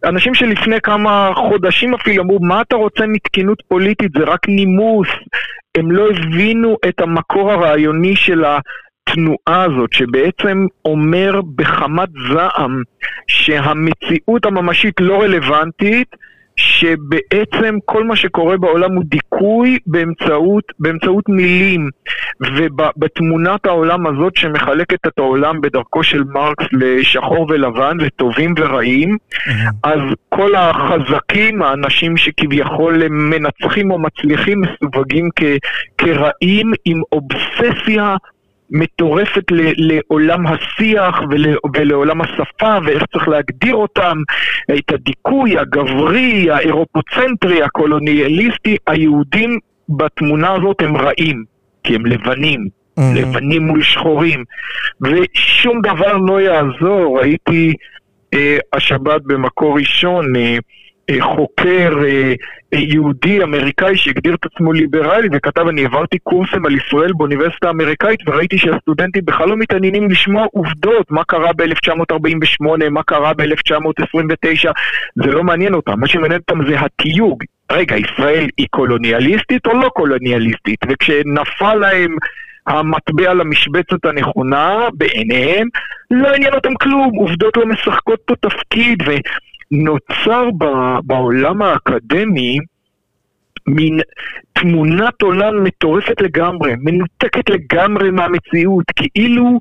אנשים 0.04 0.34
שלפני 0.34 0.80
כמה 0.80 1.32
חודשים 1.34 1.94
אפילו 1.94 2.22
אמרו, 2.22 2.38
מה 2.40 2.60
אתה 2.60 2.76
רוצה 2.76 3.06
מתקינות 3.06 3.62
פוליטית? 3.68 4.12
זה 4.18 4.24
רק 4.24 4.48
נימוס. 4.48 5.08
הם 5.78 5.90
לא 5.90 6.08
הבינו 6.10 6.76
את 6.88 7.00
המקור 7.00 7.52
הרעיוני 7.52 8.16
של 8.16 8.44
התנועה 9.08 9.64
הזאת, 9.64 9.92
שבעצם 9.92 10.66
אומר 10.84 11.40
בחמת 11.56 12.08
זעם 12.32 12.82
שהמציאות 13.26 14.46
הממשית 14.46 14.94
לא 15.00 15.22
רלוונטית, 15.22 16.16
שבעצם 16.56 17.78
כל 17.84 18.04
מה 18.04 18.16
שקורה 18.16 18.56
בעולם 18.56 18.94
הוא 18.94 19.04
דיכוי 19.06 19.78
באמצעות, 19.86 20.64
באמצעות 20.78 21.28
מילים. 21.28 21.90
ובתמונת 22.40 23.66
העולם 23.66 24.06
הזאת 24.06 24.36
שמחלקת 24.36 25.06
את 25.06 25.18
העולם 25.18 25.60
בדרכו 25.60 26.02
של 26.02 26.24
מרקס 26.24 26.64
לשחור 26.72 27.46
ולבן, 27.50 27.96
לטובים 28.00 28.54
ורעים, 28.58 29.16
אז 29.82 30.00
כל 30.28 30.54
החזקים, 30.54 31.62
האנשים 31.62 32.16
שכביכול 32.16 33.08
מנצחים 33.08 33.90
או 33.90 33.98
מצליחים, 33.98 34.60
מסווגים 34.60 35.28
כ, 35.36 35.42
כרעים 35.98 36.72
עם 36.84 37.02
אובססיה 37.12 38.16
מטורפת 38.70 39.44
לעולם 39.76 40.46
השיח 40.46 41.20
ולעולם 41.74 42.20
השפה 42.20 42.78
ואיך 42.84 43.02
צריך 43.12 43.28
להגדיר 43.28 43.74
אותם, 43.74 44.16
את 44.78 44.92
הדיכוי 44.92 45.58
הגברי, 45.58 46.50
האירופוצנטרי, 46.50 47.62
הקולוניאליסטי, 47.62 48.76
היהודים 48.86 49.58
בתמונה 49.88 50.52
הזאת 50.52 50.82
הם 50.82 50.96
רעים, 50.96 51.44
כי 51.84 51.94
הם 51.94 52.06
לבנים, 52.06 52.60
mm-hmm. 52.60 53.02
לבנים 53.14 53.62
מול 53.62 53.82
שחורים, 53.82 54.44
ושום 55.00 55.80
דבר 55.80 56.16
לא 56.16 56.40
יעזור, 56.40 57.20
הייתי 57.20 57.72
אה, 58.34 58.58
השבת 58.72 59.22
במקור 59.26 59.78
ראשון, 59.78 60.36
אה, 60.36 60.42
אה, 60.42 60.58
חוקר 61.20 61.98
אה, 62.04 62.32
אה, 62.74 62.78
יהודי 62.78 63.42
אמריקאי 63.42 63.96
שהגדיר 63.96 64.34
את 64.34 64.46
עצמו 64.46 64.72
ליברלי 64.72 65.28
וכתב 65.32 65.68
אני 65.68 65.82
העברתי 65.82 66.18
קורסים 66.18 66.66
על 66.66 66.76
ישראל 66.76 67.12
באוניברסיטה 67.12 67.66
האמריקאית 67.66 68.20
וראיתי 68.26 68.58
שהסטודנטים 68.58 69.24
בכלל 69.24 69.48
לא 69.48 69.56
מתעניינים 69.56 70.10
לשמוע 70.10 70.46
עובדות 70.52 71.10
מה 71.10 71.24
קרה 71.24 71.52
ב-1948, 71.56 72.90
מה 72.90 73.02
קרה 73.02 73.32
ב-1929 73.34 74.70
זה 75.14 75.30
לא 75.30 75.44
מעניין 75.44 75.74
אותם, 75.74 76.00
מה 76.00 76.08
שמעניין 76.08 76.40
אותם 76.40 76.66
זה 76.68 76.80
התיוג. 76.80 77.44
רגע, 77.72 77.96
ישראל 77.96 78.48
היא 78.56 78.66
קולוניאליסטית 78.70 79.66
או 79.66 79.80
לא 79.80 79.88
קולוניאליסטית? 79.88 80.78
וכשנפל 80.88 81.74
להם 81.74 82.16
המטבע 82.66 83.34
למשבצת 83.34 84.04
הנכונה 84.04 84.88
בעיניהם, 84.94 85.68
לא 86.10 86.34
עניין 86.34 86.54
אותם 86.54 86.74
כלום, 86.74 87.10
עובדות 87.16 87.56
לא 87.56 87.66
משחקות 87.66 88.20
פה 88.24 88.34
תפקיד 88.40 89.02
ו... 89.06 89.12
נוצר 89.74 90.48
בעולם 91.04 91.62
האקדמי 91.62 92.58
מין 93.66 94.00
תמונת 94.52 95.22
עולם 95.22 95.64
מטורפת 95.64 96.20
לגמרי, 96.20 96.72
מנותקת 96.78 97.50
לגמרי 97.50 98.10
מהמציאות, 98.10 98.84
כאילו, 98.96 99.58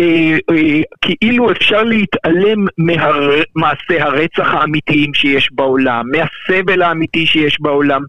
אה, 0.00 0.36
אה, 0.50 0.80
כאילו 1.00 1.50
אפשר 1.50 1.82
להתעלם 1.82 2.66
ממעשי 2.78 4.00
הרצח 4.00 4.54
האמיתיים 4.54 5.14
שיש 5.14 5.48
בעולם, 5.52 6.04
מהסבל 6.12 6.82
האמיתי 6.82 7.26
שיש 7.26 7.60
בעולם, 7.60 8.02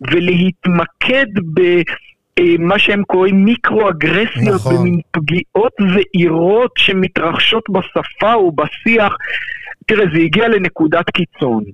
ולהתמקד 0.00 1.26
ב... 1.54 1.60
אה, 2.38 2.54
מה 2.58 2.78
שהם 2.78 3.02
קוראים 3.04 3.44
מיקרו-אגרסיות, 3.44 4.54
נכון. 4.54 4.74
במין 4.76 5.00
פגיעות 5.10 5.72
זעירות 5.94 6.72
שמתרחשות 6.78 7.64
בשפה 7.70 8.36
ובשיח. 8.36 9.12
תראה, 9.86 10.04
זה 10.14 10.18
הגיע 10.18 10.48
לנקודת 10.48 11.10
קיצון. 11.10 11.64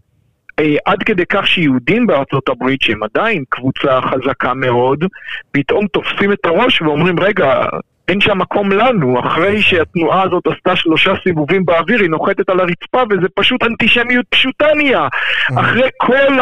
אה, 0.58 0.76
עד 0.84 1.02
כדי 1.02 1.26
כך 1.28 1.46
שיהודים 1.46 2.06
בארצות 2.06 2.48
הברית, 2.48 2.82
שהם 2.82 3.02
עדיין 3.02 3.44
קבוצה 3.48 4.00
חזקה 4.00 4.54
מאוד, 4.54 5.04
פתאום 5.50 5.86
תופסים 5.86 6.32
את 6.32 6.44
הראש 6.44 6.82
ואומרים, 6.82 7.20
רגע, 7.20 7.64
אין 8.08 8.20
שם 8.20 8.38
מקום 8.38 8.72
לנו, 8.72 9.20
אחרי 9.20 9.62
שהתנועה 9.62 10.22
הזאת 10.22 10.46
עשתה 10.46 10.76
שלושה 10.76 11.12
סיבובים 11.24 11.64
באוויר, 11.64 12.00
היא 12.00 12.10
נוחתת 12.10 12.48
על 12.48 12.60
הרצפה 12.60 13.02
וזה 13.10 13.26
פשוט 13.34 13.62
אנטישמיות 13.62 14.26
פשוטה 14.28 14.66
נהיה. 14.76 15.08
Mm. 15.08 15.60
אחרי 15.60 15.88
כל 15.96 16.38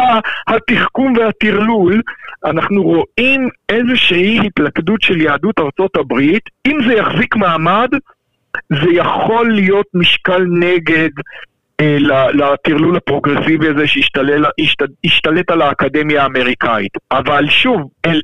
התחכום 0.48 1.16
והטרלול, 1.16 2.02
אנחנו 2.44 2.83
רואים 2.83 3.48
איזושהי 3.68 4.40
התלכדות 4.46 5.02
של 5.02 5.20
יהדות 5.20 5.59
ארצות 5.59 5.96
הברית, 5.96 6.42
אם 6.66 6.78
זה 6.87 6.94
יחזיק 6.94 7.37
מעמד, 7.37 7.88
זה 8.72 8.90
יכול 8.92 9.52
להיות 9.52 9.87
משקל 9.94 10.44
נגד 10.50 11.11
לטרלול 12.34 12.96
הפרוגרסיבי 12.96 13.68
הזה 13.68 13.84
שהשתלט 13.86 15.50
על 15.50 15.62
האקדמיה 15.62 16.22
האמריקאית. 16.22 16.92
אבל 17.10 17.48
שוב, 17.48 17.80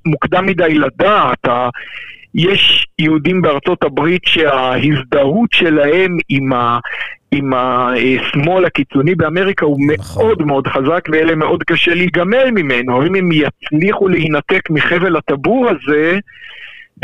מוקדם 0.06 0.46
מדי 0.46 0.74
לדעת, 0.74 1.46
יש 2.34 2.86
יהודים 2.98 3.42
בארצות 3.42 3.84
הברית 3.84 4.22
שההזדהות 4.24 5.50
שלהם 5.52 6.16
עם, 6.28 6.52
ה, 6.52 6.78
עם 7.32 7.52
השמאל 7.54 8.64
הקיצוני 8.64 9.14
באמריקה 9.14 9.66
הוא 9.66 9.78
נכון. 9.96 10.24
מאוד 10.24 10.42
מאוד 10.42 10.66
חזק 10.66 11.04
ואלה 11.12 11.34
מאוד 11.34 11.62
קשה 11.62 11.94
להיגמל 11.94 12.50
ממנו. 12.50 13.06
אם 13.06 13.14
הם 13.14 13.30
יצליחו 13.32 14.08
להינתק 14.08 14.70
מחבל 14.70 15.16
הטבור 15.16 15.68
הזה, 15.68 16.18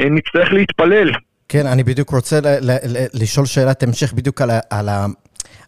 אה, 0.00 0.08
נצטרך 0.10 0.52
להתפלל. 0.52 1.10
כן, 1.48 1.66
אני 1.66 1.82
בדיוק 1.82 2.10
רוצה 2.10 2.38
לשאול 3.14 3.46
שאלת 3.46 3.82
המשך 3.82 4.12
בדיוק 4.12 4.40
על, 4.42 4.50
על, 4.70 4.88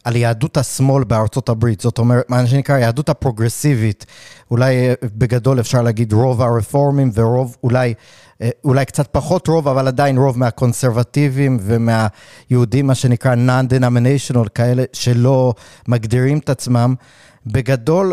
על 0.04 0.16
יהדות 0.16 0.56
השמאל 0.56 1.04
בארצות 1.04 1.48
הברית, 1.48 1.80
זאת 1.80 1.98
אומרת, 1.98 2.30
מה 2.30 2.46
שנקרא 2.46 2.78
יהדות 2.78 3.08
הפרוגרסיבית, 3.08 4.06
אולי 4.50 4.88
אה, 4.88 4.94
בגדול 5.02 5.60
אפשר 5.60 5.82
להגיד 5.82 6.12
רוב 6.12 6.42
הרפורמים 6.42 7.10
ורוב, 7.14 7.56
אולי, 7.62 7.94
אה, 8.42 8.50
אולי 8.64 8.84
קצת 8.84 9.08
פחות 9.12 9.48
רוב, 9.48 9.68
אבל 9.68 9.88
עדיין 9.88 10.18
רוב 10.18 10.38
מהקונסרבטיבים 10.38 11.58
ומהיהודים, 11.60 12.86
מה 12.86 12.94
שנקרא 12.94 13.34
non-denominational, 13.34 14.48
כאלה 14.54 14.84
שלא 14.92 15.54
מגדירים 15.88 16.38
את 16.38 16.50
עצמם. 16.50 16.94
בגדול, 17.46 18.12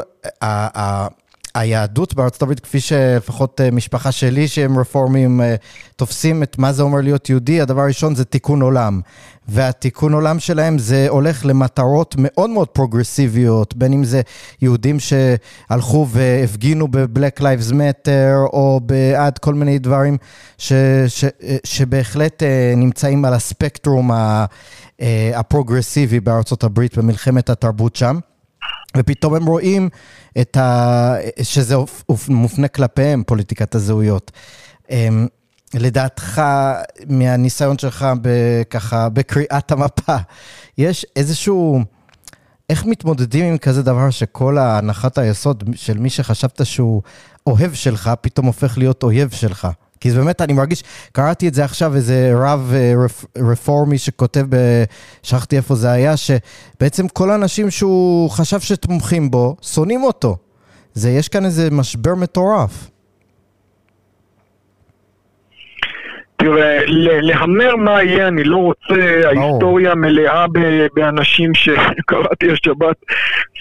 היהדות 1.55 2.13
בארצות 2.13 2.41
הברית, 2.41 2.59
כפי 2.59 2.79
שלפחות 2.79 3.61
אה, 3.61 3.71
משפחה 3.71 4.11
שלי 4.11 4.47
שהם 4.47 4.79
רפורמים 4.79 5.41
אה, 5.41 5.55
תופסים 5.95 6.43
את 6.43 6.57
מה 6.57 6.73
זה 6.73 6.83
אומר 6.83 7.01
להיות 7.01 7.29
יהודי, 7.29 7.61
הדבר 7.61 7.81
הראשון 7.81 8.15
זה 8.15 8.25
תיקון 8.25 8.61
עולם. 8.61 9.01
והתיקון 9.47 10.13
עולם 10.13 10.39
שלהם 10.39 10.79
זה 10.79 11.05
הולך 11.09 11.45
למטרות 11.45 12.15
מאוד 12.17 12.49
מאוד 12.49 12.67
פרוגרסיביות, 12.67 13.75
בין 13.75 13.93
אם 13.93 14.03
זה 14.03 14.21
יהודים 14.61 14.97
שהלכו 14.99 16.07
והפגינו 16.09 16.87
ב-Black 16.87 17.39
Lives 17.39 17.71
Matter, 17.71 18.53
או 18.53 18.79
בעד 18.83 19.37
כל 19.37 19.53
מיני 19.53 19.79
דברים 19.79 20.17
ש, 20.57 20.73
ש, 21.07 21.23
אה, 21.23 21.57
שבהחלט 21.63 22.43
נמצאים 22.77 23.25
על 23.25 23.33
הספקטרום 23.33 24.11
הפרוגרסיבי 25.35 26.19
בארצות 26.19 26.63
הברית 26.63 26.97
במלחמת 26.97 27.49
התרבות 27.49 27.95
שם. 27.95 28.19
ופתאום 28.97 29.35
הם 29.35 29.45
רואים 29.45 29.89
את 30.41 30.57
ה... 30.57 31.15
שזה 31.41 31.75
מופנה 32.29 32.67
כלפיהם, 32.67 33.23
פוליטיקת 33.27 33.75
הזהויות. 33.75 34.31
אמ, 34.89 35.27
לדעתך, 35.73 36.41
מהניסיון 37.07 37.77
שלך 37.77 38.07
ככה 38.69 39.09
בקריאת 39.09 39.71
המפה, 39.71 40.17
יש 40.77 41.05
איזשהו... 41.15 41.81
איך 42.69 42.85
מתמודדים 42.85 43.45
עם 43.45 43.57
כזה 43.57 43.83
דבר 43.83 44.09
שכל 44.09 44.57
הנחת 44.57 45.17
היסוד 45.17 45.63
של 45.75 45.97
מי 45.97 46.09
שחשבת 46.09 46.65
שהוא 46.65 47.01
אוהב 47.47 47.73
שלך, 47.73 48.11
פתאום 48.21 48.45
הופך 48.45 48.77
להיות 48.77 49.03
אויב 49.03 49.29
שלך? 49.29 49.67
כי 50.01 50.11
זה 50.11 50.17
באמת, 50.17 50.41
אני 50.41 50.53
מרגיש, 50.53 50.83
קראתי 51.11 51.47
את 51.47 51.53
זה 51.53 51.63
עכשיו, 51.63 51.95
איזה 51.95 52.31
רב 52.35 52.71
אה, 52.73 52.93
רפורמי 53.37 53.97
שכותב, 53.97 54.45
שכחתי 55.23 55.57
איפה 55.57 55.75
זה 55.75 55.91
היה, 55.91 56.13
שבעצם 56.17 57.07
כל 57.07 57.31
האנשים 57.31 57.71
שהוא 57.71 58.29
חשב 58.29 58.59
שתומכים 58.59 59.31
בו, 59.31 59.55
שונאים 59.61 60.03
אותו. 60.03 60.37
זה, 60.93 61.09
יש 61.09 61.27
כאן 61.27 61.45
איזה 61.45 61.71
משבר 61.71 62.15
מטורף. 62.15 62.89
תראה, 66.41 66.79
להמר 67.21 67.75
מה 67.75 68.03
יהיה, 68.03 68.27
אני 68.27 68.43
לא 68.43 68.57
רוצה, 68.57 69.21
ההיסטוריה 69.25 69.95
מלאה 69.95 70.45
באנשים 70.93 71.53
שקראתי 71.53 72.51
השבת 72.51 72.95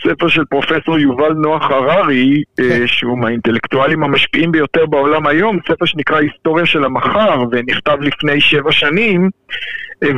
ספר 0.02 0.28
של 0.28 0.44
פרופסור 0.44 0.98
יובל 0.98 1.32
נוח 1.32 1.70
הררי, 1.70 2.42
אה, 2.60 2.68
כן. 2.68 2.86
שהוא 2.86 3.18
מהאינטלקטואלים 3.18 4.04
המשפיעים 4.04 4.52
ביותר 4.52 4.86
בעולם 4.86 5.26
היום, 5.26 5.58
ספר 5.68 5.84
שנקרא 5.84 6.16
היסטוריה 6.16 6.66
של 6.66 6.84
המחר, 6.84 7.42
ונכתב 7.50 7.96
לפני 8.00 8.40
שבע 8.40 8.72
שנים. 8.72 9.30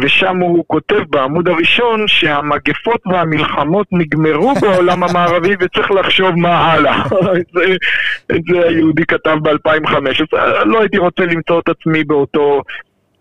ושם 0.03 0.37
הוא 0.37 0.64
כותב 0.66 1.01
בעמוד 1.11 1.49
הראשון 1.49 2.09
שהמגפות 2.09 3.01
והמלחמות 3.07 3.87
נגמרו 3.93 4.55
בעולם 4.55 5.03
המערבי 5.05 5.55
וצריך 5.61 5.91
לחשוב 5.91 6.30
מה 6.37 6.72
הלאה. 6.72 7.03
את 8.33 8.43
זה 8.49 8.68
היהודי 8.68 9.07
כתב 9.07 9.37
ב-2015. 9.43 10.37
לא 10.64 10.80
הייתי 10.80 10.99
רוצה 10.99 11.22
למצוא 11.22 11.59
את 11.59 11.68
עצמי 11.68 12.05
באותו, 12.05 12.62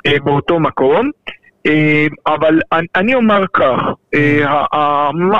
אה, 0.07 0.17
באותו 0.23 0.59
מקום. 0.59 1.09
אה, 1.67 2.07
אבל 2.27 2.59
אני 2.95 3.15
אומר 3.15 3.45
כך, 3.53 3.79
אה, 4.13 4.63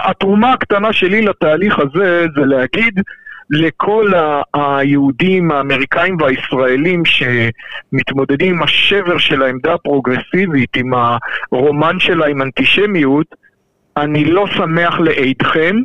התרומה 0.04 0.54
הקטנה 0.54 0.94
שלי 0.94 1.22
לתהליך 1.22 1.80
הזה 1.80 2.26
זה 2.36 2.46
להגיד 2.46 3.00
לכל 3.52 4.12
היהודים 4.54 5.52
האמריקאים 5.52 6.18
והישראלים 6.20 7.04
שמתמודדים 7.06 8.56
עם 8.56 8.64
השבר 8.64 9.18
של 9.18 9.44
העמדה 9.44 9.74
הפרוגרסיבית, 9.74 10.76
עם 10.76 10.92
הרומן 11.52 12.00
שלה 12.00 12.26
עם 12.28 12.42
אנטישמיות, 12.42 13.28
אני 13.98 14.26
לא 14.26 14.48
שמח 14.48 15.00
לעידכם, 15.00 15.76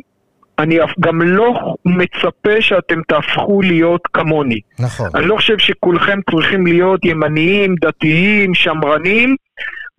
אני 0.59 0.77
גם 0.99 1.21
לא 1.21 1.75
מצפה 1.85 2.61
שאתם 2.61 3.01
תהפכו 3.07 3.61
להיות 3.61 4.01
כמוני. 4.13 4.59
נכון. 4.79 5.09
אני 5.15 5.25
לא 5.25 5.35
חושב 5.35 5.57
שכולכם 5.57 6.19
צריכים 6.31 6.67
להיות 6.67 7.05
ימניים, 7.05 7.75
דתיים, 7.81 8.53
שמרנים. 8.53 9.35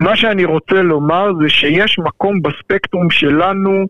מה 0.00 0.16
שאני 0.16 0.44
רוצה 0.44 0.82
לומר 0.82 1.30
זה 1.42 1.48
שיש 1.48 1.98
מקום 1.98 2.42
בספקטרום 2.42 3.10
שלנו 3.10 3.86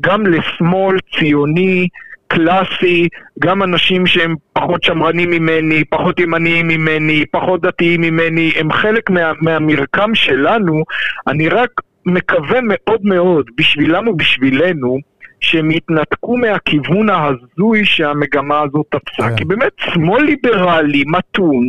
גם 0.00 0.26
לשמאל 0.26 0.96
ציוני, 1.18 1.88
קלאסי, 2.34 3.08
גם 3.40 3.62
אנשים 3.62 4.06
שהם 4.06 4.34
פחות 4.52 4.82
שמרנים 4.82 5.30
ממני, 5.30 5.84
פחות 5.84 6.20
ימניים 6.20 6.68
ממני, 6.68 7.24
פחות 7.30 7.60
דתיים 7.60 8.00
ממני, 8.00 8.52
הם 8.56 8.72
חלק 8.72 9.10
מה, 9.10 9.32
מהמרקם 9.40 10.14
שלנו. 10.14 10.82
אני 11.26 11.48
רק 11.48 11.70
מקווה 12.06 12.60
מאוד 12.62 13.00
מאוד, 13.04 13.46
בשבילם 13.56 14.08
ובשבילנו, 14.08 14.98
שהם 15.40 15.70
יתנתקו 15.70 16.36
מהכיוון 16.36 17.10
ההזוי 17.10 17.84
שהמגמה 17.84 18.60
הזאת 18.60 18.86
תפסה. 18.90 19.28
כן. 19.28 19.36
כי 19.36 19.44
באמת, 19.44 19.72
שמאל 19.78 20.24
ליברלי, 20.24 21.04
מתון, 21.06 21.68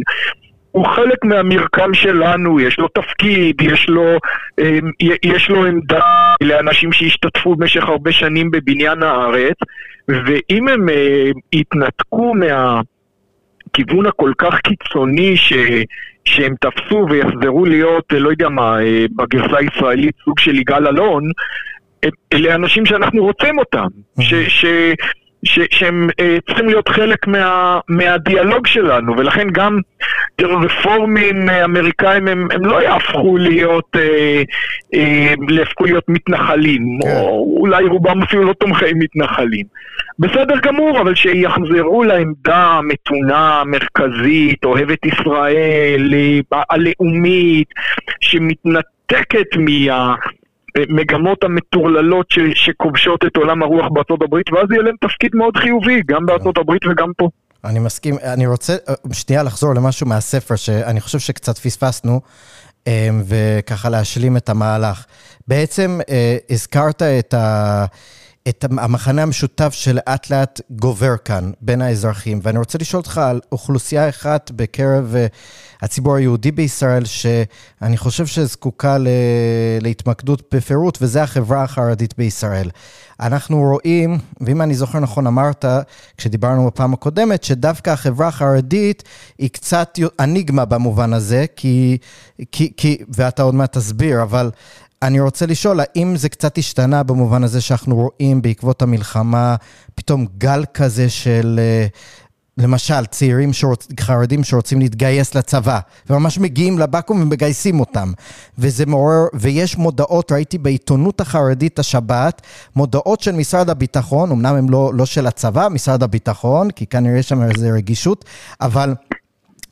הוא 0.76 0.88
חלק 0.88 1.26
מהמרקם 1.26 1.94
שלנו, 1.94 2.60
יש 2.60 2.80
לו 2.80 2.88
תפקיד, 2.88 3.62
יש 3.62 3.90
לו, 3.90 4.18
אמ, 4.60 4.92
יש 5.24 5.50
לו 5.50 5.66
עמדה 5.66 6.00
לאנשים 6.42 6.92
שהשתתפו 6.92 7.56
במשך 7.56 7.84
הרבה 7.84 8.12
שנים 8.12 8.52
בבניין 8.52 9.04
הארץ, 9.04 9.58
ואם 10.08 10.68
הם 10.68 10.90
אה, 10.90 11.32
יתנתקו 11.54 12.34
מהכיוון 12.34 14.06
הכל 14.06 14.32
כך 14.38 14.60
קיצוני 14.60 15.38
ש... 15.38 15.54
שהם 16.26 16.54
תפסו 16.62 17.06
ויחזרו 17.10 17.66
להיות, 17.66 18.06
לא 18.12 18.30
יודע 18.30 18.50
מה, 18.50 18.82
אה, 18.82 19.06
בגרסה 19.16 19.58
הישראלית 19.58 20.16
סוג 20.26 20.40
של 20.40 20.56
יגאל 20.56 20.88
אלון, 20.88 21.24
אלה 22.34 22.56
אנשים 22.56 22.86
שאנחנו 22.86 23.24
רוצים 23.24 23.60
אותם, 23.60 23.88
ש, 24.20 24.34
ש, 24.34 24.66
ש, 25.46 25.60
שהם 25.72 26.10
אה, 26.20 26.38
צריכים 26.48 26.68
להיות 26.68 26.90
חלק 26.90 27.28
מה, 27.28 27.80
מהדיאלוג 27.88 28.68
שלנו, 28.68 29.18
ולכן 29.18 29.48
גם 29.52 29.80
רפורמים 30.42 31.50
אה, 31.50 31.66
אמריקאים 31.66 32.28
הם, 32.28 32.48
הם 32.52 32.66
לא 32.66 32.84
יהפכו 32.84 33.38
להיות, 33.38 33.96
אה, 33.96 34.44
אה, 34.94 35.34
להיות 35.86 36.04
מתנחלים, 36.08 37.00
כן. 37.02 37.08
או 37.10 37.56
אולי 37.60 37.86
רובם 37.86 38.22
אפילו 38.22 38.44
לא 38.44 38.54
תומכי 38.54 38.94
מתנחלים. 38.96 39.66
בסדר 40.20 40.56
גמור, 40.64 41.02
אבל 41.02 41.16
שיחזרו 41.16 42.04
לעמדה 42.04 42.58
המתונה, 42.58 43.62
המרכזית, 43.62 44.66
אוהבת 44.66 45.06
ישראל, 45.06 46.14
אה, 46.14 46.64
הלאומית, 46.70 47.68
שמתנתקת 48.22 49.48
מה... 49.58 50.16
המגמות 50.76 51.44
המטורללות 51.44 52.26
ש, 52.32 52.40
שכובשות 52.54 53.26
את 53.26 53.38
עולם 53.38 53.64
הרוח 53.64 53.86
בארצות 53.92 54.22
הברית, 54.22 54.50
ואז 54.54 54.66
יהיה 54.72 54.84
להם 54.84 54.96
תפקיד 55.02 55.32
מאוד 55.36 55.58
חיובי, 55.58 56.02
גם 56.06 56.26
בארצות 56.26 56.58
הברית 56.58 56.86
וגם 56.86 57.12
פה. 57.18 57.30
אני 57.66 57.80
מסכים, 57.80 58.16
אני 58.24 58.48
רוצה 58.48 58.76
שנייה 59.12 59.44
לחזור 59.44 59.76
למשהו 59.76 60.08
מהספר 60.08 60.56
שאני 60.56 61.02
חושב 61.02 61.20
שקצת 61.20 61.58
פספסנו, 61.58 62.22
אה, 62.88 63.10
וככה 63.28 63.90
להשלים 63.90 64.38
את 64.38 64.50
המהלך. 64.50 65.06
בעצם 65.48 66.00
אה, 66.10 66.38
הזכרת 66.50 67.02
את 67.02 67.34
ה... 67.34 67.86
את 68.50 68.64
המחנה 68.64 69.24
המשותף 69.24 69.74
שלאט 69.74 70.30
לאט 70.30 70.62
גובר 70.70 71.18
כאן 71.26 71.52
בין 71.62 71.82
האזרחים. 71.82 72.40
ואני 72.44 72.60
רוצה 72.60 72.78
לשאול 72.78 73.00
אותך 73.00 73.18
על 73.18 73.40
אוכלוסייה 73.52 74.10
אחת 74.10 74.52
בקרב 74.56 75.16
uh, 75.16 75.36
הציבור 75.82 76.16
היהודי 76.16 76.52
בישראל, 76.52 77.06
שאני 77.06 77.98
חושב 77.98 78.26
שזקוקה. 78.26 78.98
להתמקדות 79.82 80.54
בפירוט, 80.54 80.98
וזה 81.02 81.24
החברה 81.24 81.64
החרדית 81.64 82.18
בישראל. 82.18 82.70
אנחנו 83.20 83.62
רואים, 83.62 84.20
ואם 84.42 84.62
אני 84.62 84.76
זוכר 84.76 85.00
נכון, 85.00 85.28
אמרת, 85.28 85.66
כשדיברנו 86.18 86.68
בפעם 86.68 86.94
הקודמת, 86.94 87.44
שדווקא 87.44 87.90
החברה 87.90 88.28
החרדית 88.28 89.04
היא 89.38 89.50
קצת 89.50 90.00
אניגמה 90.20 90.66
במובן 90.66 91.14
הזה, 91.14 91.46
כי, 91.56 91.98
כי, 92.52 92.74
כי 92.78 92.98
ואתה 93.10 93.44
עוד 93.44 93.56
מעט 93.56 93.78
תסביר, 93.78 94.22
אבל 94.22 94.52
אני 95.06 95.20
רוצה 95.20 95.46
לשאול, 95.46 95.80
האם 95.80 96.16
זה 96.16 96.30
קצת 96.30 96.58
השתנה 96.58 97.04
במובן 97.04 97.44
הזה 97.44 97.62
שאנחנו 97.62 97.96
רואים 97.96 98.42
בעקבות 98.42 98.82
המלחמה 98.82 99.56
פתאום 99.96 100.26
גל 100.38 100.64
כזה 100.74 101.10
של, 101.10 101.60
אה, 101.62 101.88
למשל, 102.58 103.06
צעירים 103.06 103.54
שרוצ... 103.54 103.88
חרדים 104.00 104.44
שרוצים 104.44 104.80
להתגייס 104.80 105.36
לצבא, 105.36 105.80
וממש 106.10 106.40
מגיעים 106.40 106.80
לבקו"ם 106.80 107.22
ומגייסים 107.22 107.80
אותם. 107.80 108.12
וזה 108.58 108.86
מעורר, 108.86 109.26
ויש 109.34 109.78
מודעות, 109.78 110.32
ראיתי 110.32 110.58
בעיתונות 110.58 111.22
החרדית 111.22 111.80
השבת, 111.80 112.42
מודעות 112.76 113.22
של 113.22 113.32
משרד 113.32 113.70
הביטחון, 113.70 114.32
אמנם 114.32 114.56
הן 114.56 114.70
לא, 114.70 114.92
לא 114.94 115.06
של 115.06 115.28
הצבא, 115.28 115.68
משרד 115.72 116.04
הביטחון, 116.04 116.72
כי 116.72 116.86
כנראה 116.86 117.18
יש 117.18 117.30
שם 117.30 117.42
איזו 117.44 117.68
רגישות, 117.74 118.26
אבל 118.62 118.96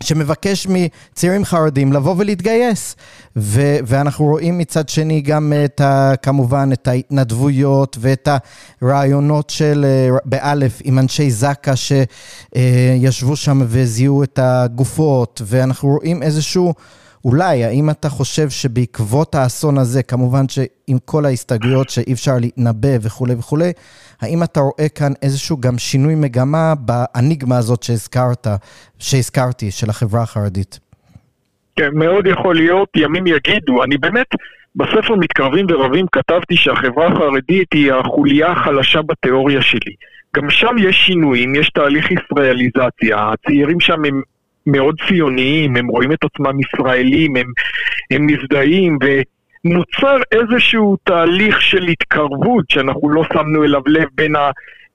שמבקש 0.04 0.68
מצעירים 0.70 1.46
חרדים 1.46 1.94
לבוא 1.94 2.16
ולהתגייס. 2.18 2.96
ו- 3.36 3.78
ואנחנו 3.86 4.26
רואים 4.26 4.58
מצד 4.58 4.90
שני 4.90 5.22
גם 5.22 5.54
את 5.66 5.82
ה... 5.82 6.14
כמובן 6.22 6.70
את 6.74 6.88
ההתנדבויות 6.88 7.98
ואת 8.00 8.30
הרעיונות 8.82 9.50
של, 9.50 9.86
אה, 9.88 10.18
באלף, 10.26 10.82
עם 10.84 11.00
אנשי 11.00 11.32
זק"א 11.32 11.74
שישבו 11.76 13.36
שם 13.36 13.62
וזיהו 13.66 14.24
את 14.24 14.40
הגופות, 14.42 15.42
ואנחנו 15.46 15.90
רואים 15.90 16.24
איזשהו... 16.24 16.74
אולי, 17.26 17.64
האם 17.64 17.90
אתה 17.90 18.10
חושב 18.10 18.50
שבעקבות 18.50 19.36
האסון 19.36 19.78
הזה, 19.78 20.04
כמובן 20.04 20.50
שעם 20.50 20.98
כל 21.06 21.26
ההסתייגויות 21.26 21.90
שאי 21.90 22.14
אפשר 22.14 22.32
להתנבא 22.40 22.98
וכולי 23.02 23.34
וכולי, 23.34 23.72
האם 24.22 24.44
אתה 24.44 24.60
רואה 24.60 24.90
כאן 24.90 25.12
איזשהו 25.22 25.58
גם 25.58 25.78
שינוי 25.78 26.16
מגמה 26.16 26.74
באניגמה 26.80 27.58
הזאת 27.58 27.84
שהזכרת, 27.84 28.48
שהזכרתי, 29.00 29.72
של 29.72 29.90
החברה 29.90 30.22
החרדית? 30.22 30.80
כן, 31.76 31.90
מאוד 31.94 32.28
יכול 32.28 32.56
להיות, 32.56 32.90
ימים 32.96 33.28
יגידו. 33.28 33.84
אני 33.84 33.98
באמת, 33.98 34.28
בספר 34.76 35.16
מתקרבים 35.16 35.66
ורבים 35.70 36.06
כתבתי 36.12 36.56
שהחברה 36.56 37.08
החרדית 37.08 37.74
היא 37.74 37.94
החוליה 37.94 38.52
החלשה 38.52 39.02
בתיאוריה 39.02 39.62
שלי. 39.62 39.94
גם 40.36 40.50
שם 40.50 40.76
יש 40.80 40.96
שינויים, 40.96 41.56
יש 41.56 41.70
תהליך 41.70 42.06
ישראליזציה, 42.12 43.32
הצעירים 43.32 43.80
שם 43.80 44.06
הם 44.06 44.22
מאוד 44.68 44.96
ציוניים, 45.08 45.76
הם 45.76 45.88
רואים 45.88 46.12
את 46.12 46.24
עצמם 46.24 46.60
ישראלים, 46.60 47.36
הם, 47.36 47.52
הם 48.12 48.28
מזדהים, 48.28 48.98
ונוצר 49.02 50.18
איזשהו 50.32 50.98
תהליך 51.04 51.62
של 51.62 51.84
התקרבות 51.84 52.66
שאנחנו 52.70 53.10
לא 53.10 53.24
שמנו 53.34 53.64
אליו 53.64 53.82
לב 53.86 54.08
בין 54.16 54.34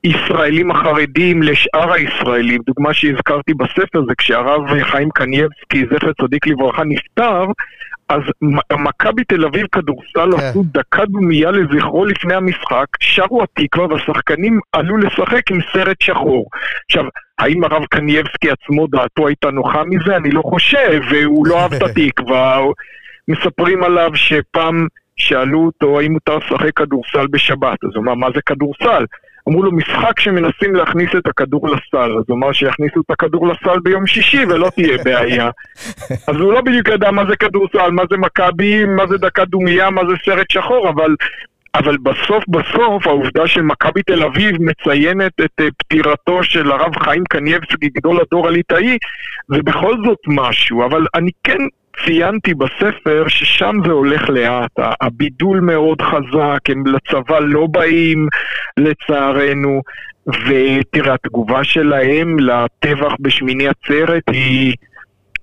הישראלים 0.04 0.70
החרדים 0.70 1.42
לשאר 1.42 1.92
הישראלים. 1.92 2.60
דוגמה 2.66 2.94
שהזכרתי 2.94 3.54
בספר 3.54 4.04
זה 4.08 4.14
כשהרב 4.18 4.82
חיים 4.82 5.08
קנייבסקי, 5.10 5.84
זכר 5.92 6.12
צדיק 6.12 6.46
לברכה, 6.46 6.84
נפטר, 6.84 7.44
אז 8.08 8.20
מכבי 8.72 9.24
תל 9.24 9.44
אביב 9.44 9.66
כדורסל 9.72 10.30
כן. 10.36 10.44
עשו 10.44 10.64
דקה 10.64 11.04
דומייה 11.04 11.50
לזכרו 11.50 12.04
לפני 12.04 12.34
המשחק, 12.34 12.86
שרו 13.00 13.42
התקווה 13.42 13.86
והשחקנים 13.86 14.60
עלו 14.72 14.96
לשחק 14.96 15.50
עם 15.50 15.58
סרט 15.72 15.96
שחור. 16.00 16.50
עכשיו, 16.84 17.04
האם 17.38 17.64
הרב 17.64 17.84
קנייבסקי 17.84 18.48
עצמו 18.50 18.86
דעתו 18.86 19.26
הייתה 19.26 19.50
נוחה 19.50 19.82
מזה? 19.84 20.16
אני 20.16 20.30
לא 20.30 20.42
חושב, 20.42 21.00
והוא 21.10 21.46
לא 21.46 21.60
אהב 21.60 21.74
את 21.74 21.82
התקווה. 21.96 22.58
מספרים 23.28 23.82
עליו 23.82 24.10
שפעם 24.14 24.86
שאלו 25.16 25.66
אותו 25.66 26.00
האם 26.00 26.12
מותר 26.12 26.38
לשחק 26.38 26.76
כדורסל 26.76 27.26
בשבת, 27.26 27.84
אז 27.84 27.90
הוא 27.94 28.02
אמר, 28.02 28.14
מה 28.14 28.26
זה 28.34 28.40
כדורסל? 28.46 29.04
אמרו 29.48 29.62
לו, 29.62 29.72
משחק 29.72 30.20
שמנסים 30.20 30.74
להכניס 30.74 31.10
את 31.18 31.26
הכדור 31.26 31.68
לסל, 31.68 32.18
אז 32.18 32.24
הוא 32.28 32.36
אמר 32.36 32.52
שיכניסו 32.52 33.00
את 33.00 33.10
הכדור 33.10 33.48
לסל 33.48 33.80
ביום 33.82 34.06
שישי 34.06 34.44
ולא 34.44 34.70
תהיה 34.74 34.98
בעיה. 35.04 35.50
אז 36.28 36.36
הוא 36.36 36.52
לא 36.52 36.60
בדיוק 36.60 36.88
ידע 36.88 37.10
מה 37.10 37.24
זה 37.28 37.36
כדורסל, 37.36 37.90
מה 37.90 38.02
זה 38.10 38.16
מכבי, 38.16 38.84
מה 38.84 39.06
זה 39.06 39.18
דקה 39.18 39.44
דומייה, 39.44 39.90
מה 39.90 40.02
זה 40.08 40.14
סרט 40.24 40.50
שחור, 40.50 40.88
אבל... 40.88 41.14
אבל 41.74 41.96
בסוף 41.96 42.44
בסוף 42.48 43.06
העובדה 43.06 43.46
שמכבי 43.46 44.02
תל 44.02 44.22
אביב 44.22 44.56
מציינת 44.60 45.32
את 45.44 45.60
אה, 45.60 45.68
פטירתו 45.78 46.42
של 46.42 46.72
הרב 46.72 46.96
חיים 47.02 47.24
קניבסקי, 47.28 47.88
גדול 47.88 48.20
הדור 48.20 48.48
הליטאי, 48.48 48.98
זה 49.48 49.62
בכל 49.62 49.94
זאת 50.06 50.18
משהו, 50.26 50.86
אבל 50.86 51.06
אני 51.14 51.30
כן 51.44 51.58
ציינתי 52.04 52.54
בספר 52.54 53.28
ששם 53.28 53.76
זה 53.86 53.92
הולך 53.92 54.28
לאט, 54.28 54.70
הבידול 55.00 55.60
מאוד 55.60 56.02
חזק, 56.02 56.60
הם 56.68 56.84
לצבא 56.86 57.38
לא 57.38 57.66
באים 57.66 58.28
לצערנו, 58.76 59.82
ותראה, 60.26 61.14
התגובה 61.14 61.64
שלהם 61.64 62.38
לטבח 62.38 63.12
בשמיני 63.20 63.68
עצרת 63.68 64.22
היא... 64.32 64.74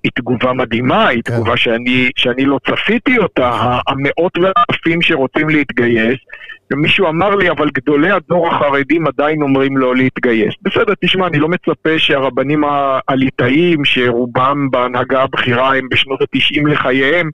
היא 0.05 0.11
תגובה 0.15 0.53
מדהימה, 0.53 1.07
היא 1.07 1.21
כן. 1.25 1.33
תגובה 1.33 1.57
שאני, 1.57 2.09
שאני 2.15 2.45
לא 2.45 2.59
צפיתי 2.67 3.17
אותה, 3.17 3.79
המאות 3.87 4.37
ואלפים 4.37 5.01
שרוצים 5.01 5.49
להתגייש, 5.49 6.25
ומישהו 6.71 7.07
אמר 7.07 7.35
לי, 7.35 7.49
אבל 7.49 7.69
גדולי 7.73 8.11
הדור 8.11 8.47
החרדים 8.47 9.07
עדיין 9.07 9.41
אומרים 9.41 9.77
לא 9.77 9.95
להתגייס. 9.95 10.53
בסדר, 10.61 10.93
תשמע, 11.01 11.27
אני 11.27 11.39
לא 11.39 11.47
מצפה 11.47 11.99
שהרבנים 11.99 12.63
הליטאים, 13.07 13.85
שרובם 13.85 14.71
בהנהגה 14.71 15.21
הבכירה 15.21 15.75
הם 15.75 15.89
בשנות 15.91 16.21
התשעים 16.21 16.67
לחייהם, 16.67 17.29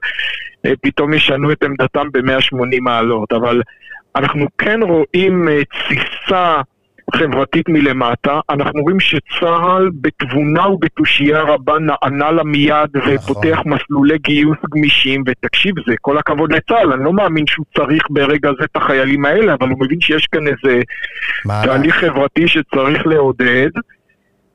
אה, 0.66 0.72
פתאום 0.82 1.14
ישנו 1.14 1.52
את 1.52 1.62
עמדתם 1.62 2.06
ב-180 2.12 2.80
מעלות, 2.80 3.32
אבל 3.32 3.62
אנחנו 4.16 4.46
כן 4.58 4.80
רואים 4.82 5.48
אה, 5.48 5.60
תסיסה 5.64 6.60
חברתית 7.16 7.68
מלמטה, 7.68 8.40
אנחנו 8.50 8.82
רואים 8.82 9.00
שצה"ל 9.00 9.90
בתבונה 10.00 10.68
ובתושייה 10.68 11.42
רבה 11.42 11.74
נענה 11.78 12.30
לה 12.30 12.44
מיד 12.44 12.90
נכון. 12.94 13.14
ופותח 13.14 13.58
מסלולי 13.66 14.18
גיוס 14.18 14.58
גמישים, 14.74 15.22
ותקשיב, 15.26 15.74
זה 15.86 15.94
כל 16.00 16.18
הכבוד 16.18 16.52
לצה"ל, 16.52 16.92
אני 16.92 17.04
לא 17.04 17.12
מאמין 17.12 17.46
שהוא 17.46 17.66
צריך 17.76 18.02
ברגע 18.10 18.50
זה 18.58 18.64
את 18.64 18.76
החיילים 18.76 19.24
האלה, 19.24 19.54
אבל 19.54 19.68
הוא 19.68 19.78
מבין 19.80 20.00
שיש 20.00 20.26
כאן 20.26 20.46
איזה 20.46 20.80
תהליך 21.64 21.94
חברתי 21.96 22.48
שצריך 22.48 23.06
לעודד. 23.06 23.70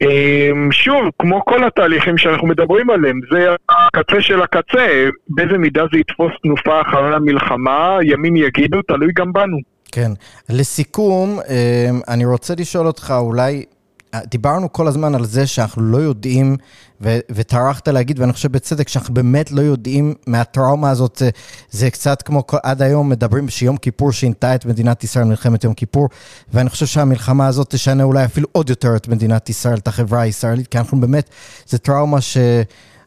אמ, 0.01 0.71
שוב, 0.71 1.09
כמו 1.19 1.45
כל 1.45 1.63
התהליכים 1.63 2.17
שאנחנו 2.17 2.47
מדברים 2.47 2.89
עליהם, 2.89 3.19
זה 3.31 3.55
הקצה 3.69 4.21
של 4.21 4.41
הקצה, 4.41 5.09
באיזה 5.29 5.57
מידה 5.57 5.83
זה 5.93 5.99
יתפוס 5.99 6.31
תנופה 6.43 6.81
אחרי 6.81 7.15
המלחמה, 7.15 7.97
ימים 8.03 8.35
יגידו, 8.35 8.81
תלוי 8.81 9.11
גם 9.15 9.33
בנו. 9.33 9.76
כן. 9.91 10.11
לסיכום, 10.49 11.39
אמ, 11.39 12.01
אני 12.07 12.25
רוצה 12.25 12.53
לשאול 12.57 12.87
אותך, 12.87 13.13
אולי, 13.17 13.65
אה, 14.13 14.19
דיברנו 14.25 14.73
כל 14.73 14.87
הזמן 14.87 15.15
על 15.15 15.25
זה 15.25 15.47
שאנחנו 15.47 15.81
לא 15.81 15.97
יודעים, 15.97 16.57
וטרחת 17.01 17.87
להגיד, 17.87 18.19
ואני 18.19 18.33
חושב 18.33 18.51
בצדק, 18.51 18.87
שאנחנו 18.87 19.13
באמת 19.13 19.51
לא 19.51 19.61
יודעים 19.61 20.13
מהטראומה 20.27 20.89
הזאת, 20.89 21.15
זה, 21.17 21.29
זה 21.71 21.89
קצת 21.89 22.21
כמו 22.21 22.43
עד 22.63 22.81
היום 22.81 23.09
מדברים 23.09 23.49
שיום 23.49 23.77
כיפור 23.77 24.11
שינתה 24.11 24.55
את 24.55 24.65
מדינת 24.65 25.03
ישראל, 25.03 25.25
מלחמת 25.25 25.63
יום 25.63 25.73
כיפור, 25.73 26.09
ואני 26.53 26.69
חושב 26.69 26.85
שהמלחמה 26.85 27.47
הזאת 27.47 27.69
תשנה 27.69 28.03
אולי 28.03 28.25
אפילו 28.25 28.47
עוד 28.51 28.69
יותר 28.69 28.95
את 28.95 29.07
מדינת 29.07 29.49
ישראל, 29.49 29.77
את 29.77 29.87
החברה 29.87 30.21
הישראלית, 30.21 30.67
כי 30.67 30.77
אנחנו 30.77 31.01
באמת, 31.01 31.29
זה 31.67 31.77
טראומה 31.77 32.21
ש... 32.21 32.37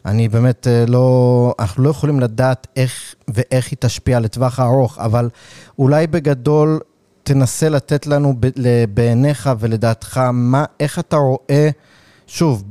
אני 0.07 0.29
באמת 0.29 0.67
אה, 0.67 0.85
לא, 0.89 1.55
אנחנו 1.59 1.83
לא 1.83 1.91
יכולים 1.91 2.21
לדעת 2.21 2.67
איך 2.77 3.15
ואיך 3.29 3.71
היא 3.71 3.77
תשפיע 3.81 4.21
לטווח 4.21 4.61
הארוך, 4.61 4.99
אבל 4.99 5.29
אולי 5.79 6.07
בגדול 6.07 6.81
תנסה 7.23 7.69
לתת 7.69 8.07
לנו 8.07 8.35
בעיניך 8.95 9.51
ולדעתך, 9.59 10.19
מה, 10.33 10.65
איך 10.81 10.99
אתה 10.99 11.17
רואה, 11.17 11.71
שוב, 12.27 12.65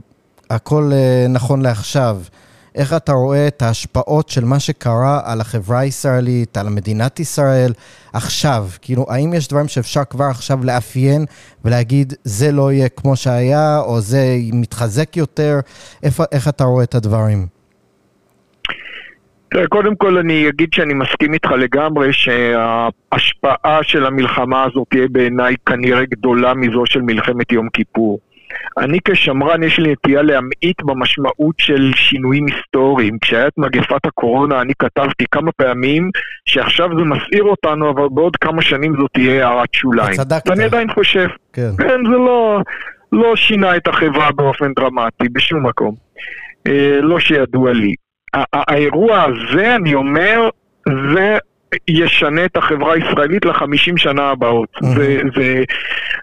הכל 0.49 0.91
אה, 0.93 1.27
נכון 1.29 1.61
לעכשיו, 1.61 2.21
איך 2.75 2.93
אתה 2.93 3.11
רואה 3.11 3.47
את 3.47 3.61
ההשפעות 3.61 4.29
של 4.29 4.45
מה 4.45 4.59
שקרה 4.59 5.21
על 5.25 5.41
החברה 5.41 5.79
הישראלית, 5.79 6.57
על 6.57 6.69
מדינת 6.69 7.19
ישראל 7.19 7.71
עכשיו? 8.13 8.65
כאילו, 8.81 9.05
האם 9.09 9.33
יש 9.33 9.47
דברים 9.47 9.67
שאפשר 9.67 10.03
כבר 10.09 10.25
עכשיו 10.25 10.59
לאפיין 10.63 11.25
ולהגיד, 11.65 12.13
זה 12.23 12.51
לא 12.51 12.71
יהיה 12.71 12.89
כמו 12.89 13.15
שהיה, 13.15 13.79
או 13.79 13.99
זה 13.99 14.37
מתחזק 14.53 15.17
יותר? 15.17 15.59
איך, 16.03 16.21
איך 16.31 16.47
אתה 16.47 16.63
רואה 16.63 16.83
את 16.83 16.95
הדברים? 16.95 17.59
קודם 19.69 19.95
כל 19.95 20.17
אני 20.17 20.49
אגיד 20.49 20.69
שאני 20.73 20.93
מסכים 20.93 21.33
איתך 21.33 21.51
לגמרי 21.51 22.13
שההשפעה 22.13 23.79
של 23.83 24.05
המלחמה 24.05 24.63
הזאת 24.63 24.87
תהיה 24.89 25.07
בעיניי 25.11 25.55
כנראה 25.65 26.05
גדולה 26.05 26.53
מזו 26.53 26.83
של 26.85 27.01
מלחמת 27.01 27.51
יום 27.51 27.69
כיפור. 27.73 28.19
אני 28.79 28.99
כשמרן 29.05 29.63
יש 29.63 29.79
לי 29.79 29.91
נטייה 29.91 30.21
להמעיט 30.21 30.81
במשמעות 30.81 31.55
של 31.57 31.91
שינויים 31.95 32.45
היסטוריים. 32.45 33.17
כשהיה 33.21 33.47
את 33.47 33.57
מגפת 33.57 34.05
הקורונה 34.05 34.61
אני 34.61 34.73
כתבתי 34.79 35.25
כמה 35.31 35.51
פעמים 35.51 36.09
שעכשיו 36.45 36.89
זה 36.97 37.03
מסעיר 37.03 37.43
אותנו, 37.43 37.89
אבל 37.89 38.07
בעוד 38.11 38.35
כמה 38.35 38.61
שנים 38.61 38.93
זאת 38.97 39.11
תהיה 39.13 39.47
הערת 39.47 39.73
שוליים. 39.73 40.13
צדקת. 40.13 40.49
ואני 40.49 40.63
עדיין 40.63 40.93
חושב. 40.93 41.27
כן. 41.53 41.69
כן, 41.77 41.99
זה 42.11 42.17
לא, 42.17 42.59
לא 43.11 43.35
שינה 43.35 43.75
את 43.75 43.87
החברה 43.87 44.31
באופן 44.31 44.73
דרמטי, 44.73 45.29
בשום 45.29 45.67
מקום. 45.67 45.95
אה, 46.67 46.99
לא 47.01 47.19
שידוע 47.19 47.73
לי. 47.73 47.93
האירוע 48.53 49.23
הזה, 49.23 49.75
אני 49.75 49.93
אומר, 49.93 50.49
זה 51.13 51.37
ישנה 51.87 52.45
את 52.45 52.57
החברה 52.57 52.93
הישראלית 52.93 53.45
לחמישים 53.45 53.97
שנה 53.97 54.29
הבאות. 54.29 54.69
Mm-hmm. 54.75 54.85
זה, 54.85 55.21
זה, 55.35 55.63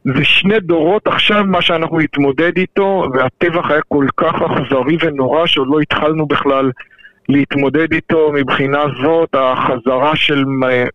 זה 0.04 0.24
שני 0.24 0.60
דורות 0.60 1.06
עכשיו 1.06 1.44
מה 1.44 1.62
שאנחנו 1.62 1.98
נתמודד 1.98 2.56
איתו, 2.56 3.04
והטבח 3.14 3.70
היה 3.70 3.80
כל 3.88 4.06
כך 4.16 4.34
אכזרי 4.34 4.96
ונורא 5.00 5.46
שעוד 5.46 5.68
לא 5.70 5.80
התחלנו 5.80 6.26
בכלל 6.26 6.70
להתמודד 7.28 7.92
איתו 7.92 8.32
מבחינה 8.34 8.82
זאת, 9.02 9.34
החזרה 9.34 10.16
של 10.16 10.44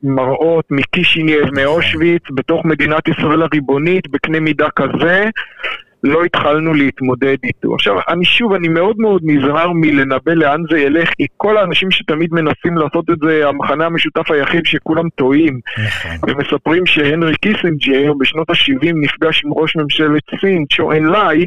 מראות 0.04 0.66
מקישינייב, 0.72 1.46
מאושוויץ, 1.56 2.24
בתוך 2.32 2.66
מדינת 2.66 3.08
ישראל 3.08 3.42
הריבונית, 3.42 4.08
בקנה 4.08 4.40
מידה 4.40 4.70
כזה. 4.70 5.30
לא 6.04 6.24
התחלנו 6.24 6.74
להתמודד 6.74 7.38
איתו. 7.44 7.74
עכשיו, 7.74 7.96
אני 8.10 8.26
שוב, 8.26 8.54
אני 8.54 8.68
מאוד 8.68 8.96
מאוד 9.00 9.22
נזהר 9.26 9.72
מלנבא 9.72 10.34
לאן 10.34 10.62
זה 10.72 10.80
ילך, 10.80 11.10
כי 11.18 11.28
כל 11.38 11.58
האנשים 11.58 11.92
שתמיד 11.92 12.30
מנסים 12.34 12.78
לעשות 12.78 13.10
את 13.10 13.18
זה, 13.24 13.48
המחנה 13.48 13.86
המשותף 13.86 14.32
היחיד 14.32 14.66
שכולם 14.66 15.10
טועים. 15.16 15.60
נכון. 15.86 16.12
ומספרים 16.28 16.86
שהנרי 16.86 17.36
קיסינג'ר 17.36 18.14
בשנות 18.20 18.50
ה-70 18.50 18.92
נפגש 18.96 19.46
עם 19.46 19.54
ראש 19.54 19.76
ממשלת 19.76 20.24
סין, 20.42 20.66
צ'ו 20.76 20.92
אין 20.92 21.04
לאי, 21.04 21.46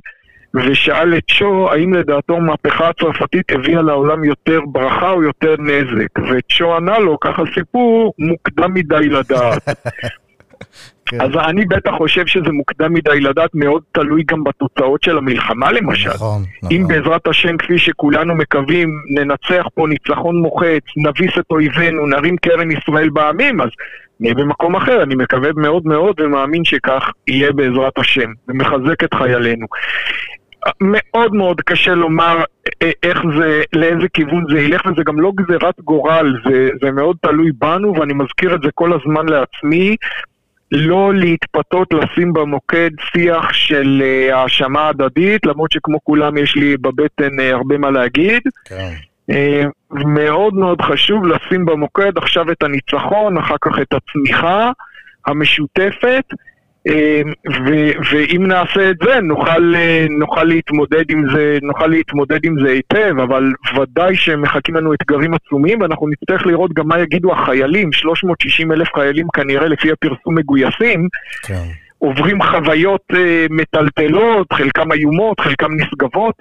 ושאל 0.55 1.17
את 1.17 1.23
צ'ו 1.39 1.73
האם 1.73 1.95
לדעתו 1.95 2.37
המהפכה 2.37 2.89
הצרפתית 2.89 3.53
הביאה 3.53 3.83
לעולם 3.83 4.25
יותר 4.25 4.61
ברכה 4.67 5.11
או 5.11 5.23
יותר 5.23 5.55
נזק. 5.59 6.19
וצ'ו 6.19 6.77
ענה 6.77 6.99
לו, 6.99 7.21
ככה 7.21 7.43
סיפור, 7.55 8.15
מוקדם 8.19 8.75
מדי 8.75 9.09
לדעת. 9.09 9.69
כן. 11.07 11.21
אז 11.21 11.31
אני 11.49 11.65
בטח 11.65 11.91
חושב 11.99 12.27
שזה 12.27 12.51
מוקדם 12.53 12.93
מדי 12.93 13.21
לדעת, 13.21 13.51
מאוד 13.55 13.83
תלוי 13.93 14.23
גם 14.27 14.45
בתוצאות 14.45 15.03
של 15.03 15.19
המלחמה 15.19 15.73
למשל. 15.73 16.11
נכון, 16.11 16.43
נכון. 16.63 16.77
אם 16.77 16.89
בעזרת 16.89 17.27
השם, 17.27 17.57
כפי 17.57 17.79
שכולנו 17.79 18.35
מקווים, 18.35 18.89
ננצח 19.11 19.67
פה 19.75 19.87
ניצחון 19.89 20.37
מוחץ, 20.37 20.83
נביס 20.97 21.39
את 21.39 21.45
אויבינו, 21.51 22.07
נרים 22.07 22.37
קרן 22.37 22.71
ישראל 22.71 23.09
בעמים, 23.09 23.61
אז 23.61 23.69
נהיה 24.21 24.35
במקום 24.35 24.77
אחר. 24.77 25.03
אני 25.03 25.15
מקווה 25.15 25.51
מאוד 25.57 25.87
מאוד 25.87 26.21
ומאמין 26.21 26.65
שכך 26.65 27.11
יהיה 27.29 27.53
בעזרת 27.53 27.99
השם, 27.99 28.31
ומחזק 28.49 29.05
את 29.05 29.15
חיילינו. 29.15 29.67
מאוד 30.81 31.35
מאוד 31.35 31.61
קשה 31.61 31.95
לומר 31.95 32.45
אה, 32.83 32.91
איך 33.03 33.19
זה, 33.39 33.63
לאיזה 33.73 34.09
כיוון 34.15 34.45
זה 34.53 34.61
ילך, 34.61 34.87
וזה 34.87 35.03
גם 35.07 35.21
לא 35.21 35.33
גזירת 35.35 35.81
גורל, 35.81 36.37
זה, 36.49 36.69
זה 36.83 36.91
מאוד 36.91 37.17
תלוי 37.23 37.51
בנו, 37.59 37.95
ואני 37.95 38.13
מזכיר 38.13 38.55
את 38.55 38.61
זה 38.63 38.69
כל 38.75 38.93
הזמן 38.93 39.29
לעצמי. 39.29 39.97
לא 40.73 41.15
להתפתות 41.15 41.89
לשים 41.95 42.33
במוקד 42.33 42.91
שיח 43.13 43.53
של 43.53 44.03
אה, 44.05 44.37
האשמה 44.37 44.89
הדדית, 44.89 45.47
למרות 45.47 45.73
שכמו 45.73 45.99
כולם 46.05 46.37
יש 46.37 46.57
לי 46.57 46.77
בבטן 46.77 47.41
אה, 47.41 47.51
הרבה 47.55 47.79
מה 47.79 47.91
להגיד. 47.91 48.43
כן. 48.65 48.91
אה, 49.31 49.63
מאוד 49.91 50.55
מאוד 50.55 50.81
חשוב 50.81 51.27
לשים 51.27 51.65
במוקד 51.65 52.19
עכשיו 52.19 52.51
את 52.53 52.63
הניצחון, 52.63 53.39
אחר 53.39 53.57
כך 53.61 53.73
את 53.83 53.93
הצמיחה 53.93 54.71
המשותפת, 55.27 56.25
ואם 58.11 58.47
נעשה 58.47 58.91
את 58.91 58.97
זה, 59.05 59.21
נוכל, 59.21 59.75
נוכל, 60.19 60.45
להתמודד 60.45 61.05
עם 61.11 61.25
זה, 61.35 61.59
נוכל 61.63 61.87
להתמודד 61.87 62.45
עם 62.45 62.57
זה 62.65 62.71
היטב, 62.73 63.15
אבל 63.23 63.53
ודאי 63.77 64.17
שמחכים 64.17 64.75
לנו 64.75 64.95
אתגרים 64.95 65.35
עצומים, 65.35 65.81
ואנחנו 65.81 66.09
נצטרך 66.09 66.47
לראות 66.47 66.73
גם 66.73 66.89
מה 66.89 66.99
יגידו 66.99 67.33
החיילים, 67.33 67.93
360 67.93 68.73
אלף 68.73 68.89
חיילים 68.95 69.27
כנראה 69.35 69.69
לפי 69.69 69.93
הפרסום 69.93 70.39
מגויסים. 70.39 71.09
כן. 71.43 71.65
עוברים 71.99 72.43
חוויות 72.43 73.01
uh, 73.13 73.17
מטלטלות, 73.51 74.53
חלקם 74.53 74.93
איומות, 74.93 75.41
חלקם 75.41 75.71
נשגבות. 75.77 76.35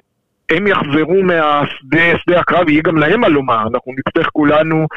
הם 0.49 0.67
יחזרו 0.67 1.23
מהשדה, 1.23 2.17
שדה 2.17 2.39
הקרב, 2.39 2.69
יהיה 2.69 2.81
גם 2.81 2.97
להם 2.97 3.21
מה 3.21 3.27
לומר, 3.27 3.67
אנחנו 3.73 3.93
נצטרך 3.97 4.29
כולנו, 4.33 4.87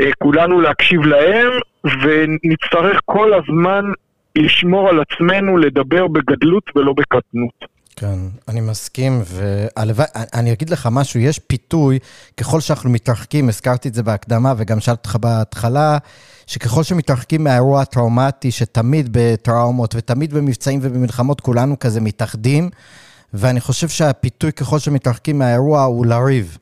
uh, 0.00 0.04
כולנו 0.18 0.60
להקשיב 0.60 1.06
להם, 1.06 1.50
ונצטרך 1.84 3.00
כל 3.04 3.32
הזמן 3.34 3.84
לשמור 4.42 4.88
על 4.88 5.00
עצמנו, 5.00 5.56
לדבר 5.56 6.06
בגדלות 6.06 6.64
ולא 6.76 6.92
בקטנות. 6.92 7.78
כן, 7.96 8.18
אני 8.48 8.60
מסכים, 8.60 9.22
והלוואי, 9.24 10.06
אני 10.34 10.52
אגיד 10.52 10.70
לך 10.70 10.88
משהו, 10.90 11.20
יש 11.20 11.38
פיתוי, 11.38 11.98
ככל 12.36 12.60
שאנחנו 12.60 12.90
מתרחקים, 12.90 13.48
הזכרתי 13.48 13.88
את 13.88 13.94
זה 13.94 14.02
בהקדמה 14.02 14.54
וגם 14.56 14.80
שאלתי 14.80 15.00
אותך 15.00 15.16
בהתחלה, 15.16 15.98
שככל 16.46 16.82
שמתרחקים 16.82 17.44
מהאירוע 17.44 17.80
הטראומטי, 17.80 18.50
שתמיד 18.50 19.08
בטראומות 19.12 19.94
ותמיד 19.94 20.34
במבצעים 20.34 20.78
ובמלחמות 20.82 21.40
כולנו 21.40 21.78
כזה 21.78 22.00
מתאחדים, 22.00 22.70
ואני 23.34 23.60
חושב 23.60 23.88
שהפיתוי 23.88 24.52
ככל 24.52 24.78
שמתרחקים 24.78 25.38
מהאירוע 25.38 25.82
הוא 25.82 26.06
לריב. 26.06 26.58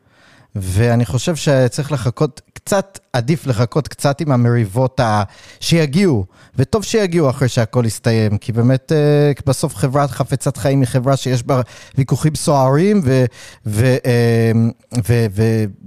ואני 0.61 1.07
חושב 1.07 1.37
שצריך 1.37 1.93
לחכות, 1.93 2.41
קצת, 2.53 2.99
עדיף 3.13 3.47
לחכות 3.47 3.89
קצת 3.89 4.21
עם 4.21 4.33
המריבות 4.33 5.01
ה... 5.01 5.23
שיגיעו, 5.61 6.25
וטוב 6.57 6.85
שיגיעו 6.85 7.31
אחרי 7.31 7.49
שהכל 7.49 7.83
יסתיים, 7.87 8.39
כי 8.39 8.53
באמת 8.53 8.93
אה, 8.93 9.33
בסוף 9.47 9.75
חברה 9.77 10.09
חפצת 10.09 10.57
חיים 10.57 10.81
היא 10.81 10.89
חברה 10.89 11.17
שיש 11.17 11.43
בה 11.43 11.61
ויכוחים 11.99 12.35
סוערים 12.35 13.03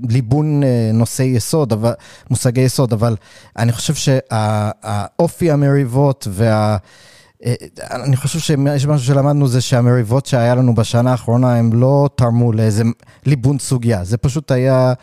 וליבון 0.10 0.64
אה, 0.64 0.92
נושאי 0.94 1.26
יסוד, 1.26 1.74
אבל, 1.74 1.94
מושגי 2.30 2.62
יסוד, 2.62 2.94
אבל 2.94 3.16
אני 3.58 3.72
חושב 3.72 3.94
שהאופי 3.96 5.52
המריבות 5.52 6.28
וה... 6.32 6.78
אה, 7.46 7.54
אני 7.92 8.16
חושב 8.16 8.40
שיש 8.40 8.86
משהו 8.86 9.08
שלמדנו 9.08 9.48
זה 9.48 9.62
שהמריבות 9.62 10.26
שהיה 10.26 10.56
לנו 10.56 10.76
בשנה 10.76 11.12
האחרונה 11.12 11.56
הם 11.56 11.74
לא 11.74 12.10
תרמו 12.16 12.52
לאיזה 12.52 12.84
ליבון 13.26 13.60
סוגיה, 13.60 14.04
זה 14.04 14.18
פשוט 14.18 14.52
היה, 14.52 14.94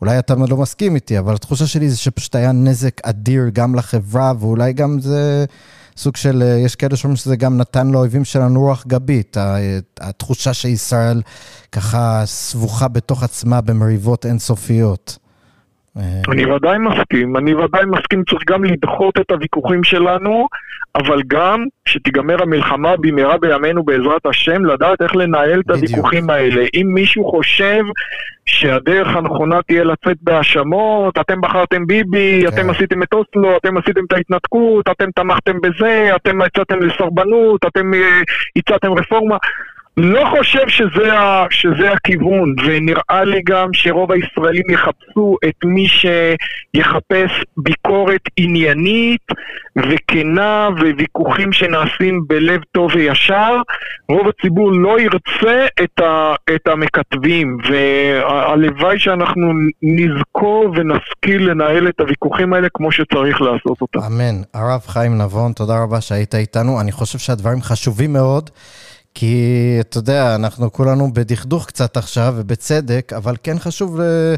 אולי 0.00 0.18
אתה 0.18 0.34
לא 0.34 0.56
מסכים 0.56 0.94
איתי, 0.94 1.18
אבל 1.18 1.34
התחושה 1.34 1.66
שלי 1.66 1.90
זה 1.90 1.96
שפשוט 1.96 2.34
היה 2.34 2.52
נזק 2.52 3.00
אדיר 3.02 3.48
גם 3.52 3.74
לחברה 3.74 4.32
ואולי 4.38 4.72
גם 4.72 5.00
זה 5.00 5.44
סוג 5.96 6.16
של, 6.16 6.42
אה, 6.42 6.58
יש 6.58 6.74
כאלה 6.76 6.96
שאומרים 6.96 7.16
שזה 7.16 7.36
גם 7.36 7.56
נתן 7.56 7.88
לאויבים 7.88 8.24
שלנו 8.24 8.60
רוח 8.60 8.84
גבית, 8.86 9.36
התחושה 10.00 10.54
שישראל 10.54 11.22
ככה 11.72 12.22
סבוכה 12.26 12.88
בתוך 12.88 13.22
עצמה 13.22 13.60
במריבות 13.60 14.26
אינסופיות. 14.26 15.18
אה, 15.98 16.32
אני 16.32 16.52
ודאי 16.52 16.78
מסכים, 16.78 17.36
אני 17.36 17.54
ודאי 17.54 17.84
מסכים, 17.86 18.22
צריך 18.30 18.42
גם 18.46 18.64
לדחות 18.64 19.18
את 19.20 19.30
הוויכוחים 19.30 19.84
שלנו, 19.84 20.48
אבל 20.94 21.22
גם 21.26 21.64
שתיגמר 21.88 22.42
המלחמה 22.42 22.96
במהרה 22.96 23.38
בימינו 23.38 23.82
בעזרת 23.82 24.26
השם, 24.26 24.64
לדעת 24.64 25.02
איך 25.02 25.16
לנהל 25.16 25.60
את 25.60 25.70
הוויכוחים 25.70 26.30
האלה. 26.30 26.64
אם 26.74 26.86
מישהו 26.94 27.30
חושב 27.30 27.82
שהדרך 28.46 29.16
הנכונה 29.16 29.62
תהיה 29.62 29.84
לצאת 29.84 30.16
בהאשמות, 30.22 31.18
אתם 31.18 31.40
בחרתם 31.40 31.86
ביבי, 31.86 32.42
כן. 32.42 32.48
אתם 32.48 32.70
עשיתם 32.70 33.02
את 33.02 33.12
אוסלו, 33.12 33.56
אתם 33.56 33.78
עשיתם 33.78 34.00
את 34.04 34.12
ההתנתקות, 34.12 34.88
אתם 34.90 35.10
תמכתם 35.10 35.60
בזה, 35.60 36.10
אתם 36.16 36.42
הצעתם 36.42 36.78
לסרבנות, 36.78 37.64
אתם 37.66 37.94
אה, 37.94 38.20
הצעתם 38.56 38.92
רפורמה. 38.92 39.36
לא 39.98 40.24
חושב 40.30 40.68
שזה, 40.68 41.12
ה, 41.12 41.46
שזה 41.50 41.92
הכיוון, 41.92 42.54
ונראה 42.66 43.24
לי 43.24 43.40
גם 43.46 43.68
שרוב 43.72 44.12
הישראלים 44.12 44.70
יחפשו 44.70 45.36
את 45.48 45.64
מי 45.64 45.86
שיחפש 45.88 47.44
ביקורת 47.56 48.20
עניינית 48.36 49.26
וכנה 49.76 50.68
וויכוחים 50.80 51.52
שנעשים 51.52 52.24
בלב 52.28 52.60
טוב 52.72 52.90
וישר. 52.94 53.56
רוב 54.08 54.28
הציבור 54.28 54.72
לא 54.72 55.00
ירצה 55.00 55.66
את, 55.82 56.00
ה, 56.00 56.34
את 56.54 56.68
המכתבים, 56.68 57.58
והלוואי 57.68 58.98
שאנחנו 58.98 59.52
נזכור 59.82 60.72
ונשכיל 60.76 61.50
לנהל 61.50 61.88
את 61.88 62.00
הוויכוחים 62.00 62.52
האלה 62.52 62.68
כמו 62.74 62.92
שצריך 62.92 63.40
לעשות 63.40 63.80
אותם. 63.80 63.98
אמן. 63.98 64.42
הרב 64.54 64.80
חיים 64.86 65.18
נבון, 65.18 65.52
תודה 65.52 65.82
רבה 65.82 66.00
שהיית 66.00 66.34
איתנו. 66.34 66.80
אני 66.80 66.92
חושב 66.92 67.18
שהדברים 67.18 67.62
חשובים 67.62 68.12
מאוד. 68.12 68.50
כי 69.20 69.76
אתה 69.80 69.98
יודע, 69.98 70.34
אנחנו 70.34 70.72
כולנו 70.72 71.12
בדכדוך 71.12 71.66
קצת 71.66 71.96
עכשיו, 71.96 72.34
ובצדק, 72.36 73.12
אבל 73.16 73.36
כן 73.42 73.58
חשוב 73.58 74.00
אה, 74.00 74.34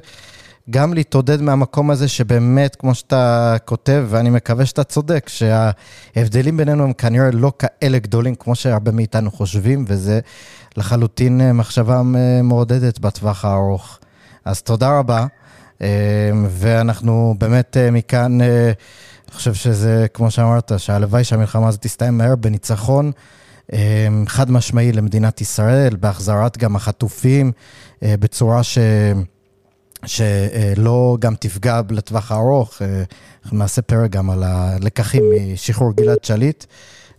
גם 0.71 0.95
להתעודד 0.95 1.41
מהמקום 1.41 1.91
הזה 1.91 2.09
שבאמת, 2.09 2.77
כמו 2.77 2.95
שאתה 2.95 3.57
כותב, 3.65 4.07
ואני 4.09 4.31
מקווה 4.31 4.67
שאתה 4.67 4.85
צודק, 4.85 5.29
שההבדלים 5.29 6.57
בינינו 6.57 6.85
הם 6.85 6.93
כנראה 6.93 7.31
לא 7.31 7.53
כאלה 7.59 7.99
גדולים 7.99 8.35
כמו 8.35 8.55
שהרבה 8.55 8.91
מאיתנו 8.91 9.31
חושבים, 9.31 9.85
וזה 9.89 10.21
לחלוטין 10.77 11.41
אה, 11.41 11.53
מחשבה 11.53 11.97
אה, 11.97 12.43
מעודדת 12.43 12.99
בטווח 12.99 13.45
הארוך. 13.45 13.99
אז 14.45 14.63
תודה 14.63 14.99
רבה, 14.99 15.27
ואנחנו 16.51 17.35
באמת 17.39 17.77
מכאן, 17.93 18.41
אני 18.41 19.33
חושב 19.33 19.55
שזה, 19.55 20.07
כמו 20.15 20.31
שאמרת, 20.31 20.73
שהלוואי 20.77 21.25
שהמלחמה 21.25 21.69
הזאת 21.69 21.81
תסתיים 21.83 22.19
מהר 22.19 22.37
בניצחון. 22.37 23.13
אמ, 23.73 24.25
חד 24.27 24.51
משמעי 24.51 24.93
למדינת 24.93 25.41
ישראל, 25.41 25.97
בהחזרת 25.97 26.59
גם 26.59 26.77
החטופים 26.77 27.53
אה, 28.03 28.15
בצורה 28.21 28.63
ש... 28.63 28.79
שלא 30.07 31.17
גם 31.21 31.35
תפגע 31.35 31.81
לטווח 31.91 32.33
הארוך. 32.33 32.83
אה, 32.83 33.03
אנחנו 33.45 33.59
נעשה 33.59 33.83
פרק 33.83 34.11
גם 34.11 34.31
על 34.31 34.43
הלקחים 34.43 35.25
משחרור 35.53 35.93
גלעד 35.93 36.25
שליט. 36.25 36.65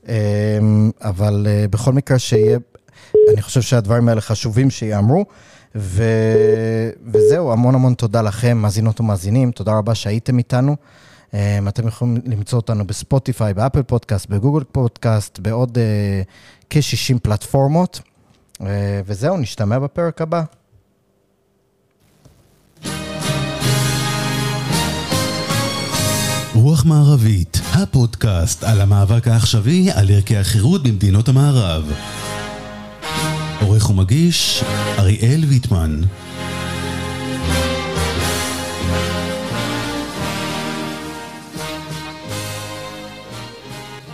אמ, 0.07 0.91
אבל 1.01 1.47
אה, 1.49 1.65
בכל 1.69 1.93
מקרה 1.93 2.19
שיהיה, 2.19 2.57
אני 3.33 3.41
חושב 3.41 3.61
שהדברים 3.61 4.09
האלה 4.09 4.21
חשובים 4.21 4.69
שייאמרו. 4.69 5.25
ו... 5.75 6.03
וזהו, 7.13 7.51
המון 7.51 7.75
המון 7.75 7.93
תודה 7.93 8.21
לכם, 8.21 8.57
מאזינות 8.57 8.99
ומאזינים, 8.99 9.51
תודה 9.51 9.77
רבה 9.77 9.95
שהייתם 9.95 10.37
איתנו. 10.37 10.75
אמ, 11.33 11.67
אתם 11.67 11.87
יכולים 11.87 12.17
למצוא 12.25 12.59
אותנו 12.59 12.87
בספוטיפיי, 12.87 13.53
באפל 13.53 13.83
פודקאסט, 13.83 14.29
בגוגל 14.29 14.63
פודקאסט, 14.71 15.39
בעוד 15.39 15.77
uh, 15.77 15.81
כ-60 16.69 17.19
פלטפורמות. 17.19 18.01
Uh, 18.53 18.63
וזהו, 19.05 19.37
נשתמע 19.37 19.79
בפרק 19.79 20.21
הבא. 20.21 20.43
רוח 26.53 26.85
מערבית, 26.85 27.61
הפודקאסט 27.73 28.63
על 28.63 28.81
המאבק 28.81 29.27
העכשווי 29.27 29.91
על 29.91 30.09
ערכי 30.09 30.37
החירות 30.37 30.83
במדינות 30.83 31.29
המערב. 31.29 31.91
עורך 33.61 33.89
ומגיש, 33.89 34.63
אריאל 34.99 35.43
ויטמן. 35.47 36.01